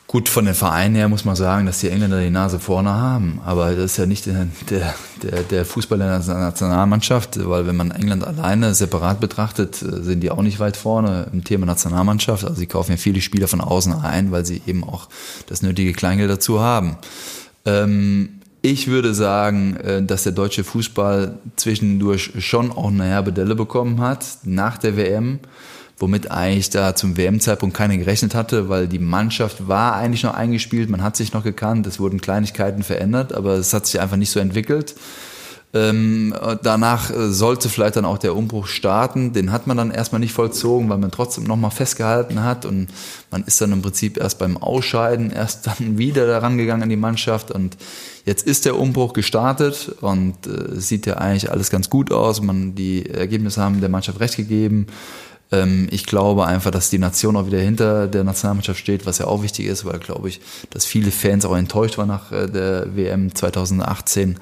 Gut, 0.09 0.27
von 0.27 0.45
den 0.45 0.55
Vereinen 0.55 0.95
her 0.95 1.07
muss 1.07 1.23
man 1.23 1.35
sagen, 1.35 1.67
dass 1.67 1.81
die 1.81 1.89
Engländer 1.89 2.19
die 2.19 2.31
Nase 2.31 2.59
vorne 2.59 2.89
haben. 2.89 3.39
Aber 3.45 3.75
das 3.75 3.91
ist 3.91 3.97
ja 3.97 4.07
nicht 4.07 4.25
der, 4.25 4.47
der, 5.21 5.43
der 5.43 5.65
Fußball 5.65 5.99
der 5.99 6.17
Nationalmannschaft, 6.17 7.47
weil 7.47 7.67
wenn 7.67 7.75
man 7.75 7.91
England 7.91 8.25
alleine 8.25 8.73
separat 8.73 9.19
betrachtet, 9.19 9.75
sind 9.75 10.21
die 10.21 10.31
auch 10.31 10.41
nicht 10.41 10.59
weit 10.59 10.77
vorne 10.77 11.27
im 11.31 11.43
Thema 11.43 11.67
Nationalmannschaft. 11.67 12.43
Also 12.43 12.55
sie 12.55 12.65
kaufen 12.65 12.93
ja 12.93 12.97
viele 12.97 13.21
Spieler 13.21 13.47
von 13.47 13.61
außen 13.61 13.93
ein, 13.93 14.31
weil 14.31 14.47
sie 14.47 14.63
eben 14.65 14.83
auch 14.83 15.09
das 15.45 15.61
nötige 15.61 15.93
Kleingeld 15.93 16.31
dazu 16.31 16.59
haben. 16.59 16.97
Ähm, 17.65 18.38
ich 18.61 18.87
würde 18.87 19.13
sagen, 19.13 19.77
äh, 19.77 20.03
dass 20.03 20.23
der 20.23 20.33
deutsche 20.33 20.63
Fußball 20.63 21.37
zwischendurch 21.55 22.31
schon 22.39 22.71
auch 22.71 22.89
eine 22.89 23.05
herbe 23.05 23.31
Delle 23.33 23.55
bekommen 23.55 24.01
hat 24.01 24.25
nach 24.43 24.77
der 24.77 24.97
WM 24.97 25.39
womit 25.99 26.31
eigentlich 26.31 26.69
da 26.69 26.95
zum 26.95 27.17
WM-Zeitpunkt 27.17 27.75
keiner 27.75 27.97
gerechnet 27.97 28.33
hatte, 28.33 28.69
weil 28.69 28.87
die 28.87 28.99
Mannschaft 28.99 29.67
war 29.67 29.95
eigentlich 29.95 30.23
noch 30.23 30.33
eingespielt, 30.33 30.89
man 30.89 31.03
hat 31.03 31.15
sich 31.15 31.33
noch 31.33 31.43
gekannt, 31.43 31.85
es 31.87 31.99
wurden 31.99 32.21
Kleinigkeiten 32.21 32.83
verändert, 32.83 33.33
aber 33.33 33.53
es 33.55 33.73
hat 33.73 33.85
sich 33.85 33.99
einfach 33.99 34.17
nicht 34.17 34.31
so 34.31 34.39
entwickelt. 34.39 34.95
Ähm, 35.71 36.33
danach 36.63 37.11
äh, 37.11 37.31
sollte 37.31 37.69
vielleicht 37.69 37.95
dann 37.95 38.05
auch 38.05 38.17
der 38.17 38.35
Umbruch 38.35 38.65
starten. 38.65 39.33
Den 39.33 39.51
hat 39.51 39.67
man 39.67 39.77
dann 39.77 39.91
erstmal 39.91 40.19
nicht 40.19 40.33
vollzogen, 40.33 40.89
weil 40.89 40.97
man 40.97 41.11
trotzdem 41.11 41.43
nochmal 41.43 41.69
festgehalten 41.69 42.43
hat 42.43 42.65
und 42.65 42.87
man 43.29 43.43
ist 43.43 43.61
dann 43.61 43.71
im 43.71 43.83
Prinzip 43.83 44.17
erst 44.17 44.39
beim 44.39 44.57
Ausscheiden 44.57 45.29
erst 45.29 45.67
dann 45.67 45.75
wieder 45.99 46.25
daran 46.25 46.57
gegangen 46.57 46.83
an 46.83 46.89
die 46.89 46.95
Mannschaft 46.95 47.51
und 47.51 47.77
jetzt 48.25 48.47
ist 48.47 48.65
der 48.65 48.79
Umbruch 48.79 49.13
gestartet 49.13 49.95
und 50.01 50.47
äh, 50.47 50.79
sieht 50.79 51.05
ja 51.05 51.17
eigentlich 51.17 51.51
alles 51.51 51.69
ganz 51.69 51.91
gut 51.91 52.11
aus. 52.11 52.41
Man, 52.41 52.73
die 52.73 53.05
Ergebnisse 53.07 53.61
haben 53.61 53.79
der 53.79 53.89
Mannschaft 53.89 54.19
recht 54.19 54.37
gegeben. 54.37 54.87
Ähm, 55.51 55.87
ich 55.91 56.05
glaube 56.05 56.45
einfach, 56.45 56.71
dass 56.71 56.89
die 56.89 56.99
Nation 56.99 57.35
auch 57.35 57.47
wieder 57.47 57.59
hinter 57.59 58.07
der 58.07 58.23
Nationalmannschaft 58.23 58.79
steht, 58.79 59.05
was 59.05 59.17
ja 59.17 59.27
auch 59.27 59.41
wichtig 59.41 59.65
ist, 59.65 59.85
weil 59.85 59.99
glaube 59.99 60.29
ich, 60.29 60.41
dass 60.69 60.85
viele 60.85 61.11
Fans 61.11 61.45
auch 61.45 61.55
enttäuscht 61.55 61.97
waren 61.97 62.07
nach 62.07 62.31
äh, 62.31 62.47
der 62.47 62.95
WM 62.95 63.33
2018. 63.33 64.39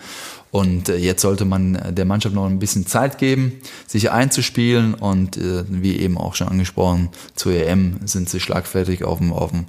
Und 0.51 0.89
äh, 0.89 0.97
jetzt 0.97 1.21
sollte 1.21 1.45
man 1.45 1.93
der 1.95 2.05
Mannschaft 2.05 2.33
noch 2.33 2.45
ein 2.45 2.59
bisschen 2.59 2.87
Zeit 2.87 3.17
geben, 3.17 3.53
sich 3.85 4.11
einzuspielen. 4.11 4.93
Und 4.93 5.37
äh, 5.37 5.63
wie 5.67 5.97
eben 5.97 6.17
auch 6.17 6.35
schon 6.35 6.47
angesprochen, 6.47 7.09
zur 7.35 7.53
EM 7.53 7.99
sind 8.05 8.29
sie 8.29 8.39
schlagfertig 8.39 9.03
auf 9.03 9.19
dem, 9.19 9.33
auf 9.33 9.51
dem, 9.51 9.65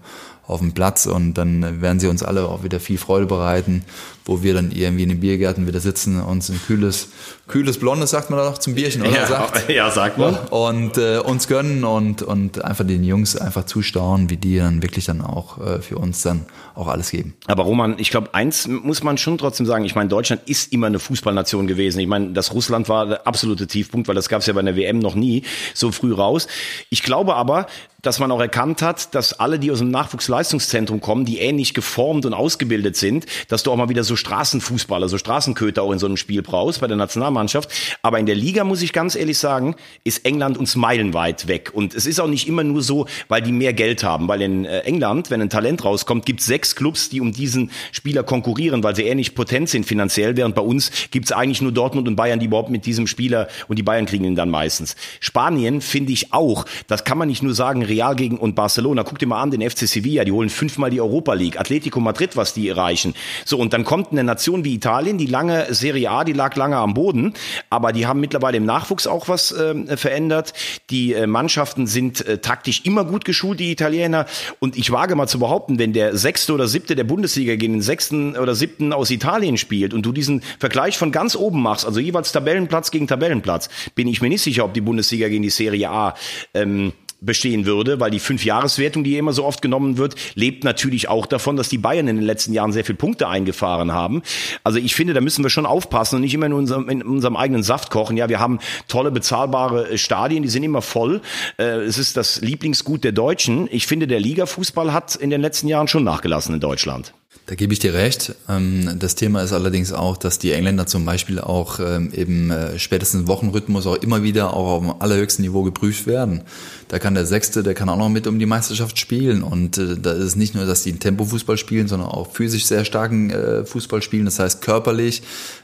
auf 0.46 0.60
dem 0.60 0.72
Platz 0.72 1.06
und 1.06 1.34
dann 1.34 1.82
werden 1.82 2.00
sie 2.00 2.06
uns 2.06 2.22
alle 2.22 2.48
auch 2.48 2.62
wieder 2.62 2.80
viel 2.80 2.96
Freude 2.96 3.26
bereiten, 3.26 3.84
wo 4.28 4.42
wir 4.42 4.52
dann 4.52 4.70
irgendwie 4.70 5.04
in 5.04 5.08
den 5.08 5.20
Biergärten 5.20 5.66
wieder 5.66 5.80
sitzen, 5.80 6.22
uns 6.22 6.50
ein 6.50 6.60
kühles, 6.66 7.08
kühles 7.48 7.78
Blondes, 7.78 8.10
sagt 8.10 8.28
man 8.28 8.38
da 8.38 8.44
noch 8.44 8.58
zum 8.58 8.74
Bierchen, 8.74 9.00
oder? 9.00 9.10
Ja, 9.10 9.26
sagt, 9.26 9.70
ja 9.70 9.90
sagt 9.90 10.18
man. 10.18 10.36
Und 10.50 10.98
äh, 10.98 11.18
uns 11.18 11.48
gönnen 11.48 11.82
und, 11.82 12.22
und 12.22 12.62
einfach 12.62 12.86
den 12.86 13.04
Jungs 13.04 13.36
einfach 13.36 13.64
zustauen, 13.64 14.28
wie 14.28 14.36
die 14.36 14.58
dann 14.58 14.82
wirklich 14.82 15.06
dann 15.06 15.22
auch 15.22 15.58
äh, 15.58 15.80
für 15.80 15.96
uns 15.96 16.20
dann 16.20 16.44
auch 16.74 16.88
alles 16.88 17.10
geben. 17.10 17.34
Aber 17.46 17.62
Roman, 17.62 17.96
ich 17.98 18.10
glaube, 18.10 18.34
eins 18.34 18.68
muss 18.68 19.02
man 19.02 19.16
schon 19.16 19.38
trotzdem 19.38 19.64
sagen, 19.64 19.86
ich 19.86 19.94
meine, 19.94 20.10
Deutschland 20.10 20.42
ist 20.44 20.74
immer 20.74 20.88
eine 20.88 20.98
Fußballnation 20.98 21.66
gewesen. 21.66 21.98
Ich 21.98 22.06
meine, 22.06 22.32
das 22.32 22.52
Russland 22.52 22.90
war 22.90 23.06
der 23.06 23.26
absolute 23.26 23.66
Tiefpunkt, 23.66 24.08
weil 24.08 24.14
das 24.14 24.28
gab 24.28 24.42
es 24.42 24.46
ja 24.46 24.52
bei 24.52 24.60
der 24.60 24.76
WM 24.76 24.98
noch 24.98 25.14
nie 25.14 25.42
so 25.72 25.90
früh 25.90 26.12
raus. 26.12 26.48
Ich 26.90 27.02
glaube 27.02 27.34
aber, 27.34 27.66
dass 28.02 28.20
man 28.20 28.30
auch 28.30 28.40
erkannt 28.40 28.80
hat, 28.80 29.14
dass 29.14 29.40
alle, 29.40 29.58
die 29.58 29.72
aus 29.72 29.78
dem 29.78 29.90
Nachwuchsleistungszentrum 29.90 31.00
kommen, 31.00 31.24
die 31.24 31.38
ähnlich 31.38 31.74
geformt 31.74 32.26
und 32.26 32.34
ausgebildet 32.34 32.96
sind, 32.96 33.26
dass 33.48 33.64
du 33.64 33.72
auch 33.72 33.76
mal 33.76 33.88
wieder 33.88 34.04
so 34.04 34.14
Straßenfußballer, 34.18 35.08
so 35.08 35.18
Straßenköter 35.18 35.82
auch 35.82 35.92
in 35.92 35.98
so 35.98 36.06
einem 36.06 36.16
Spiel 36.16 36.42
brauchst 36.42 36.80
bei 36.80 36.86
der 36.86 36.96
Nationalmannschaft. 36.96 37.70
Aber 38.02 38.18
in 38.18 38.26
der 38.26 38.34
Liga, 38.34 38.64
muss 38.64 38.82
ich 38.82 38.92
ganz 38.92 39.14
ehrlich 39.14 39.38
sagen, 39.38 39.76
ist 40.04 40.24
England 40.24 40.58
uns 40.58 40.76
meilenweit 40.76 41.48
weg. 41.48 41.70
Und 41.72 41.94
es 41.94 42.06
ist 42.06 42.20
auch 42.20 42.28
nicht 42.28 42.46
immer 42.48 42.64
nur 42.64 42.82
so, 42.82 43.06
weil 43.28 43.42
die 43.42 43.52
mehr 43.52 43.72
Geld 43.72 44.04
haben. 44.04 44.28
Weil 44.28 44.42
in 44.42 44.64
äh, 44.64 44.80
England, 44.80 45.30
wenn 45.30 45.40
ein 45.40 45.50
Talent 45.50 45.84
rauskommt, 45.84 46.26
gibt 46.26 46.40
es 46.40 46.46
sechs 46.46 46.76
Clubs, 46.76 47.08
die 47.08 47.20
um 47.20 47.32
diesen 47.32 47.70
Spieler 47.92 48.22
konkurrieren, 48.22 48.82
weil 48.82 48.94
sie 48.94 49.04
ähnlich 49.04 49.34
potent 49.34 49.68
sind 49.68 49.86
finanziell, 49.86 50.36
während 50.36 50.54
bei 50.54 50.62
uns 50.62 50.90
gibt 51.10 51.26
es 51.26 51.32
eigentlich 51.32 51.62
nur 51.62 51.72
Dortmund 51.72 52.08
und 52.08 52.16
Bayern, 52.16 52.40
die 52.40 52.46
überhaupt 52.46 52.70
mit 52.70 52.86
diesem 52.86 53.06
Spieler 53.06 53.48
und 53.68 53.78
die 53.78 53.82
Bayern 53.82 54.06
kriegen 54.06 54.24
ihn 54.24 54.36
dann 54.36 54.50
meistens. 54.50 54.96
Spanien 55.20 55.80
finde 55.80 56.12
ich 56.12 56.32
auch, 56.32 56.64
das 56.86 57.04
kann 57.04 57.18
man 57.18 57.28
nicht 57.28 57.42
nur 57.42 57.54
sagen, 57.54 57.82
Real 57.82 58.14
gegen 58.16 58.38
und 58.38 58.54
Barcelona. 58.54 59.04
Guck 59.04 59.18
dir 59.18 59.26
mal 59.26 59.40
an, 59.40 59.50
den 59.50 59.68
FC 59.68 59.86
Sevilla, 59.86 60.24
die 60.24 60.32
holen 60.32 60.50
fünfmal 60.50 60.90
die 60.90 61.00
Europa 61.00 61.34
League. 61.34 61.58
Atletico 61.58 62.00
Madrid, 62.00 62.36
was 62.36 62.54
die 62.54 62.68
erreichen. 62.68 63.14
So, 63.44 63.58
und 63.58 63.72
dann 63.72 63.84
kommt 63.84 64.07
eine 64.12 64.24
Nation 64.24 64.64
wie 64.64 64.74
Italien, 64.74 65.18
die 65.18 65.26
lange 65.26 65.72
Serie 65.74 66.10
A, 66.10 66.24
die 66.24 66.32
lag 66.32 66.56
lange 66.56 66.76
am 66.76 66.94
Boden, 66.94 67.34
aber 67.70 67.92
die 67.92 68.06
haben 68.06 68.20
mittlerweile 68.20 68.56
im 68.56 68.64
Nachwuchs 68.66 69.06
auch 69.06 69.28
was 69.28 69.52
äh, 69.52 69.96
verändert. 69.96 70.52
Die 70.90 71.14
äh, 71.14 71.26
Mannschaften 71.26 71.86
sind 71.86 72.26
äh, 72.26 72.38
taktisch 72.38 72.82
immer 72.84 73.04
gut 73.04 73.24
geschult, 73.24 73.60
die 73.60 73.70
Italiener. 73.70 74.26
Und 74.58 74.76
ich 74.76 74.90
wage 74.90 75.14
mal 75.14 75.26
zu 75.26 75.38
behaupten, 75.38 75.78
wenn 75.78 75.92
der 75.92 76.16
sechste 76.16 76.52
oder 76.52 76.68
siebte 76.68 76.96
der 76.96 77.04
Bundesliga 77.04 77.56
gegen 77.56 77.74
den 77.74 77.82
sechsten 77.82 78.36
oder 78.36 78.54
siebten 78.54 78.92
aus 78.92 79.10
Italien 79.10 79.56
spielt 79.56 79.94
und 79.94 80.02
du 80.02 80.12
diesen 80.12 80.42
Vergleich 80.58 80.98
von 80.98 81.12
ganz 81.12 81.36
oben 81.36 81.62
machst, 81.62 81.86
also 81.86 82.00
jeweils 82.00 82.32
Tabellenplatz 82.32 82.90
gegen 82.90 83.06
Tabellenplatz, 83.06 83.68
bin 83.94 84.08
ich 84.08 84.20
mir 84.20 84.28
nicht 84.28 84.42
sicher, 84.42 84.64
ob 84.64 84.74
die 84.74 84.80
Bundesliga 84.80 85.28
gegen 85.28 85.42
die 85.42 85.50
Serie 85.50 85.90
A 85.90 86.14
ähm, 86.54 86.92
bestehen 87.20 87.66
würde, 87.66 88.00
weil 88.00 88.10
die 88.10 88.20
Fünfjahreswertung, 88.20 89.04
die 89.04 89.16
immer 89.16 89.32
so 89.32 89.44
oft 89.44 89.60
genommen 89.62 89.98
wird, 89.98 90.14
lebt 90.34 90.64
natürlich 90.64 91.08
auch 91.08 91.26
davon, 91.26 91.56
dass 91.56 91.68
die 91.68 91.78
Bayern 91.78 92.08
in 92.08 92.16
den 92.16 92.24
letzten 92.24 92.52
Jahren 92.52 92.72
sehr 92.72 92.84
viele 92.84 92.98
Punkte 92.98 93.28
eingefahren 93.28 93.92
haben. 93.92 94.22
Also 94.64 94.78
ich 94.78 94.94
finde, 94.94 95.14
da 95.14 95.20
müssen 95.20 95.44
wir 95.44 95.50
schon 95.50 95.66
aufpassen 95.66 96.16
und 96.16 96.22
nicht 96.22 96.34
immer 96.34 96.46
in 96.46 96.52
unserem, 96.52 96.88
in 96.88 97.02
unserem 97.02 97.36
eigenen 97.36 97.62
Saft 97.62 97.90
kochen. 97.90 98.16
Ja, 98.16 98.28
wir 98.28 98.38
haben 98.38 98.60
tolle 98.86 99.10
bezahlbare 99.10 99.90
äh, 99.90 99.98
Stadien, 99.98 100.42
die 100.42 100.48
sind 100.48 100.62
immer 100.62 100.82
voll. 100.82 101.20
Äh, 101.58 101.64
es 101.80 101.98
ist 101.98 102.16
das 102.16 102.40
Lieblingsgut 102.40 103.04
der 103.04 103.12
Deutschen. 103.12 103.68
Ich 103.70 103.86
finde, 103.86 104.06
der 104.06 104.20
Ligafußball 104.20 104.92
hat 104.92 105.16
in 105.16 105.30
den 105.30 105.40
letzten 105.40 105.68
Jahren 105.68 105.88
schon 105.88 106.04
nachgelassen 106.04 106.54
in 106.54 106.60
Deutschland. 106.60 107.14
Da 107.48 107.54
gebe 107.54 107.72
ich 107.72 107.78
dir 107.78 107.94
recht. 107.94 108.34
Ähm, 108.46 108.98
das 108.98 109.14
Thema 109.14 109.42
ist 109.42 109.54
allerdings 109.54 109.94
auch, 109.94 110.18
dass 110.18 110.38
die 110.38 110.52
Engländer 110.52 110.86
zum 110.86 111.06
Beispiel 111.06 111.40
auch 111.40 111.80
ähm, 111.80 112.10
im 112.12 112.50
äh, 112.50 112.78
spätesten 112.78 113.26
Wochenrhythmus 113.26 113.86
auch 113.86 113.96
immer 113.96 114.22
wieder 114.22 114.52
auch 114.52 114.66
auf 114.66 114.82
dem 114.82 114.94
allerhöchsten 115.00 115.46
Niveau 115.46 115.62
geprüft 115.62 116.06
werden. 116.06 116.42
Da 116.88 116.98
kann 116.98 117.14
der 117.14 117.24
Sechste, 117.24 117.62
der 117.62 117.72
kann 117.72 117.88
auch 117.88 117.96
noch 117.96 118.10
mit 118.10 118.26
um 118.26 118.38
die 118.38 118.44
Meisterschaft 118.44 118.98
spielen. 118.98 119.42
Und 119.42 119.78
äh, 119.78 119.96
da 119.98 120.12
ist 120.12 120.24
es 120.24 120.36
nicht 120.36 120.54
nur, 120.54 120.66
dass 120.66 120.82
die 120.82 120.92
Tempofußball 120.92 121.56
spielen, 121.56 121.88
sondern 121.88 122.10
auch 122.10 122.30
physisch 122.30 122.66
sehr 122.66 122.84
starken 122.84 123.30
äh, 123.30 123.64
Fußball 123.64 124.02
spielen. 124.02 124.26
Das 124.26 124.38
heißt 124.38 124.60
körperlich. 124.60 125.22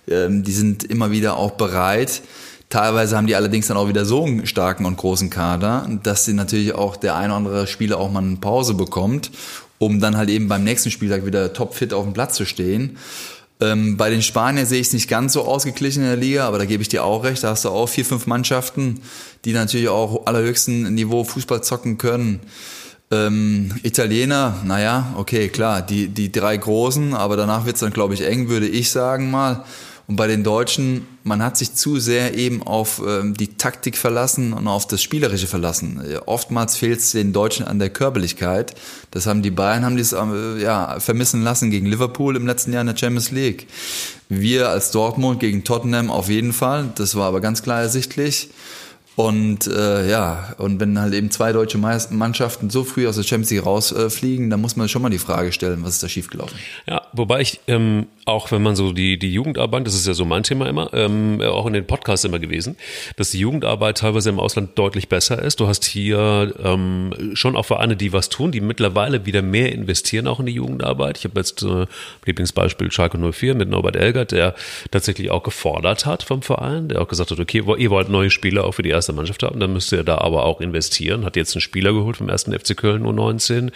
Ähm, 0.09 0.43
die 0.43 0.53
sind 0.53 0.85
immer 0.85 1.11
wieder 1.11 1.37
auch 1.37 1.51
bereit. 1.51 2.23
Teilweise 2.71 3.15
haben 3.15 3.27
die 3.27 3.37
allerdings 3.37 3.67
dann 3.67 3.77
auch 3.77 3.89
wieder 3.89 4.07
so 4.07 4.25
einen 4.25 4.47
starken 4.47 4.87
und 4.87 4.97
großen 4.97 5.29
Kader, 5.29 5.87
dass 6.03 6.25
sie 6.25 6.33
natürlich 6.33 6.75
auch 6.75 6.97
der 6.97 7.15
ein 7.15 7.31
oder 7.31 7.37
andere 7.37 7.67
Spieler 7.67 7.99
auch 7.99 8.11
mal 8.11 8.23
eine 8.23 8.37
Pause 8.37 8.73
bekommt 8.73 9.31
um 9.85 10.01
dann 10.01 10.17
halt 10.17 10.31
eben 10.31 10.49
beim 10.49 10.65
nächsten 10.65 10.91
Spieltag 10.91 11.27
wieder 11.27 11.53
topfit 11.53 11.93
auf 11.93 12.05
dem 12.05 12.15
Platz 12.15 12.37
zu 12.37 12.47
stehen. 12.47 12.97
Ähm, 13.61 13.97
bei 13.97 14.11
den 14.11 14.23
Spaniern 14.23 14.67
sehe 14.67 14.81
ich 14.81 14.89
es 14.89 14.93
nicht 14.93 15.09
ganz 15.09 15.33
so 15.33 15.43
ausgeglichen 15.43 16.03
in 16.03 16.09
der 16.09 16.17
Liga, 16.17 16.47
aber 16.47 16.59
da 16.59 16.65
gebe 16.65 16.83
ich 16.83 16.89
dir 16.89 17.05
auch 17.05 17.23
recht. 17.23 17.45
Da 17.45 17.51
hast 17.51 17.65
du 17.65 17.69
auch 17.69 17.89
vier, 17.89 18.05
fünf 18.05 18.27
Mannschaften, 18.27 19.01
die 19.45 19.53
natürlich 19.53 19.89
auch 19.89 20.27
allerhöchsten 20.27 20.95
Niveau 20.95 21.23
Fußball 21.23 21.63
zocken 21.63 21.99
können. 21.99 22.41
Ähm, 23.11 23.73
Italiener, 23.83 24.57
naja, 24.65 25.15
okay, 25.17 25.49
klar, 25.49 25.83
die, 25.83 26.09
die 26.09 26.33
drei 26.33 26.57
Großen, 26.57 27.15
aber 27.15 27.37
danach 27.37 27.67
wird 27.67 27.77
es 27.77 27.81
dann, 27.81 27.93
glaube 27.93 28.15
ich, 28.15 28.23
eng, 28.23 28.49
würde 28.49 28.67
ich 28.67 28.91
sagen 28.91 29.31
mal. 29.31 29.65
Und 30.07 30.17
bei 30.17 30.27
den 30.27 30.45
Deutschen, 30.45 31.07
man 31.23 31.43
hat 31.43 31.57
sich 31.57 31.75
zu 31.75 31.99
sehr 31.99 32.35
eben 32.35 32.63
auf 32.63 33.01
ähm, 33.07 33.35
die 33.35 33.57
Taktik 33.57 33.97
verlassen 33.97 34.53
und 34.53 34.69
auf 34.69 34.87
das 34.87 35.03
Spielerische 35.03 35.47
verlassen. 35.47 36.03
Oftmals 36.27 36.77
fehlt 36.77 37.01
es 37.01 37.13
den 37.13 37.33
Deutschen 37.33 37.67
an 37.67 37.79
der 37.79 37.89
Körperlichkeit. 37.89 38.75
Das 39.11 39.27
haben 39.27 39.41
die 39.41 39.51
Bayern 39.51 39.85
haben 39.85 39.97
dies 39.97 40.13
äh, 40.13 40.63
ja 40.63 41.01
vermissen 41.01 41.43
lassen 41.43 41.71
gegen 41.71 41.87
Liverpool 41.87 42.37
im 42.37 42.47
letzten 42.47 42.73
Jahr 42.73 42.83
in 42.83 42.89
der 42.89 42.97
Champions 42.97 43.31
League. 43.31 43.67
Wir 44.29 44.69
als 44.69 44.91
Dortmund 44.91 45.41
gegen 45.41 45.65
Tottenham 45.65 46.11
auf 46.11 46.29
jeden 46.29 46.53
Fall. 46.53 46.91
Das 46.97 47.15
war 47.15 47.29
aber 47.29 47.41
ganz 47.41 47.63
klar 47.63 47.81
ersichtlich. 47.81 48.51
Und 49.17 49.69
äh, 49.69 50.11
ja, 50.11 50.55
und 50.59 50.81
wenn 50.81 50.99
halt 50.99 51.15
eben 51.15 51.31
zwei 51.31 51.53
deutsche 51.53 51.79
Mannschaften 51.79 52.69
so 52.69 52.83
früh 52.83 53.07
aus 53.07 53.17
der 53.17 53.23
Champions 53.23 53.51
League 53.51 53.65
rausfliegen, 53.65 54.47
äh, 54.47 54.51
dann 54.51 54.61
muss 54.61 54.77
man 54.77 54.89
schon 54.89 55.03
mal 55.03 55.11
die 55.11 55.19
Frage 55.19 55.53
stellen, 55.53 55.85
was 55.85 55.95
ist 55.95 56.03
da 56.03 56.09
schiefgelaufen? 56.09 56.59
Ja, 56.87 57.03
wobei 57.13 57.41
ich 57.41 57.61
ähm, 57.69 58.07
auch 58.27 58.51
wenn 58.53 58.63
man 58.63 58.75
so 58.75 58.93
die, 58.93 59.19
die 59.19 59.33
Jugendarbeit, 59.33 59.87
das 59.87 59.95
ist 59.95 60.07
ja 60.07 60.15
so 60.15 60.25
mein 60.25 60.43
Thema 60.43 60.69
immer, 60.69 60.93
ähm, 60.95 61.41
auch 61.43 61.67
in 61.67 61.75
den 61.75 61.87
Podcasts 61.87 62.25
immer 62.25 62.39
gewesen, 62.39 62.77
dass 63.17 63.31
die 63.31 63.39
Jugendarbeit 63.39 63.99
teilweise 63.99 64.31
im 64.31 64.41
Ausland 64.41 64.79
deutlich 64.79 65.09
besser 65.09 65.43
ist. 65.43 65.61
Du 65.61 65.67
hast 65.67 65.85
hier 65.85 66.55
ähm, 66.63 67.33
schon 67.35 67.55
auch 67.55 67.67
Vereine, 67.67 67.97
die 67.97 68.13
was 68.13 68.31
tun, 68.31 68.51
die 68.51 68.61
mittlerweile 68.61 69.27
wieder 69.27 69.43
mehr 69.43 69.73
investieren 69.73 70.27
auch 70.27 70.41
in 70.41 70.47
die 70.47 70.53
Jugendarbeit. 70.53 71.19
Ich 71.19 71.25
habe 71.25 71.39
jetzt 71.39 71.63
äh, 71.63 71.87
Lieblingsbeispiel 72.25 72.91
Schalke 72.91 73.19
04 73.19 73.55
mit 73.55 73.69
Norbert 73.69 73.97
Elgert, 73.97 74.33
der 74.33 74.55
tatsächlich 74.91 75.31
auch 75.31 75.43
gefordert 75.43 76.07
hat 76.07 76.23
vom 76.23 76.41
Verein, 76.41 76.89
der 76.89 77.03
auch 77.03 77.09
gesagt 77.09 77.31
hat, 77.31 77.39
okay, 77.39 77.63
ihr 77.77 77.91
wollt 77.91 78.09
neue 78.09 78.31
Spieler 78.31 78.65
auch 78.65 78.73
für 78.73 78.83
die 78.83 78.91
erste 78.91 79.04
Mannschaft 79.13 79.43
haben, 79.43 79.61
dann 79.61 79.73
müsst 79.73 79.93
ihr 79.93 80.05
da 80.05 80.19
aber 80.19 80.45
auch 80.45 80.61
investieren. 80.61 81.25
Hat 81.25 81.37
jetzt 81.37 81.55
einen 81.55 81.61
Spieler 81.61 81.93
geholt 81.93 82.17
vom 82.17 82.29
ersten 82.29 82.53
FC 82.59 82.77
Köln 82.77 83.05
U19, 83.05 83.73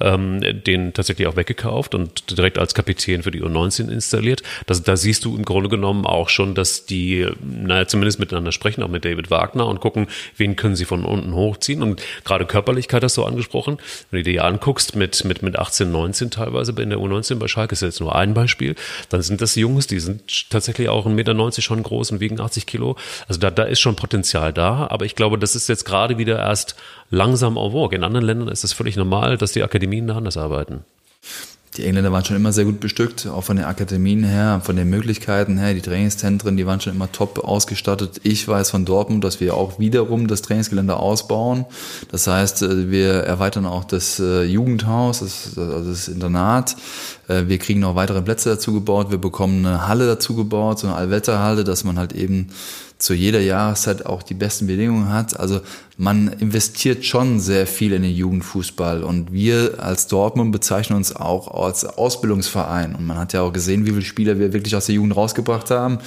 ähm, 0.00 0.40
den 0.64 0.92
tatsächlich 0.92 1.26
auch 1.26 1.36
weggekauft 1.36 1.94
und 1.94 2.36
direkt 2.36 2.58
als 2.58 2.74
Kapitän 2.74 3.22
für 3.22 3.30
die 3.30 3.42
U19 3.42 3.90
installiert. 3.90 4.42
Das, 4.66 4.82
da 4.82 4.96
siehst 4.96 5.24
du 5.24 5.36
im 5.36 5.44
Grunde 5.44 5.68
genommen 5.68 6.06
auch 6.06 6.28
schon, 6.28 6.54
dass 6.54 6.86
die, 6.86 7.26
naja, 7.42 7.86
zumindest 7.86 8.18
miteinander 8.18 8.52
sprechen, 8.52 8.82
auch 8.82 8.88
mit 8.88 9.04
David 9.04 9.30
Wagner 9.30 9.66
und 9.66 9.80
gucken, 9.80 10.08
wen 10.36 10.56
können 10.56 10.76
sie 10.76 10.84
von 10.84 11.04
unten 11.04 11.34
hochziehen. 11.34 11.82
Und 11.82 12.02
gerade 12.24 12.46
Körperlichkeit 12.46 13.02
hast 13.02 13.16
du 13.16 13.24
angesprochen. 13.24 13.78
Wenn 14.10 14.24
du 14.24 14.30
dir 14.30 14.44
anguckst, 14.44 14.96
mit, 14.96 15.24
mit, 15.24 15.42
mit 15.42 15.58
18, 15.58 15.90
19 15.90 16.30
teilweise 16.30 16.72
in 16.80 16.90
der 16.90 16.98
U19 16.98 17.36
bei 17.36 17.48
Schalke 17.48 17.72
ist 17.72 17.82
jetzt 17.82 18.00
nur 18.00 18.14
ein 18.14 18.34
Beispiel, 18.34 18.74
dann 19.08 19.22
sind 19.22 19.40
das 19.40 19.54
Jungs, 19.54 19.86
die 19.86 20.00
sind 20.00 20.50
tatsächlich 20.50 20.88
auch 20.88 21.06
1,90 21.06 21.10
Meter 21.10 21.62
schon 21.62 21.82
groß 21.82 22.12
und 22.12 22.20
wiegen 22.20 22.40
80 22.40 22.66
Kilo. 22.66 22.96
Also 23.28 23.40
da, 23.40 23.50
da 23.50 23.64
ist 23.64 23.80
schon 23.80 23.96
Potenzial 23.96 24.52
da, 24.52 24.65
aber 24.74 25.04
ich 25.04 25.14
glaube, 25.14 25.38
das 25.38 25.56
ist 25.56 25.68
jetzt 25.68 25.84
gerade 25.84 26.18
wieder 26.18 26.38
erst 26.38 26.76
langsam 27.10 27.56
en 27.56 27.72
vogue. 27.72 27.96
In 27.96 28.04
anderen 28.04 28.26
Ländern 28.26 28.48
ist 28.48 28.64
es 28.64 28.72
völlig 28.72 28.96
normal, 28.96 29.36
dass 29.36 29.52
die 29.52 29.62
Akademien 29.62 30.06
da 30.06 30.16
anders 30.16 30.36
arbeiten. 30.36 30.84
Die 31.76 31.84
Engländer 31.84 32.10
waren 32.10 32.24
schon 32.24 32.36
immer 32.36 32.52
sehr 32.52 32.64
gut 32.64 32.80
bestückt, 32.80 33.26
auch 33.26 33.44
von 33.44 33.56
den 33.56 33.66
Akademien 33.66 34.24
her, 34.24 34.62
von 34.64 34.76
den 34.76 34.88
Möglichkeiten 34.88 35.58
her. 35.58 35.74
Die 35.74 35.82
Trainingszentren, 35.82 36.56
die 36.56 36.66
waren 36.66 36.80
schon 36.80 36.94
immer 36.94 37.12
top 37.12 37.40
ausgestattet. 37.40 38.20
Ich 38.22 38.48
weiß 38.48 38.70
von 38.70 38.86
Dortmund, 38.86 39.24
dass 39.24 39.40
wir 39.40 39.54
auch 39.54 39.78
wiederum 39.78 40.26
das 40.26 40.40
Trainingsgelände 40.40 40.96
ausbauen. 40.96 41.66
Das 42.10 42.26
heißt, 42.26 42.62
äh, 42.62 42.90
wir 42.90 43.12
erweitern 43.12 43.66
auch 43.66 43.84
das 43.84 44.18
äh, 44.18 44.44
Jugendhaus, 44.44 45.22
also 45.22 45.82
das 45.82 46.08
Internat. 46.08 46.76
Äh, 47.28 47.44
wir 47.46 47.58
kriegen 47.58 47.80
noch 47.80 47.94
weitere 47.94 48.22
Plätze 48.22 48.48
dazu 48.48 48.72
gebaut. 48.72 49.10
Wir 49.10 49.18
bekommen 49.18 49.66
eine 49.66 49.86
Halle 49.86 50.06
dazu 50.06 50.34
gebaut, 50.34 50.78
so 50.78 50.86
eine 50.86 50.96
Allwetterhalle, 50.96 51.64
dass 51.64 51.84
man 51.84 51.98
halt 51.98 52.14
eben 52.14 52.48
zu 52.98 53.12
jeder 53.12 53.40
Jahreszeit 53.40 54.06
auch 54.06 54.22
die 54.22 54.34
besten 54.34 54.66
Bedingungen 54.66 55.12
hat. 55.12 55.38
Also 55.38 55.60
man 55.98 56.28
investiert 56.28 57.04
schon 57.04 57.40
sehr 57.40 57.66
viel 57.66 57.92
in 57.92 58.02
den 58.02 58.14
Jugendfußball 58.14 59.02
und 59.02 59.32
wir 59.32 59.74
als 59.78 60.06
Dortmund 60.06 60.52
bezeichnen 60.52 60.96
uns 60.96 61.14
auch 61.14 61.48
als 61.48 61.84
Ausbildungsverein 61.84 62.94
und 62.94 63.06
man 63.06 63.18
hat 63.18 63.32
ja 63.32 63.42
auch 63.42 63.52
gesehen, 63.52 63.86
wie 63.86 63.90
viele 63.90 64.02
Spieler 64.02 64.38
wir 64.38 64.52
wirklich 64.52 64.74
aus 64.74 64.86
der 64.86 64.94
Jugend 64.94 65.16
rausgebracht 65.16 65.70
haben, 65.70 65.98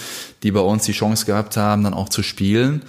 die 0.44 0.52
bei 0.52 0.62
uns 0.62 0.84
die 0.84 0.92
Chance 0.92 1.26
gehabt 1.26 1.58
haben, 1.58 1.84
dann 1.84 1.94
auch 1.94 2.10
zu 2.10 2.24
spielen. 2.24 2.84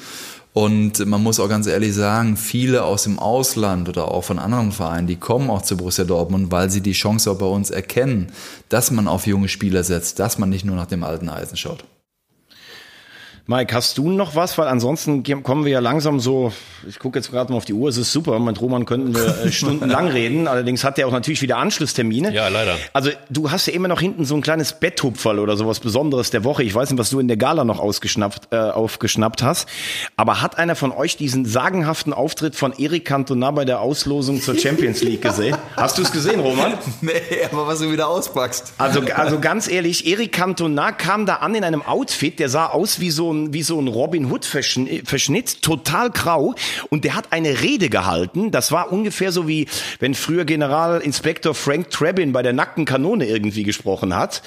Und 0.52 1.06
man 1.06 1.22
muss 1.22 1.38
auch 1.38 1.48
ganz 1.48 1.68
ehrlich 1.68 1.94
sagen, 1.94 2.36
viele 2.36 2.82
aus 2.82 3.04
dem 3.04 3.20
Ausland 3.20 3.88
oder 3.88 4.08
auch 4.08 4.24
von 4.24 4.40
anderen 4.40 4.72
Vereinen, 4.72 5.06
die 5.06 5.16
kommen 5.16 5.48
auch 5.48 5.62
zu 5.62 5.76
Borussia 5.76 6.04
Dortmund, 6.04 6.50
weil 6.50 6.70
sie 6.70 6.80
die 6.80 6.92
Chance 6.92 7.30
auch 7.30 7.38
bei 7.38 7.46
uns 7.46 7.70
erkennen, 7.70 8.32
dass 8.68 8.90
man 8.90 9.06
auf 9.06 9.28
junge 9.28 9.48
Spieler 9.48 9.84
setzt, 9.84 10.18
dass 10.18 10.38
man 10.38 10.48
nicht 10.48 10.64
nur 10.64 10.74
nach 10.74 10.86
dem 10.86 11.04
alten 11.04 11.28
Eisen 11.28 11.56
schaut. 11.56 11.84
Mike, 13.46 13.74
hast 13.74 13.98
du 13.98 14.10
noch 14.10 14.36
was? 14.36 14.58
Weil 14.58 14.68
ansonsten 14.68 15.22
kommen 15.42 15.64
wir 15.64 15.72
ja 15.72 15.80
langsam 15.80 16.20
so, 16.20 16.52
ich 16.88 16.98
gucke 16.98 17.18
jetzt 17.18 17.30
gerade 17.30 17.50
mal 17.52 17.56
auf 17.56 17.64
die 17.64 17.72
Uhr, 17.72 17.88
es 17.88 17.96
ist 17.96 18.12
super, 18.12 18.38
mit 18.38 18.60
Roman 18.60 18.84
könnten 18.84 19.14
wir 19.14 19.44
äh, 19.44 19.52
stundenlang 19.52 20.08
reden, 20.08 20.46
allerdings 20.46 20.84
hat 20.84 20.98
er 20.98 21.08
auch 21.08 21.12
natürlich 21.12 21.42
wieder 21.42 21.58
Anschlusstermine. 21.58 22.32
Ja, 22.32 22.48
leider. 22.48 22.76
Also 22.92 23.10
du 23.28 23.50
hast 23.50 23.66
ja 23.66 23.72
immer 23.72 23.88
noch 23.88 24.00
hinten 24.00 24.24
so 24.24 24.36
ein 24.36 24.42
kleines 24.42 24.74
Betthupferl 24.74 25.38
oder 25.38 25.56
sowas 25.56 25.80
Besonderes 25.80 26.30
der 26.30 26.44
Woche. 26.44 26.62
Ich 26.62 26.74
weiß 26.74 26.90
nicht, 26.90 26.98
was 26.98 27.10
du 27.10 27.18
in 27.18 27.28
der 27.28 27.36
Gala 27.36 27.64
noch 27.64 27.80
ausgeschnappt, 27.80 28.52
äh, 28.52 28.56
aufgeschnappt 28.56 29.42
hast, 29.42 29.68
aber 30.16 30.42
hat 30.42 30.58
einer 30.58 30.76
von 30.76 30.92
euch 30.92 31.16
diesen 31.16 31.44
sagenhaften 31.44 32.12
Auftritt 32.12 32.54
von 32.54 32.72
Eric 32.78 33.04
Cantona 33.04 33.50
bei 33.50 33.64
der 33.64 33.80
Auslosung 33.80 34.40
zur 34.40 34.56
Champions 34.56 35.02
League 35.02 35.22
gesehen? 35.22 35.56
Hast 35.76 35.98
du 35.98 36.02
es 36.02 36.12
gesehen, 36.12 36.40
Roman? 36.40 36.74
Nee, 37.00 37.12
aber 37.50 37.66
was 37.66 37.80
du 37.80 37.90
wieder 37.90 38.08
auspackst. 38.08 38.74
Also, 38.78 39.00
also 39.14 39.40
ganz 39.40 39.68
ehrlich, 39.68 40.06
Eric 40.06 40.32
Cantona 40.32 40.92
kam 40.92 41.26
da 41.26 41.36
an 41.36 41.54
in 41.54 41.64
einem 41.64 41.82
Outfit, 41.82 42.38
der 42.38 42.48
sah 42.48 42.66
aus 42.66 43.00
wie 43.00 43.10
so 43.10 43.32
ein 43.32 43.39
wie 43.52 43.62
so 43.62 43.80
ein 43.80 43.88
Robin 43.88 44.30
Hood 44.30 44.44
Verschnitt, 44.44 45.62
total 45.62 46.10
grau. 46.10 46.54
Und 46.88 47.04
der 47.04 47.14
hat 47.14 47.32
eine 47.32 47.62
Rede 47.62 47.88
gehalten. 47.88 48.50
Das 48.50 48.72
war 48.72 48.92
ungefähr 48.92 49.32
so 49.32 49.48
wie, 49.48 49.66
wenn 49.98 50.14
früher 50.14 50.44
Generalinspektor 50.44 51.54
Frank 51.54 51.90
Trebin 51.90 52.32
bei 52.32 52.42
der 52.42 52.52
nackten 52.52 52.84
Kanone 52.84 53.26
irgendwie 53.26 53.62
gesprochen 53.62 54.14
hat. 54.16 54.42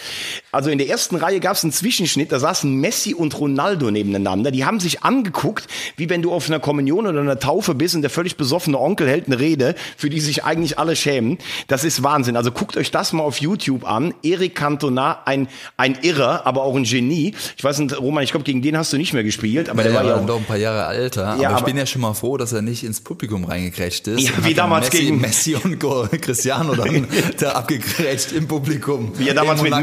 Also 0.54 0.70
in 0.70 0.78
der 0.78 0.88
ersten 0.88 1.16
Reihe 1.16 1.40
gab 1.40 1.56
es 1.56 1.64
einen 1.64 1.74
Zwischenschnitt, 1.74 2.32
da 2.32 2.40
saßen 2.40 2.74
Messi 2.74 3.16
und 3.16 3.38
Ronaldo 3.40 3.90
nebeneinander. 3.90 4.52
Die 4.52 4.66
haben 4.66 4.80
sich 4.80 5.04
angeguckt, 5.04 5.68
wie 5.98 6.10
wenn 6.10 6.22
du 6.22 6.32
auf 6.32 6.48
einer 6.48 6.60
Kommunion 6.60 7.08
oder 7.08 7.22
einer 7.22 7.40
Taufe 7.40 7.74
bist 7.74 7.96
und 7.96 8.04
der 8.04 8.12
völlig 8.12 8.38
besoffene 8.38 8.80
Onkel 8.80 9.10
hält 9.10 9.26
eine 9.26 9.40
Rede, 9.40 9.74
für 9.98 10.12
die 10.12 10.20
sich 10.20 10.44
eigentlich 10.44 10.78
alle 10.78 10.96
schämen. 10.96 11.40
Das 11.68 11.84
ist 11.84 12.04
Wahnsinn. 12.04 12.38
Also 12.38 12.52
guckt 12.52 12.78
euch 12.78 12.92
das 12.92 13.14
mal 13.14 13.24
auf 13.24 13.42
YouTube 13.42 13.84
an. 13.84 14.14
Eric 14.24 14.54
Cantona, 14.54 15.24
ein, 15.26 15.48
ein 15.78 15.98
Irrer, 16.04 16.46
aber 16.46 16.62
auch 16.62 16.76
ein 16.76 16.84
Genie. 16.84 17.34
Ich 17.58 17.64
weiß 17.64 17.80
nicht, 17.80 18.00
Roman, 18.00 18.24
ich 18.24 18.30
glaube, 18.30 18.44
gegen 18.44 18.62
den 18.62 18.78
hast 18.78 18.94
du 18.94 18.98
nicht 18.98 19.14
mehr 19.14 19.24
gespielt, 19.24 19.70
aber 19.70 19.84
ja, 19.84 19.90
der 19.90 19.98
war 20.00 20.06
ja 20.06 20.16
auch 20.18 20.26
doch 20.26 20.38
ein 20.38 20.46
paar 20.46 20.58
Jahre 20.58 20.94
älter. 20.94 21.36
Ja, 21.42 21.50
aber 21.50 21.60
ich 21.60 21.66
bin 21.66 21.78
ja 21.78 21.88
schon 21.88 22.02
mal 22.02 22.14
froh, 22.14 22.38
dass 22.38 22.54
er 22.54 22.62
nicht 22.62 22.84
ins 22.84 23.02
Publikum 23.02 23.46
reingekrätscht 23.46 24.08
ist. 24.08 24.22
Ja, 24.22 24.32
wie 24.44 24.54
damals 24.54 24.92
Messi, 24.92 25.04
gegen 25.04 25.20
Messi 25.20 25.56
und 25.56 25.80
Cristiano 26.22 26.76
dann 26.76 27.08
da 27.40 27.54
abgekrätscht 27.54 28.34
im 28.34 28.48
Publikum. 28.48 29.14
Wie 29.18 29.28
er 29.28 29.34
damals 29.34 29.64
mit 29.64 29.74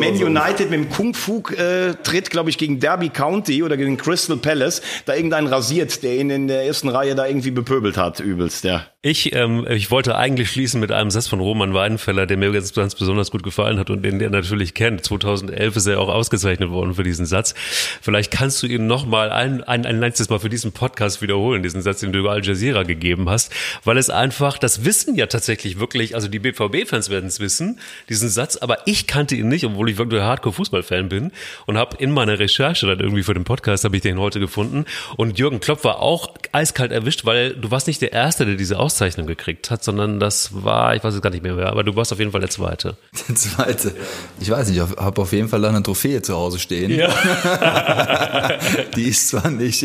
Man, 0.00 0.18
Man 0.18 0.36
United 0.36 0.70
mit 0.70 0.80
dem 0.80 0.90
Kung 0.90 1.14
Fu 1.14 1.42
äh, 1.50 1.94
tritt, 2.02 2.30
glaube 2.30 2.50
ich, 2.50 2.58
gegen 2.58 2.80
Derby 2.80 3.10
County 3.10 3.62
oder 3.62 3.76
gegen 3.76 3.96
Crystal 3.96 4.36
Palace, 4.36 4.82
da 5.04 5.14
irgendeinen 5.14 5.46
rasiert, 5.46 6.02
der 6.02 6.16
ihn 6.16 6.30
in 6.30 6.48
der 6.48 6.64
ersten 6.64 6.88
Reihe 6.88 7.14
da 7.14 7.26
irgendwie 7.26 7.50
bepöbelt 7.50 7.96
hat, 7.96 8.20
übelst, 8.20 8.64
ja. 8.64 8.86
Ich, 9.02 9.34
ähm, 9.34 9.66
ich 9.66 9.90
wollte 9.90 10.14
eigentlich 10.14 10.50
schließen 10.50 10.78
mit 10.78 10.92
einem 10.92 11.10
Satz 11.10 11.26
von 11.26 11.40
Roman 11.40 11.72
Weidenfeller, 11.72 12.26
der 12.26 12.36
mir 12.36 12.52
ganz, 12.52 12.74
ganz 12.74 12.94
besonders 12.94 13.30
gut 13.30 13.42
gefallen 13.42 13.78
hat 13.78 13.88
und 13.88 14.02
den 14.02 14.18
der 14.18 14.28
natürlich 14.28 14.74
kennt. 14.74 15.02
2011 15.02 15.74
ist 15.74 15.86
er 15.86 16.00
auch 16.00 16.10
ausgezeichnet 16.10 16.68
worden 16.68 16.92
für 16.92 17.02
diesen 17.02 17.24
Satz. 17.24 17.54
Vielleicht 18.02 18.30
kannst 18.30 18.62
du 18.62 18.66
ihn 18.66 18.86
noch 18.86 19.06
mal 19.06 19.32
ein, 19.32 19.64
ein, 19.64 19.86
ein 19.86 20.00
letztes 20.00 20.28
Mal 20.28 20.38
für 20.38 20.50
diesen 20.50 20.72
Podcast 20.72 21.22
wiederholen, 21.22 21.62
diesen 21.62 21.80
Satz, 21.80 22.00
den 22.00 22.12
du 22.12 22.18
über 22.18 22.32
Al 22.32 22.44
Jazeera 22.44 22.82
gegeben 22.82 23.30
hast, 23.30 23.50
weil 23.84 23.96
es 23.96 24.10
einfach, 24.10 24.58
das 24.58 24.84
wissen 24.84 25.14
ja 25.14 25.24
tatsächlich 25.28 25.80
wirklich, 25.80 26.14
also 26.14 26.28
die 26.28 26.38
BVB-Fans 26.38 27.08
werden 27.08 27.28
es 27.28 27.40
wissen, 27.40 27.80
diesen 28.10 28.28
Satz, 28.28 28.58
aber 28.58 28.86
ich 28.86 29.06
kannte 29.06 29.34
ihn 29.34 29.48
nicht, 29.48 29.64
obwohl 29.64 29.88
ich 29.88 29.96
wirklich 29.96 30.20
Hardcore-Fußballfan 30.20 31.08
bin 31.08 31.32
und 31.64 31.78
habe 31.78 31.96
in 31.96 32.10
meiner 32.10 32.38
Recherche 32.38 32.86
dann 32.86 33.00
irgendwie 33.00 33.22
für 33.22 33.32
den 33.32 33.44
Podcast, 33.44 33.84
habe 33.84 33.96
ich 33.96 34.02
den 34.02 34.18
heute 34.18 34.40
gefunden 34.40 34.84
und 35.16 35.38
Jürgen 35.38 35.60
Klopp 35.60 35.84
war 35.84 36.00
auch 36.00 36.34
eiskalt 36.52 36.92
erwischt, 36.92 37.24
weil 37.24 37.54
du 37.54 37.70
warst 37.70 37.86
nicht 37.86 38.02
der 38.02 38.12
Erste, 38.12 38.44
der 38.44 38.56
diese 38.56 38.78
Auszeichnung 38.90 39.28
gekriegt 39.28 39.70
hat, 39.70 39.84
sondern 39.84 40.18
das 40.18 40.50
war, 40.52 40.96
ich 40.96 41.04
weiß 41.04 41.14
es 41.14 41.22
gar 41.22 41.30
nicht 41.30 41.44
mehr, 41.44 41.56
wer, 41.56 41.68
aber 41.68 41.84
du 41.84 41.94
warst 41.94 42.12
auf 42.12 42.18
jeden 42.18 42.32
Fall 42.32 42.40
der 42.40 42.50
Zweite. 42.50 42.96
Der 43.28 43.36
Zweite. 43.36 43.94
Ich 44.40 44.50
weiß 44.50 44.68
nicht, 44.68 44.78
ich 44.78 44.82
habe 44.82 45.20
auf 45.20 45.32
jeden 45.32 45.48
Fall 45.48 45.64
eine 45.64 45.80
Trophäe 45.82 46.20
zu 46.22 46.34
Hause 46.34 46.58
stehen. 46.58 46.90
Ja. 46.90 47.08
Die 48.96 49.04
ist 49.04 49.28
zwar 49.28 49.48
nicht 49.50 49.84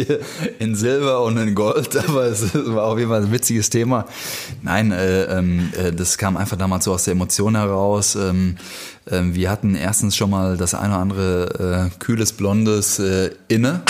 in 0.58 0.76
Silber 0.76 1.22
und 1.22 1.38
in 1.38 1.54
Gold, 1.54 1.96
aber 2.08 2.24
es 2.24 2.56
war 2.56 2.86
auf 2.86 2.98
jeden 2.98 3.12
Fall 3.12 3.22
ein 3.22 3.32
witziges 3.32 3.70
Thema. 3.70 4.06
Nein, 4.64 4.92
äh, 4.92 5.26
ähm, 5.26 5.72
äh, 5.78 5.92
das 5.92 6.18
kam 6.18 6.36
einfach 6.36 6.58
damals 6.58 6.86
so 6.86 6.94
aus 6.94 7.04
der 7.04 7.12
Emotion 7.12 7.56
heraus. 7.56 8.16
Ähm, 8.16 8.58
ähm, 9.12 9.36
wir 9.36 9.52
hatten 9.52 9.76
erstens 9.76 10.16
schon 10.16 10.32
mal 10.32 10.58
das 10.58 10.74
eine 10.74 10.94
oder 10.94 11.02
andere 11.02 11.92
äh, 11.92 12.00
kühles 12.00 12.34
Blondes 12.34 12.98
äh, 12.98 13.30
inne. 13.50 13.82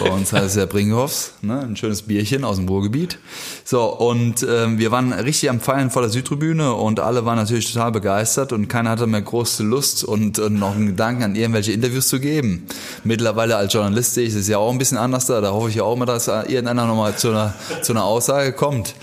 Bei 0.00 0.10
uns 0.10 0.32
heißt 0.32 0.46
es 0.46 0.54
ja 0.56 0.66
Bringhoffs, 0.66 1.34
ne? 1.42 1.60
ein 1.60 1.76
schönes 1.76 2.02
Bierchen 2.02 2.44
aus 2.44 2.56
dem 2.56 2.68
Ruhrgebiet. 2.68 3.18
So, 3.64 3.84
und 3.84 4.46
ähm, 4.48 4.78
wir 4.78 4.90
waren 4.90 5.12
richtig 5.12 5.50
am 5.50 5.60
Feiern 5.60 5.90
vor 5.90 6.02
der 6.02 6.10
Südtribüne 6.10 6.74
und 6.74 7.00
alle 7.00 7.24
waren 7.24 7.36
natürlich 7.36 7.72
total 7.72 7.92
begeistert 7.92 8.52
und 8.52 8.68
keiner 8.68 8.90
hatte 8.90 9.06
mehr 9.06 9.22
große 9.22 9.62
Lust 9.62 10.04
und, 10.04 10.38
und 10.38 10.58
noch 10.58 10.74
einen 10.74 10.88
Gedanken 10.88 11.22
an 11.22 11.34
irgendwelche 11.36 11.72
Interviews 11.72 12.08
zu 12.08 12.20
geben. 12.20 12.66
Mittlerweile 13.04 13.56
als 13.56 13.72
Journalist 13.72 14.14
sehe 14.14 14.26
ich 14.26 14.34
es 14.34 14.48
ja 14.48 14.58
auch 14.58 14.72
ein 14.72 14.78
bisschen 14.78 14.98
anders 14.98 15.26
da. 15.26 15.40
Da 15.40 15.52
hoffe 15.52 15.68
ich 15.68 15.76
ja 15.76 15.84
auch 15.84 15.96
mal, 15.96 16.06
dass 16.06 16.28
irgendeiner 16.28 16.86
nochmal 16.86 17.16
zu 17.16 17.30
einer, 17.30 17.54
zu 17.82 17.92
einer 17.92 18.04
Aussage 18.04 18.52
kommt. 18.52 18.94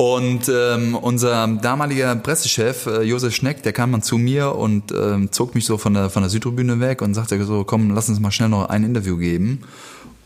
Und 0.00 0.48
ähm, 0.48 0.94
unser 0.94 1.48
damaliger 1.60 2.14
Pressechef, 2.14 2.86
äh, 2.86 3.02
Josef 3.02 3.34
Schneck, 3.34 3.64
der 3.64 3.72
kam 3.72 3.90
dann 3.90 4.00
zu 4.00 4.16
mir 4.16 4.54
und 4.54 4.92
ähm, 4.92 5.32
zog 5.32 5.56
mich 5.56 5.66
so 5.66 5.76
von 5.76 5.92
der, 5.92 6.08
von 6.08 6.22
der 6.22 6.30
Südtribüne 6.30 6.78
weg 6.78 7.02
und 7.02 7.14
sagte 7.14 7.44
so, 7.44 7.64
komm, 7.64 7.90
lass 7.90 8.08
uns 8.08 8.20
mal 8.20 8.30
schnell 8.30 8.48
noch 8.48 8.68
ein 8.68 8.84
Interview 8.84 9.16
geben. 9.16 9.64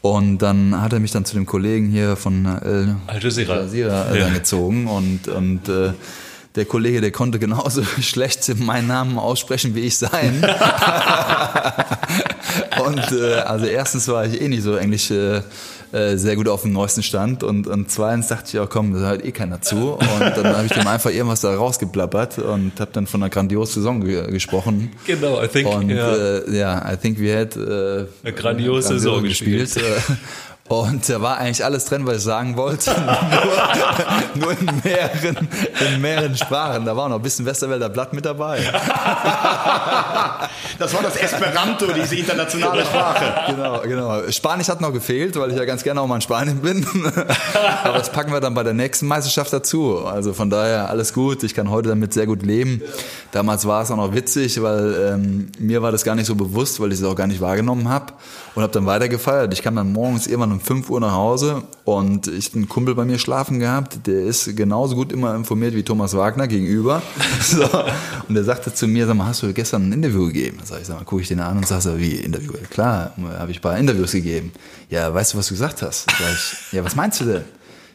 Und 0.02 0.38
dann 0.38 0.78
hat 0.78 0.92
er 0.92 1.00
mich 1.00 1.12
dann 1.12 1.24
zu 1.24 1.34
dem 1.34 1.46
Kollegen 1.46 1.88
hier 1.88 2.16
von 2.16 2.44
äh, 2.44 3.10
Al 3.10 3.22
Jazeera, 3.22 3.54
Al 3.54 3.62
Jazeera 3.62 4.10
äh, 4.10 4.20
ja. 4.20 4.28
gezogen 4.28 4.88
und, 4.88 5.28
und 5.28 5.66
äh, 5.70 5.94
der 6.54 6.66
Kollege, 6.66 7.00
der 7.00 7.10
konnte 7.10 7.38
genauso 7.38 7.82
schlecht 8.02 8.54
meinen 8.58 8.88
Namen 8.88 9.18
aussprechen 9.18 9.74
wie 9.74 9.80
ich 9.80 9.96
sein. 9.96 10.44
und 12.84 13.12
äh, 13.12 13.36
also 13.36 13.64
erstens 13.64 14.06
war 14.08 14.26
ich 14.26 14.38
eh 14.38 14.48
nicht 14.48 14.64
so 14.64 14.76
englisch 14.76 15.10
äh, 15.10 15.40
äh, 15.92 16.16
sehr 16.16 16.36
gut 16.36 16.48
auf 16.48 16.62
dem 16.62 16.72
neuesten 16.72 17.02
Stand. 17.02 17.42
Und, 17.42 17.66
und 17.66 17.90
zweitens 17.90 18.28
dachte 18.28 18.44
ich, 18.46 18.52
ja 18.54 18.66
komm, 18.66 18.94
da 18.94 19.00
hört 19.00 19.24
eh 19.24 19.32
keiner 19.32 19.60
zu. 19.60 19.92
Und 19.92 20.20
dann 20.20 20.56
habe 20.56 20.66
ich 20.66 20.72
dem 20.72 20.86
einfach 20.86 21.10
irgendwas 21.10 21.42
da 21.42 21.54
rausgeblabbert 21.54 22.38
und 22.38 22.80
habe 22.80 22.90
dann 22.92 23.06
von 23.06 23.22
einer 23.22 23.30
grandiosen 23.30 23.74
Saison 23.74 24.00
ge 24.04 24.30
gesprochen. 24.30 24.90
Genau, 25.06 25.42
I 25.42 25.48
think, 25.48 25.68
Und 25.68 25.90
ja. 25.90 26.14
äh, 26.14 26.56
ja, 26.56 26.92
I 26.92 26.96
think 26.96 27.20
we 27.20 27.36
had 27.36 27.56
äh, 27.56 28.06
Eine 28.22 28.34
grandiose 28.34 28.88
Saison 28.88 29.22
gespielt. 29.22 29.76
Äh, 29.76 29.80
Und 30.68 31.08
da 31.08 31.20
war 31.20 31.38
eigentlich 31.38 31.64
alles 31.64 31.84
drin, 31.86 32.06
was 32.06 32.18
ich 32.18 32.22
sagen 32.22 32.56
wollte. 32.56 32.90
nur, 34.34 34.46
nur 34.46 34.52
in, 34.52 34.80
mehreren, 34.82 35.48
in 35.80 36.00
mehreren 36.00 36.36
Sprachen. 36.36 36.84
Da 36.84 36.96
war 36.96 37.08
noch 37.08 37.16
ein 37.16 37.22
bisschen 37.22 37.44
Westerwälder 37.44 37.88
Blatt 37.88 38.12
mit 38.12 38.24
dabei. 38.24 38.60
Das 40.78 40.92
war 40.94 41.02
das 41.02 41.16
Esperanto, 41.16 41.86
diese 41.92 42.16
internationale 42.16 42.84
Sprache. 42.84 43.52
Genau, 43.52 43.80
genau. 43.82 44.30
Spanisch 44.30 44.68
hat 44.68 44.80
noch 44.80 44.92
gefehlt, 44.92 45.38
weil 45.38 45.50
ich 45.50 45.56
ja 45.56 45.64
ganz 45.64 45.84
gerne 45.84 46.00
auch 46.00 46.06
mal 46.06 46.16
in 46.16 46.22
Spanien 46.22 46.60
bin. 46.60 46.84
Aber 47.84 47.98
das 47.98 48.10
packen 48.10 48.32
wir 48.32 48.40
dann 48.40 48.54
bei 48.54 48.62
der 48.62 48.74
nächsten 48.74 49.06
Meisterschaft 49.06 49.52
dazu. 49.52 49.98
Also 50.04 50.32
von 50.32 50.50
daher 50.50 50.90
alles 50.90 51.12
gut. 51.12 51.42
Ich 51.44 51.54
kann 51.54 51.70
heute 51.70 51.90
damit 51.90 52.12
sehr 52.14 52.26
gut 52.26 52.42
leben. 52.42 52.82
Damals 53.30 53.66
war 53.66 53.82
es 53.82 53.90
auch 53.90 53.96
noch 53.96 54.14
witzig, 54.14 54.60
weil 54.62 55.12
ähm, 55.12 55.52
mir 55.58 55.82
war 55.82 55.92
das 55.92 56.04
gar 56.04 56.14
nicht 56.14 56.26
so 56.26 56.34
bewusst, 56.34 56.80
weil 56.80 56.92
ich 56.92 56.98
es 56.98 57.04
auch 57.04 57.16
gar 57.16 57.26
nicht 57.26 57.40
wahrgenommen 57.40 57.88
habe. 57.88 58.14
Und 58.54 58.62
habe 58.62 58.72
dann 58.72 58.86
weitergefeiert. 58.86 59.52
Ich 59.52 59.62
kam 59.62 59.76
dann 59.76 59.92
morgens 59.92 60.26
irgendwann 60.26 60.51
um 60.52 60.60
5 60.60 60.90
Uhr 60.90 61.00
nach 61.00 61.12
Hause 61.12 61.62
und 61.84 62.28
ich 62.28 62.54
einen 62.54 62.68
Kumpel 62.68 62.94
bei 62.94 63.04
mir 63.04 63.18
schlafen 63.18 63.58
gehabt. 63.58 64.06
Der 64.06 64.22
ist 64.22 64.56
genauso 64.56 64.94
gut 64.94 65.12
immer 65.12 65.34
informiert 65.34 65.74
wie 65.74 65.82
Thomas 65.82 66.16
Wagner 66.16 66.46
gegenüber. 66.46 67.02
So. 67.42 67.64
Und 68.28 68.34
der 68.34 68.44
sagte 68.44 68.72
zu 68.72 68.86
mir, 68.86 69.06
sag 69.06 69.16
mal, 69.16 69.26
hast 69.26 69.42
du 69.42 69.52
gestern 69.52 69.88
ein 69.88 69.92
Interview 69.92 70.26
gegeben? 70.26 70.58
Sag 70.62 70.80
ich, 70.80 70.86
sag 70.86 70.96
mal, 70.96 71.04
gucke 71.04 71.22
ich 71.22 71.28
den 71.28 71.40
an 71.40 71.56
und 71.56 71.66
sag 71.66 71.82
so, 71.82 71.98
wie 71.98 72.14
Interview? 72.14 72.52
Ja, 72.52 72.66
klar, 72.68 73.12
habe 73.38 73.50
ich 73.50 73.58
ein 73.58 73.62
paar 73.62 73.76
Interviews 73.76 74.12
gegeben. 74.12 74.52
Ja, 74.88 75.12
weißt 75.12 75.34
du, 75.34 75.38
was 75.38 75.48
du 75.48 75.54
gesagt 75.54 75.82
hast? 75.82 76.08
Sag 76.08 76.32
ich, 76.32 76.72
ja, 76.72 76.84
was 76.84 76.94
meinst 76.94 77.20
du 77.20 77.24
denn? 77.24 77.44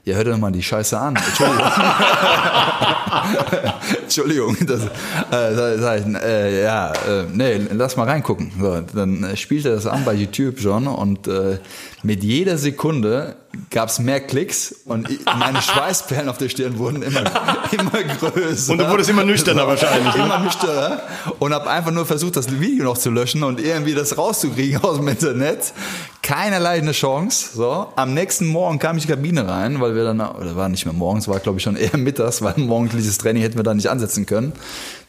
Ja, 0.08 0.16
hör 0.16 0.24
dir 0.24 0.32
doch 0.32 0.38
mal 0.38 0.54
die 0.54 0.64
Scheiße 0.64 0.98
an. 0.98 1.18
Entschuldigung. 1.18 1.68
Entschuldigung. 4.04 4.56
Das, 4.66 4.86
äh, 4.86 5.78
sag, 5.78 6.00
ich, 6.00 6.06
äh, 6.24 6.64
ja, 6.64 6.94
äh, 6.94 7.26
nee, 7.34 7.60
lass 7.74 7.98
mal 7.98 8.06
reingucken. 8.06 8.54
So, 8.58 8.80
dann 8.80 9.36
spielt 9.36 9.66
er 9.66 9.74
das 9.74 9.86
an 9.86 10.06
bei 10.06 10.14
YouTube 10.14 10.62
schon 10.62 10.88
und 10.88 11.28
äh, 11.28 11.60
mit 12.04 12.24
jeder 12.24 12.58
Sekunde 12.58 13.36
gab 13.70 13.90
es 13.90 14.00
mehr 14.00 14.20
Klicks 14.20 14.76
und 14.86 15.08
meine 15.38 15.62
Schweißperlen 15.62 16.30
auf 16.30 16.38
der 16.38 16.50
Stirn 16.50 16.78
wurden 16.78 17.02
immer, 17.02 17.22
immer 17.72 18.04
größer. 18.04 18.72
Und 18.72 18.80
du 18.80 18.90
wurdest 18.90 19.10
immer 19.10 19.24
nüchterner 19.24 19.68
wahrscheinlich, 19.68 20.16
ne? 20.16 20.24
Immer 20.24 20.40
nüchterner 20.40 21.02
und 21.40 21.54
habe 21.54 21.70
einfach 21.70 21.92
nur 21.92 22.06
versucht, 22.06 22.36
das 22.36 22.60
Video 22.60 22.86
noch 22.86 22.98
zu 22.98 23.10
löschen 23.10 23.44
und 23.44 23.60
irgendwie 23.60 23.94
das 23.94 24.18
rauszukriegen 24.18 24.82
aus 24.84 24.98
dem 24.98 25.08
Internet. 25.08 25.74
Keinerlei 26.22 26.80
eine 26.80 26.92
Chance. 26.92 27.56
So, 27.56 27.88
am 27.96 28.14
nächsten 28.14 28.48
Morgen 28.48 28.80
kam 28.80 28.98
ich 28.98 29.04
in 29.04 29.08
die 29.08 29.14
Kabine 29.14 29.48
rein, 29.48 29.80
weil 29.80 29.96
wir 29.96 30.04
dann, 30.04 30.20
oder 30.20 30.56
war 30.56 30.68
nicht 30.68 30.86
mehr 30.86 30.94
morgens, 30.94 31.28
war 31.28 31.40
glaube 31.40 31.60
ich 31.60 31.64
schon 31.64 31.78
eher 31.78 31.98
mittags, 31.98 32.42
weil 32.42 32.54
morgendliches 32.58 33.18
Training 33.18 33.44
hätten 33.44 33.58
wir 33.58 33.64
da 33.64 33.74
nicht 33.74 33.90
ansetzen 33.90 34.26
können. 34.26 34.54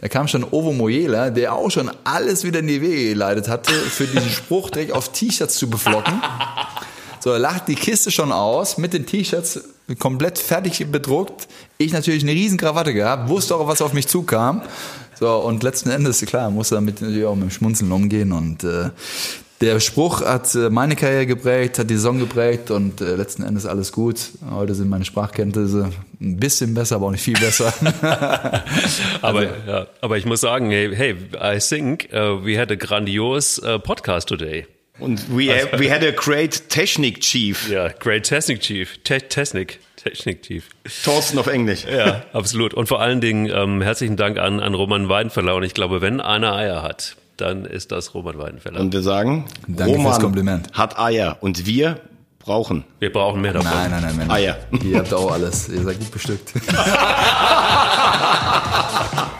Da 0.00 0.08
kam 0.08 0.28
schon 0.28 0.44
Ovo 0.44 0.72
Moyela, 0.72 1.30
der 1.30 1.54
auch 1.54 1.70
schon 1.70 1.90
alles 2.04 2.44
wieder 2.44 2.60
in 2.60 2.68
die 2.68 2.80
Wege 2.80 3.10
geleitet 3.10 3.48
hatte, 3.48 3.72
für 3.72 4.06
diesen 4.06 4.30
Spruch 4.30 4.70
direkt 4.70 4.92
auf 4.92 5.10
T-Shirts 5.10 5.56
zu 5.56 5.68
beflocken. 5.68 6.22
So, 7.20 7.30
er 7.30 7.38
lacht 7.38 7.68
die 7.68 7.74
Kiste 7.74 8.10
schon 8.10 8.32
aus, 8.32 8.78
mit 8.78 8.92
den 8.92 9.06
T-Shirts 9.06 9.60
komplett 9.98 10.38
fertig 10.38 10.86
bedruckt. 10.90 11.48
Ich 11.78 11.92
natürlich 11.92 12.22
eine 12.22 12.32
riesen 12.32 12.58
Krawatte 12.58 12.92
gehabt, 12.94 13.28
wusste 13.28 13.56
auch, 13.56 13.66
was 13.66 13.82
auf 13.82 13.92
mich 13.92 14.06
zukam. 14.06 14.62
So, 15.18 15.34
und 15.36 15.62
letzten 15.62 15.90
Endes, 15.90 16.24
klar, 16.26 16.50
musste 16.50 16.76
damit 16.76 17.00
natürlich 17.00 17.24
auch 17.24 17.34
mit 17.34 17.44
dem 17.44 17.50
Schmunzeln 17.50 17.90
umgehen 17.90 18.32
und 18.32 18.62
äh, 18.62 18.90
der 19.60 19.80
Spruch 19.80 20.24
hat 20.24 20.54
äh, 20.54 20.70
meine 20.70 20.94
Karriere 20.94 21.26
geprägt, 21.26 21.80
hat 21.80 21.90
die 21.90 21.94
Saison 21.94 22.20
geprägt 22.20 22.70
und 22.70 23.00
äh, 23.00 23.16
letzten 23.16 23.42
Endes 23.42 23.66
alles 23.66 23.90
gut. 23.90 24.30
Heute 24.48 24.74
sind 24.74 24.88
meine 24.88 25.04
Sprachkenntnisse 25.04 25.90
ein 26.20 26.36
bisschen 26.36 26.74
besser, 26.74 26.96
aber 26.96 27.06
auch 27.06 27.10
nicht 27.10 27.24
viel 27.24 27.38
besser. 27.38 27.72
aber, 29.22 29.42
ja, 29.66 29.86
aber 30.00 30.16
ich 30.16 30.26
muss 30.26 30.42
sagen, 30.42 30.70
hey, 30.70 30.94
hey 30.94 31.16
I 31.34 31.58
think 31.58 32.08
uh, 32.12 32.44
we 32.44 32.56
had 32.56 32.70
a 32.70 32.76
grandiose 32.76 33.60
uh, 33.62 33.80
podcast 33.80 34.28
today. 34.28 34.66
Und 34.98 35.36
we, 35.36 35.52
have, 35.54 35.78
we 35.78 35.90
had 35.90 36.02
a 36.02 36.10
great 36.10 36.68
Technik 36.68 37.20
Chief. 37.20 37.68
Ja, 37.70 37.88
great 37.88 38.24
Technik 38.24 38.60
Chief. 38.60 38.98
Te 39.04 39.20
Technik. 39.20 39.80
Technik 39.96 40.42
Chief. 40.42 40.64
Thorsten 41.04 41.38
auf 41.38 41.46
Englisch. 41.46 41.84
Ja, 41.84 42.22
absolut. 42.32 42.74
Und 42.74 42.88
vor 42.88 43.00
allen 43.00 43.20
Dingen 43.20 43.46
ähm, 43.52 43.82
herzlichen 43.82 44.16
Dank 44.16 44.38
an, 44.38 44.60
an 44.60 44.74
Roman 44.74 45.08
Weidenfeller. 45.08 45.54
Und 45.54 45.62
ich 45.64 45.74
glaube, 45.74 46.00
wenn 46.00 46.20
einer 46.20 46.54
Eier 46.54 46.82
hat, 46.82 47.16
dann 47.36 47.64
ist 47.64 47.92
das 47.92 48.14
Roman 48.14 48.38
Weidenfeller. 48.38 48.80
Und 48.80 48.92
wir 48.92 49.02
sagen, 49.02 49.46
Danke 49.68 49.92
Roman 49.92 50.12
fürs 50.12 50.22
Kompliment. 50.22 50.72
hat 50.72 50.98
Eier 50.98 51.36
und 51.40 51.66
wir 51.66 52.00
brauchen 52.40 52.84
Wir 52.98 53.12
brauchen 53.12 53.40
mehr 53.40 53.52
davon. 53.52 53.70
nein, 53.70 53.90
nein, 53.90 54.02
nein, 54.02 54.16
nein. 54.18 54.30
Eier. 54.30 54.56
Ihr 54.82 54.98
habt 54.98 55.12
auch 55.14 55.30
alles. 55.30 55.68
Ihr 55.68 55.82
seid 55.82 55.98
gut 55.98 56.10
bestückt. 56.10 56.52